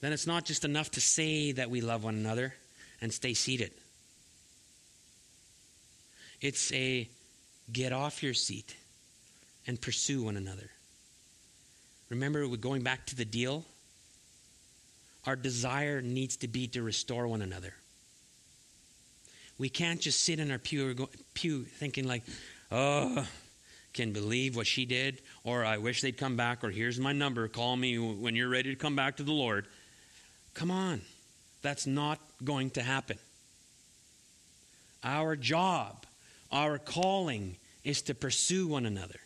then 0.02 0.12
it's 0.12 0.28
not 0.28 0.46
just 0.46 0.66
enough 0.66 0.92
to 0.92 1.02
say 1.02 1.52
that 1.54 1.70
we 1.70 1.82
love 1.82 2.04
one 2.04 2.16
another 2.16 2.54
and 3.02 3.14
stay 3.14 3.34
seated. 3.34 3.72
It's 6.42 6.74
a 6.74 7.08
get 7.72 7.94
off 7.94 8.24
your 8.24 8.34
seat 8.34 8.76
and 9.68 9.80
pursue 9.80 10.24
one 10.24 10.38
another. 10.38 10.70
Remember, 12.10 12.48
we're 12.48 12.58
going 12.58 12.82
back 12.82 13.06
to 13.08 13.16
the 13.16 13.26
deal. 13.26 13.64
Our 15.26 15.36
desire 15.36 16.02
needs 16.02 16.38
to 16.38 16.48
be 16.48 16.68
to 16.70 16.82
restore 16.82 17.28
one 17.28 17.42
another. 17.44 17.74
We 19.60 19.70
can't 19.70 20.02
just 20.02 20.24
sit 20.24 20.40
in 20.40 20.50
our 20.50 20.58
pew, 20.58 21.08
pew 21.36 21.64
thinking, 21.64 22.08
like, 22.08 22.24
oh, 22.72 23.28
can 23.94 24.12
believe 24.12 24.56
what 24.56 24.66
she 24.66 24.86
did, 24.86 25.22
or 25.44 25.64
I 25.64 25.78
wish 25.78 26.02
they'd 26.02 26.18
come 26.18 26.36
back, 26.36 26.64
or 26.64 26.72
here's 26.72 27.00
my 27.00 27.14
number, 27.14 27.48
call 27.48 27.76
me 27.76 28.00
when 28.00 28.36
you're 28.36 28.50
ready 28.50 28.72
to 28.72 28.76
come 28.76 28.96
back 28.96 29.18
to 29.18 29.24
the 29.24 29.32
Lord. 29.32 29.68
Come 30.54 30.72
on. 30.72 31.02
That's 31.62 31.86
not 31.86 32.20
going 32.44 32.72
to 32.72 32.82
happen. 32.82 33.18
Our 35.04 35.36
job, 35.36 36.06
our 36.52 36.78
calling 36.78 37.58
is 37.84 38.02
to 38.04 38.16
pursue 38.16 38.68
one 38.68 38.86
another. 38.86 39.20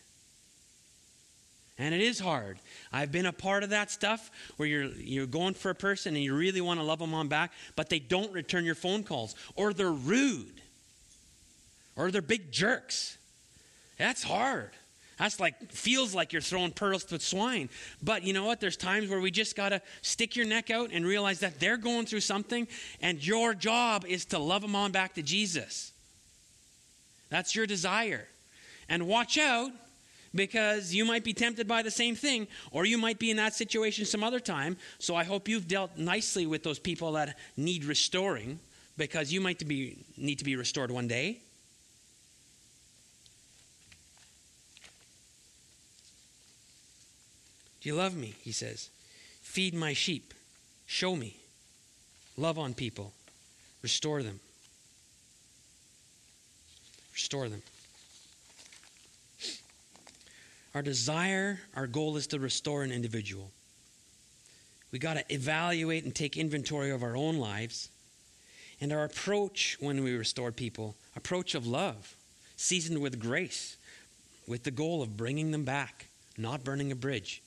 And 1.78 1.94
it 1.94 2.00
is 2.00 2.18
hard. 2.18 2.58
I've 2.90 3.12
been 3.12 3.26
a 3.26 3.32
part 3.32 3.62
of 3.62 3.70
that 3.70 3.90
stuff 3.90 4.30
where 4.56 4.66
you're, 4.66 4.84
you're 4.84 5.26
going 5.26 5.52
for 5.52 5.70
a 5.70 5.74
person 5.74 6.14
and 6.14 6.24
you 6.24 6.34
really 6.34 6.62
want 6.62 6.80
to 6.80 6.84
love 6.84 6.98
them 6.98 7.12
on 7.12 7.28
back, 7.28 7.52
but 7.74 7.90
they 7.90 7.98
don't 7.98 8.32
return 8.32 8.64
your 8.64 8.74
phone 8.74 9.02
calls, 9.02 9.34
or 9.56 9.74
they're 9.74 9.92
rude, 9.92 10.62
or 11.94 12.10
they're 12.10 12.22
big 12.22 12.50
jerks. 12.50 13.18
That's 13.98 14.22
hard. 14.22 14.70
That's 15.18 15.40
like, 15.40 15.72
feels 15.72 16.14
like 16.14 16.32
you're 16.32 16.42
throwing 16.42 16.72
pearls 16.72 17.04
to 17.04 17.18
swine. 17.18 17.70
But 18.02 18.22
you 18.22 18.34
know 18.34 18.44
what? 18.44 18.60
There's 18.60 18.76
times 18.76 19.08
where 19.08 19.20
we 19.20 19.30
just 19.30 19.56
got 19.56 19.70
to 19.70 19.80
stick 20.02 20.36
your 20.36 20.44
neck 20.44 20.70
out 20.70 20.90
and 20.92 21.06
realize 21.06 21.40
that 21.40 21.58
they're 21.58 21.78
going 21.78 22.04
through 22.04 22.20
something, 22.20 22.68
and 23.00 23.26
your 23.26 23.54
job 23.54 24.04
is 24.06 24.26
to 24.26 24.38
love 24.38 24.62
them 24.62 24.76
on 24.76 24.92
back 24.92 25.14
to 25.14 25.22
Jesus. 25.22 25.92
That's 27.30 27.54
your 27.56 27.66
desire. 27.66 28.28
And 28.88 29.08
watch 29.08 29.38
out 29.38 29.70
because 30.34 30.94
you 30.94 31.06
might 31.06 31.24
be 31.24 31.32
tempted 31.32 31.66
by 31.66 31.82
the 31.82 31.90
same 31.90 32.14
thing, 32.14 32.46
or 32.70 32.84
you 32.84 32.98
might 32.98 33.18
be 33.18 33.30
in 33.30 33.38
that 33.38 33.54
situation 33.54 34.04
some 34.04 34.22
other 34.22 34.38
time. 34.38 34.76
So 34.98 35.16
I 35.16 35.24
hope 35.24 35.48
you've 35.48 35.66
dealt 35.66 35.96
nicely 35.96 36.44
with 36.46 36.62
those 36.62 36.78
people 36.78 37.12
that 37.12 37.38
need 37.56 37.84
restoring 37.84 38.60
because 38.98 39.32
you 39.32 39.40
might 39.40 39.66
be, 39.66 39.96
need 40.18 40.38
to 40.40 40.44
be 40.44 40.56
restored 40.56 40.90
one 40.90 41.08
day. 41.08 41.40
Do 47.86 47.92
you 47.92 47.98
love 47.98 48.16
me? 48.16 48.34
He 48.42 48.50
says. 48.50 48.90
Feed 49.42 49.72
my 49.72 49.92
sheep. 49.92 50.34
Show 50.86 51.14
me. 51.14 51.36
Love 52.36 52.58
on 52.58 52.74
people. 52.74 53.12
Restore 53.80 54.24
them. 54.24 54.40
Restore 57.14 57.48
them. 57.48 57.62
Our 60.74 60.82
desire, 60.82 61.60
our 61.76 61.86
goal 61.86 62.16
is 62.16 62.26
to 62.26 62.40
restore 62.40 62.82
an 62.82 62.90
individual. 62.90 63.52
We 64.90 64.98
got 64.98 65.14
to 65.14 65.32
evaluate 65.32 66.02
and 66.02 66.12
take 66.12 66.36
inventory 66.36 66.90
of 66.90 67.04
our 67.04 67.16
own 67.16 67.36
lives 67.36 67.88
and 68.80 68.92
our 68.92 69.04
approach 69.04 69.76
when 69.78 70.02
we 70.02 70.16
restore 70.16 70.50
people, 70.50 70.96
approach 71.14 71.54
of 71.54 71.68
love, 71.68 72.16
seasoned 72.56 73.00
with 73.00 73.20
grace, 73.20 73.76
with 74.48 74.64
the 74.64 74.72
goal 74.72 75.02
of 75.02 75.16
bringing 75.16 75.52
them 75.52 75.62
back, 75.62 76.06
not 76.36 76.64
burning 76.64 76.90
a 76.90 76.96
bridge 76.96 77.42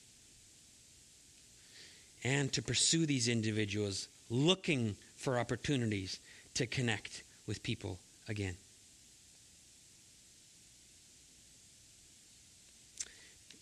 and 2.24 2.52
to 2.52 2.62
pursue 2.62 3.06
these 3.06 3.28
individuals, 3.28 4.08
looking 4.28 4.96
for 5.16 5.38
opportunities 5.38 6.20
to 6.54 6.66
connect 6.66 7.22
with 7.46 7.62
people 7.62 7.98
again. 8.28 8.56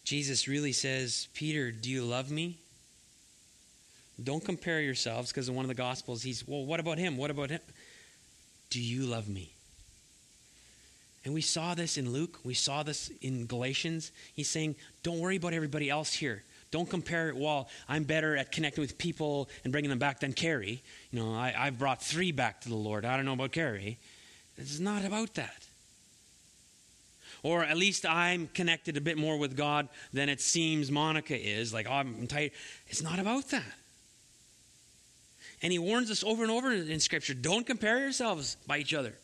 Jesus 0.04 0.48
really 0.48 0.72
says, 0.72 1.28
Peter, 1.34 1.70
do 1.70 1.90
you 1.90 2.02
love 2.02 2.30
me? 2.30 2.56
Don't 4.22 4.42
compare 4.44 4.80
yourselves 4.80 5.30
because 5.30 5.48
in 5.48 5.54
one 5.54 5.64
of 5.64 5.68
the 5.68 5.74
Gospels, 5.74 6.22
he's, 6.22 6.46
well, 6.48 6.64
what 6.64 6.80
about 6.80 6.98
him? 6.98 7.16
What 7.16 7.30
about 7.30 7.50
him? 7.50 7.60
Do 8.70 8.80
you 8.80 9.02
love 9.02 9.28
me? 9.28 9.52
And 11.24 11.34
we 11.34 11.42
saw 11.42 11.74
this 11.74 11.98
in 11.98 12.10
Luke. 12.10 12.38
We 12.42 12.54
saw 12.54 12.82
this 12.82 13.10
in 13.20 13.46
Galatians. 13.46 14.12
He's 14.34 14.48
saying, 14.48 14.76
don't 15.02 15.18
worry 15.18 15.36
about 15.36 15.52
everybody 15.52 15.90
else 15.90 16.14
here. 16.14 16.42
Don't 16.70 16.88
compare, 16.88 17.32
well, 17.34 17.68
I'm 17.88 18.04
better 18.04 18.36
at 18.36 18.52
connecting 18.52 18.82
with 18.82 18.98
people 18.98 19.48
and 19.64 19.72
bringing 19.72 19.90
them 19.90 19.98
back 19.98 20.20
than 20.20 20.32
Carrie. 20.32 20.82
You 21.10 21.20
know, 21.20 21.34
I, 21.34 21.54
I've 21.56 21.78
brought 21.78 22.02
three 22.02 22.32
back 22.32 22.60
to 22.62 22.68
the 22.68 22.76
Lord. 22.76 23.04
I 23.04 23.16
don't 23.16 23.24
know 23.24 23.32
about 23.32 23.52
Carrie. 23.52 23.98
It's 24.56 24.78
not 24.78 25.04
about 25.04 25.34
that. 25.34 25.66
Or 27.42 27.64
at 27.64 27.76
least 27.76 28.04
I'm 28.04 28.48
connected 28.48 28.96
a 28.96 29.00
bit 29.00 29.16
more 29.16 29.38
with 29.38 29.56
God 29.56 29.88
than 30.12 30.28
it 30.28 30.40
seems 30.40 30.90
Monica 30.90 31.38
is. 31.38 31.72
Like, 31.72 31.86
oh, 31.88 31.92
I'm 31.92 32.26
tight. 32.26 32.52
It's 32.88 33.02
not 33.02 33.18
about 33.18 33.48
that. 33.50 33.62
And 35.62 35.72
he 35.72 35.78
warns 35.78 36.10
us 36.10 36.22
over 36.22 36.42
and 36.42 36.52
over 36.52 36.72
in 36.72 37.00
Scripture 37.00 37.34
don't 37.34 37.66
compare 37.66 38.00
yourselves 38.00 38.56
by 38.66 38.78
each 38.78 38.94
other. 38.94 39.14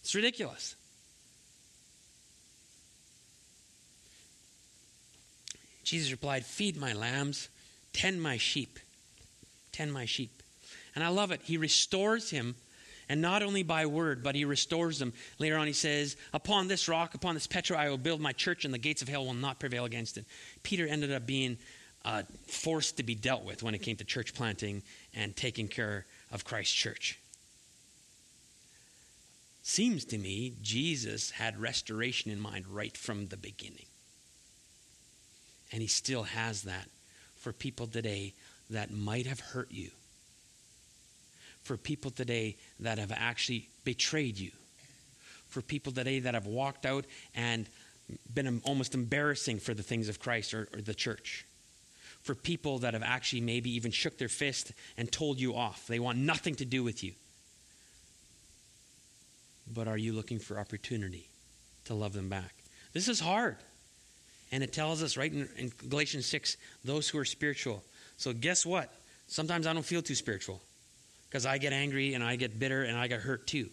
It's 0.00 0.14
ridiculous. 0.14 0.76
Jesus 5.88 6.10
replied, 6.10 6.44
Feed 6.44 6.76
my 6.76 6.92
lambs, 6.92 7.48
tend 7.94 8.22
my 8.22 8.36
sheep. 8.36 8.78
Tend 9.72 9.90
my 9.90 10.04
sheep. 10.04 10.42
And 10.94 11.02
I 11.02 11.08
love 11.08 11.30
it. 11.30 11.40
He 11.44 11.56
restores 11.56 12.28
him, 12.28 12.56
and 13.08 13.22
not 13.22 13.42
only 13.42 13.62
by 13.62 13.86
word, 13.86 14.22
but 14.22 14.34
he 14.34 14.44
restores 14.44 14.98
them. 14.98 15.14
Later 15.38 15.56
on, 15.56 15.66
he 15.66 15.72
says, 15.72 16.16
Upon 16.34 16.68
this 16.68 16.88
rock, 16.88 17.14
upon 17.14 17.32
this 17.32 17.46
Petra, 17.46 17.78
I 17.78 17.88
will 17.88 17.96
build 17.96 18.20
my 18.20 18.32
church, 18.32 18.66
and 18.66 18.74
the 18.74 18.78
gates 18.78 19.00
of 19.00 19.08
hell 19.08 19.24
will 19.24 19.32
not 19.32 19.60
prevail 19.60 19.86
against 19.86 20.18
it. 20.18 20.26
Peter 20.62 20.86
ended 20.86 21.10
up 21.10 21.26
being 21.26 21.56
uh, 22.04 22.22
forced 22.46 22.98
to 22.98 23.02
be 23.02 23.14
dealt 23.14 23.44
with 23.44 23.62
when 23.62 23.74
it 23.74 23.80
came 23.80 23.96
to 23.96 24.04
church 24.04 24.34
planting 24.34 24.82
and 25.14 25.34
taking 25.36 25.68
care 25.68 26.04
of 26.30 26.44
Christ's 26.44 26.74
church. 26.74 27.18
Seems 29.62 30.04
to 30.06 30.18
me 30.18 30.52
Jesus 30.60 31.30
had 31.30 31.58
restoration 31.58 32.30
in 32.30 32.40
mind 32.40 32.66
right 32.68 32.94
from 32.94 33.28
the 33.28 33.38
beginning. 33.38 33.87
And 35.72 35.82
he 35.82 35.88
still 35.88 36.22
has 36.22 36.62
that 36.62 36.88
for 37.36 37.52
people 37.52 37.86
today 37.86 38.34
that 38.70 38.92
might 38.92 39.26
have 39.26 39.40
hurt 39.40 39.70
you, 39.70 39.90
for 41.62 41.76
people 41.76 42.10
today 42.10 42.56
that 42.80 42.98
have 42.98 43.12
actually 43.12 43.68
betrayed 43.84 44.38
you, 44.38 44.50
for 45.48 45.62
people 45.62 45.92
today 45.92 46.20
that 46.20 46.34
have 46.34 46.46
walked 46.46 46.86
out 46.86 47.04
and 47.34 47.68
been 48.32 48.60
almost 48.64 48.94
embarrassing 48.94 49.58
for 49.58 49.74
the 49.74 49.82
things 49.82 50.08
of 50.08 50.18
Christ 50.18 50.54
or, 50.54 50.68
or 50.72 50.80
the 50.80 50.94
church. 50.94 51.44
For 52.22 52.34
people 52.34 52.78
that 52.80 52.94
have 52.94 53.02
actually 53.02 53.42
maybe 53.42 53.70
even 53.70 53.90
shook 53.90 54.18
their 54.18 54.28
fist 54.28 54.72
and 54.96 55.10
told 55.10 55.38
you 55.38 55.54
off. 55.54 55.86
They 55.86 56.00
want 56.00 56.18
nothing 56.18 56.54
to 56.56 56.64
do 56.64 56.82
with 56.82 57.02
you. 57.04 57.12
But 59.72 59.88
are 59.88 59.98
you 59.98 60.12
looking 60.12 60.38
for 60.38 60.58
opportunity 60.58 61.28
to 61.84 61.94
love 61.94 62.12
them 62.12 62.28
back? 62.28 62.54
This 62.92 63.08
is 63.08 63.20
hard. 63.20 63.56
And 64.50 64.62
it 64.62 64.72
tells 64.72 65.02
us 65.02 65.16
right 65.16 65.32
in, 65.32 65.48
in 65.56 65.72
Galatians 65.88 66.26
6 66.26 66.56
those 66.84 67.08
who 67.08 67.18
are 67.18 67.24
spiritual. 67.24 67.82
So, 68.16 68.32
guess 68.32 68.64
what? 68.64 68.92
Sometimes 69.26 69.66
I 69.66 69.72
don't 69.72 69.84
feel 69.84 70.02
too 70.02 70.14
spiritual 70.14 70.60
because 71.28 71.44
I 71.44 71.58
get 71.58 71.72
angry 71.72 72.14
and 72.14 72.24
I 72.24 72.36
get 72.36 72.58
bitter 72.58 72.84
and 72.84 72.96
I 72.96 73.06
get 73.06 73.20
hurt 73.20 73.46
too. 73.46 73.68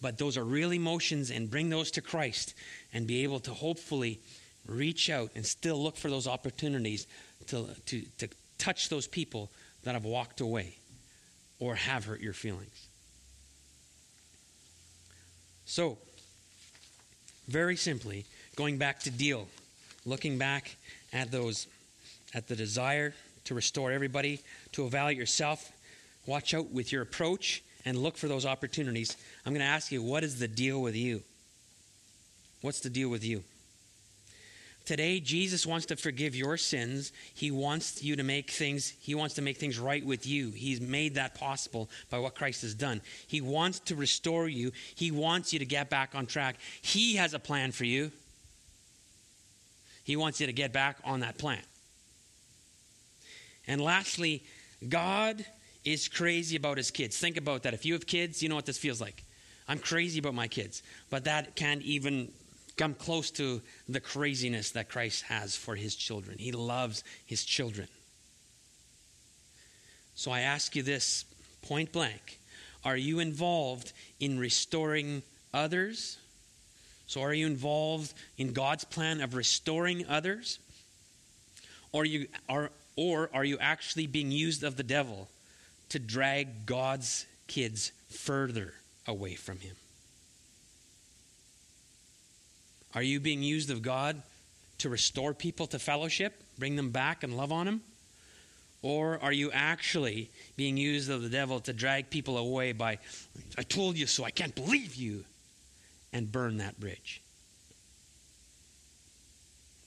But 0.00 0.18
those 0.18 0.36
are 0.36 0.44
real 0.44 0.72
emotions, 0.72 1.30
and 1.30 1.50
bring 1.50 1.70
those 1.70 1.90
to 1.92 2.00
Christ 2.00 2.54
and 2.92 3.06
be 3.06 3.24
able 3.24 3.40
to 3.40 3.52
hopefully 3.52 4.20
reach 4.66 5.10
out 5.10 5.30
and 5.34 5.44
still 5.44 5.82
look 5.82 5.96
for 5.96 6.08
those 6.08 6.28
opportunities 6.28 7.06
to, 7.48 7.66
to, 7.86 8.02
to 8.18 8.28
touch 8.58 8.88
those 8.90 9.08
people 9.08 9.50
that 9.82 9.94
have 9.94 10.04
walked 10.04 10.40
away 10.40 10.76
or 11.58 11.74
have 11.74 12.04
hurt 12.04 12.20
your 12.20 12.32
feelings. 12.32 12.86
So, 15.64 15.98
very 17.48 17.76
simply, 17.76 18.24
going 18.56 18.78
back 18.78 19.00
to 19.00 19.10
deal 19.10 19.48
looking 20.04 20.38
back 20.38 20.76
at 21.12 21.30
those, 21.30 21.66
at 22.34 22.48
the 22.48 22.56
desire 22.56 23.14
to 23.44 23.54
restore 23.54 23.92
everybody, 23.92 24.40
to 24.72 24.86
evaluate 24.86 25.16
yourself, 25.16 25.72
watch 26.26 26.54
out 26.54 26.70
with 26.70 26.92
your 26.92 27.02
approach, 27.02 27.62
and 27.84 27.98
look 27.98 28.16
for 28.16 28.28
those 28.28 28.44
opportunities. 28.44 29.16
I'm 29.46 29.52
going 29.52 29.64
to 29.64 29.66
ask 29.66 29.90
you, 29.90 30.02
what 30.02 30.24
is 30.24 30.38
the 30.38 30.48
deal 30.48 30.82
with 30.82 30.94
you? 30.94 31.22
What's 32.60 32.80
the 32.80 32.90
deal 32.90 33.08
with 33.08 33.24
you? 33.24 33.44
Today, 34.84 35.20
Jesus 35.20 35.66
wants 35.66 35.84
to 35.86 35.96
forgive 35.96 36.34
your 36.34 36.56
sins. 36.56 37.12
He 37.34 37.50
wants 37.50 38.02
you 38.02 38.16
to 38.16 38.22
make 38.22 38.50
things, 38.50 38.94
He 39.00 39.14
wants 39.14 39.34
to 39.34 39.42
make 39.42 39.58
things 39.58 39.78
right 39.78 40.04
with 40.04 40.26
you. 40.26 40.50
He's 40.50 40.80
made 40.80 41.16
that 41.16 41.34
possible 41.34 41.90
by 42.08 42.18
what 42.18 42.34
Christ 42.34 42.62
has 42.62 42.74
done. 42.74 43.02
He 43.26 43.42
wants 43.42 43.80
to 43.80 43.94
restore 43.94 44.48
you. 44.48 44.72
He 44.94 45.10
wants 45.10 45.52
you 45.52 45.58
to 45.58 45.66
get 45.66 45.90
back 45.90 46.14
on 46.14 46.24
track. 46.24 46.56
He 46.80 47.16
has 47.16 47.34
a 47.34 47.38
plan 47.38 47.72
for 47.72 47.84
you. 47.84 48.12
He 50.08 50.16
wants 50.16 50.40
you 50.40 50.46
to 50.46 50.54
get 50.54 50.72
back 50.72 50.96
on 51.04 51.20
that 51.20 51.36
plan. 51.36 51.60
And 53.66 53.78
lastly, 53.78 54.42
God 54.88 55.44
is 55.84 56.08
crazy 56.08 56.56
about 56.56 56.78
his 56.78 56.90
kids. 56.90 57.18
Think 57.18 57.36
about 57.36 57.64
that. 57.64 57.74
If 57.74 57.84
you 57.84 57.92
have 57.92 58.06
kids, 58.06 58.42
you 58.42 58.48
know 58.48 58.54
what 58.54 58.64
this 58.64 58.78
feels 58.78 59.02
like. 59.02 59.22
I'm 59.68 59.78
crazy 59.78 60.18
about 60.18 60.32
my 60.32 60.48
kids, 60.48 60.82
but 61.10 61.24
that 61.24 61.56
can't 61.56 61.82
even 61.82 62.32
come 62.78 62.94
close 62.94 63.30
to 63.32 63.60
the 63.86 64.00
craziness 64.00 64.70
that 64.70 64.88
Christ 64.88 65.24
has 65.24 65.54
for 65.54 65.76
his 65.76 65.94
children. 65.94 66.38
He 66.38 66.52
loves 66.52 67.04
his 67.26 67.44
children. 67.44 67.88
So 70.14 70.30
I 70.30 70.40
ask 70.40 70.74
you 70.74 70.82
this 70.82 71.26
point 71.60 71.92
blank 71.92 72.38
Are 72.82 72.96
you 72.96 73.18
involved 73.18 73.92
in 74.20 74.38
restoring 74.38 75.22
others? 75.52 76.16
So 77.08 77.22
are 77.22 77.34
you 77.34 77.46
involved 77.46 78.12
in 78.36 78.52
God's 78.52 78.84
plan 78.84 79.20
of 79.20 79.34
restoring 79.34 80.06
others? 80.06 80.58
Or 81.90 82.04
you 82.04 82.28
are 82.48 82.70
or 82.96 83.30
are 83.32 83.44
you 83.44 83.58
actually 83.58 84.06
being 84.06 84.30
used 84.30 84.62
of 84.62 84.76
the 84.76 84.82
devil 84.82 85.28
to 85.88 85.98
drag 85.98 86.66
God's 86.66 87.26
kids 87.46 87.92
further 88.10 88.74
away 89.06 89.34
from 89.34 89.58
him? 89.58 89.74
Are 92.94 93.02
you 93.02 93.20
being 93.20 93.42
used 93.42 93.70
of 93.70 93.82
God 93.82 94.20
to 94.78 94.88
restore 94.88 95.32
people 95.32 95.66
to 95.68 95.78
fellowship, 95.78 96.42
bring 96.58 96.76
them 96.76 96.90
back 96.90 97.22
and 97.22 97.36
love 97.36 97.52
on 97.52 97.66
them? 97.66 97.80
Or 98.82 99.18
are 99.22 99.32
you 99.32 99.50
actually 99.52 100.30
being 100.56 100.76
used 100.76 101.10
of 101.10 101.22
the 101.22 101.28
devil 101.28 101.60
to 101.60 101.72
drag 101.72 102.10
people 102.10 102.36
away 102.36 102.72
by, 102.72 102.98
I 103.56 103.62
told 103.62 103.96
you 103.96 104.06
so, 104.06 104.24
I 104.24 104.30
can't 104.30 104.54
believe 104.54 104.94
you, 104.94 105.24
and 106.12 106.30
burn 106.30 106.58
that 106.58 106.78
bridge? 106.78 107.20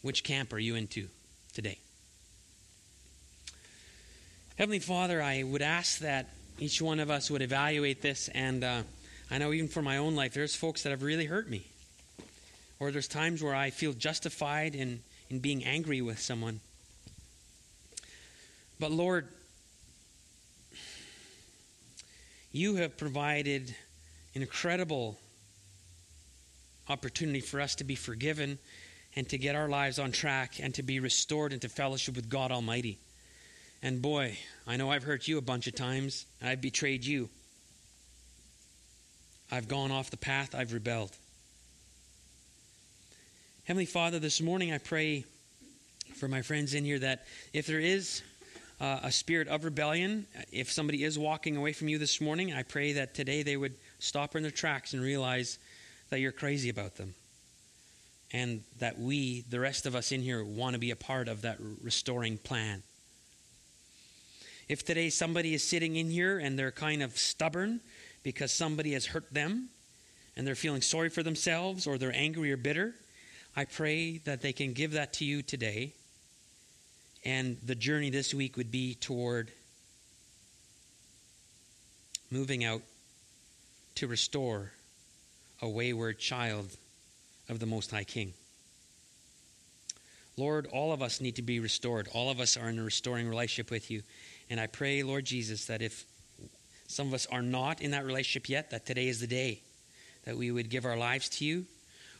Which 0.01 0.24
camp 0.24 0.53
are 0.53 0.59
you 0.59 0.76
into 0.76 1.07
today? 1.53 1.78
Heavenly 4.57 4.80
Father, 4.80 5.22
I 5.22 5.43
would 5.43 5.61
ask 5.61 5.99
that 5.99 6.30
each 6.59 6.82
one 6.82 6.99
of 6.99 7.09
us 7.09 7.32
would 7.32 7.41
evaluate 7.41 8.01
this, 8.01 8.30
and 8.30 8.63
uh, 8.63 8.82
I 9.30 9.38
know 9.38 9.53
even 9.53 9.67
for 9.67 9.82
my 9.82 9.97
own 9.97 10.15
life, 10.15 10.34
there's 10.34 10.55
folks 10.55 10.84
that 10.84 10.89
have 10.89 11.03
really 11.03 11.26
hurt 11.26 11.49
me. 11.49 11.65
Or 12.80 12.91
there's 12.91 13.07
times 13.07 13.41
where 13.41 13.55
I 13.55 13.69
feel 13.69 13.93
justified 13.93 14.76
in, 14.76 15.01
in 15.30 15.39
being 15.39 15.63
angry 15.63 16.01
with 16.01 16.19
someone. 16.19 16.59
But 18.80 18.91
Lord, 18.91 19.28
you 22.51 22.76
have 22.76 22.97
provided 22.97 23.76
an 24.36 24.41
incredible 24.41 25.17
opportunity 26.89 27.39
for 27.39 27.61
us 27.61 27.75
to 27.75 27.84
be 27.84 27.95
forgiven 27.95 28.57
and 29.15 29.27
to 29.29 29.38
get 29.38 29.55
our 29.55 29.67
lives 29.67 29.99
on 29.99 30.11
track 30.11 30.59
and 30.61 30.73
to 30.75 30.84
be 30.84 30.99
restored 30.99 31.53
into 31.53 31.69
fellowship 31.69 32.15
with 32.15 32.29
God 32.29 32.51
Almighty. 32.51 32.97
And 33.84 34.01
boy, 34.01 34.38
I 34.67 34.77
know 34.77 34.91
I've 34.91 35.03
hurt 35.03 35.27
you 35.27 35.38
a 35.38 35.41
bunch 35.41 35.67
of 35.67 35.75
times. 35.75 36.25
and 36.39 36.49
I've 36.49 36.61
betrayed 36.61 37.03
you. 37.03 37.29
I've 39.51 39.67
gone 39.67 39.91
off 39.91 40.09
the 40.09 40.17
path, 40.17 40.55
I've 40.55 40.71
rebelled. 40.71 41.11
Heavenly 43.65 43.86
Father, 43.86 44.19
this 44.19 44.41
morning 44.41 44.71
I 44.71 44.77
pray 44.77 45.25
for 46.15 46.27
my 46.27 46.41
friends 46.41 46.73
in 46.73 46.86
here 46.86 46.99
that 46.99 47.25
if 47.53 47.67
there 47.67 47.79
is 47.79 48.21
uh, 48.82 48.99
a 49.03 49.11
spirit 49.11 49.47
of 49.47 49.63
rebellion. 49.63 50.25
If 50.51 50.71
somebody 50.71 51.03
is 51.03 51.17
walking 51.17 51.55
away 51.55 51.71
from 51.71 51.88
you 51.88 51.99
this 51.99 52.19
morning, 52.19 52.51
I 52.51 52.63
pray 52.63 52.93
that 52.93 53.13
today 53.13 53.43
they 53.43 53.55
would 53.55 53.75
stop 53.99 54.36
in 54.36 54.41
their 54.41 54.51
tracks 54.51 54.93
and 54.93 55.03
realize 55.03 55.59
that 56.12 56.20
you're 56.20 56.32
crazy 56.32 56.70
about 56.70 56.97
them. 56.97 57.16
And 58.32 58.64
that 58.80 58.99
we, 58.99 59.43
the 59.49 59.59
rest 59.59 59.86
of 59.86 59.95
us 59.95 60.12
in 60.12 60.22
here, 60.22 60.43
want 60.43 60.74
to 60.74 60.80
be 60.80 60.91
a 60.91 60.95
part 60.95 61.28
of 61.28 61.41
that 61.41 61.57
restoring 61.82 62.38
plan. 62.38 62.84
If 64.70 64.86
today 64.86 65.09
somebody 65.09 65.53
is 65.53 65.64
sitting 65.64 65.95
in 65.95 66.09
here 66.09 66.38
and 66.38 66.57
they're 66.57 66.72
kind 66.72 67.01
of 67.01 67.18
stubborn 67.18 67.82
because 68.24 68.53
somebody 68.53 68.93
has 68.93 69.07
hurt 69.07 69.34
them 69.34 69.70
and 70.38 70.45
they're 70.45 70.55
feeling 70.55 70.82
sorry 70.82 71.09
for 71.09 71.24
themselves 71.24 71.88
or 71.88 71.97
they're 71.97 72.16
angry 72.16 72.51
or 72.53 72.57
bitter, 72.57 72.93
I 73.55 73.66
pray 73.66 74.20
that 74.20 74.41
they 74.41 74.53
can 74.53 74.74
give 74.74 74.91
that 74.91 75.14
to 75.14 75.26
you 75.26 75.41
today 75.41 75.93
and 77.24 77.57
the 77.64 77.76
journey 77.76 78.09
this 78.09 78.34
week 78.34 78.57
would 78.57 78.72
be 78.72 78.95
toward 78.95 79.51
moving 82.32 82.64
out 82.64 82.82
to 83.95 84.07
restore 84.07 84.72
a 85.62 85.70
wayward 85.70 86.20
child 86.20 86.70
of 87.49 87.59
the 87.59 87.66
Most 87.66 87.91
High 87.91 88.03
King. 88.03 88.34
Lord, 90.38 90.68
all 90.72 90.91
of 90.93 91.01
us 91.01 91.22
need 91.22 91.36
to 91.36 91.41
be 91.41 91.59
restored. 91.59 92.07
All 92.14 92.30
of 92.30 92.39
us 92.39 92.57
are 92.57 92.70
in 92.70 92.80
a 92.80 92.84
restoring 92.84 93.28
relationship 93.28 93.70
with 93.70 93.91
you. 93.91 94.01
And 94.49 94.59
I 94.59 94.68
pray, 94.68 95.03
Lord 95.03 95.26
Jesus, 95.26 95.66
that 95.66 95.82
if 95.82 96.05
some 96.88 97.07
of 97.07 97.14
us 97.14 97.28
are 97.28 97.41
not 97.41 97.82
in 97.82 97.91
that 97.91 98.05
relationship 98.05 98.49
yet, 98.49 98.72
that 98.72 98.86
today 98.86 99.07
is 99.07 99.20
the 99.20 99.28
day 99.28 99.62
that 100.26 100.38
we 100.38 100.51
would 100.51 100.70
give 100.70 100.86
our 100.86 100.97
lives 100.97 101.30
to 101.30 101.45
you. 101.45 101.66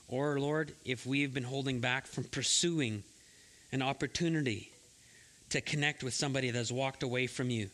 Or, 0.08 0.40
Lord, 0.40 0.74
if 0.86 1.06
we've 1.06 1.34
been 1.34 1.44
holding 1.44 1.80
back 1.80 2.06
from 2.06 2.26
pursuing 2.26 3.04
an 3.72 3.82
opportunity 3.82 4.72
to 5.50 5.62
connect 5.62 6.04
with 6.04 6.14
somebody 6.14 6.52
that's 6.52 6.72
walked 6.72 7.04
away 7.04 7.28
from 7.28 7.50
you. 7.50 7.70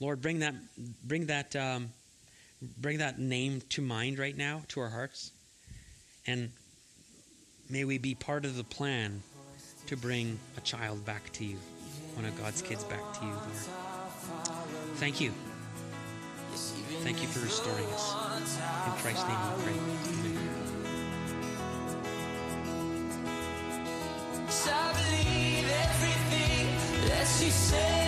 Lord, 0.00 0.20
bring 0.20 0.40
that, 0.40 0.54
bring 1.02 1.26
that, 1.26 1.56
um, 1.56 1.90
bring 2.78 2.98
that 2.98 3.18
name 3.18 3.62
to 3.70 3.82
mind 3.82 4.18
right 4.18 4.36
now, 4.36 4.62
to 4.68 4.80
our 4.80 4.88
hearts, 4.88 5.32
and 6.26 6.50
may 7.70 7.84
we 7.84 7.98
be 7.98 8.14
part 8.14 8.44
of 8.44 8.56
the 8.56 8.64
plan 8.64 9.22
to 9.86 9.96
bring 9.96 10.38
a 10.56 10.60
child 10.60 11.04
back 11.04 11.32
to 11.32 11.44
you, 11.44 11.56
one 12.14 12.24
of 12.24 12.38
God's 12.40 12.62
kids 12.62 12.84
back 12.84 13.02
to 13.18 13.24
you, 13.24 13.32
Lord. 13.32 13.42
Thank 14.96 15.20
you. 15.20 15.32
Thank 17.02 17.20
you 17.20 17.28
for 17.28 17.40
restoring 17.40 17.86
us. 17.86 18.14
In 18.86 18.92
Christ's 19.02 19.28
name 19.28 19.38
we 19.56 19.62
pray. 19.64 19.72
Amen. 19.72 20.64
she 27.44 27.50
said 27.50 28.03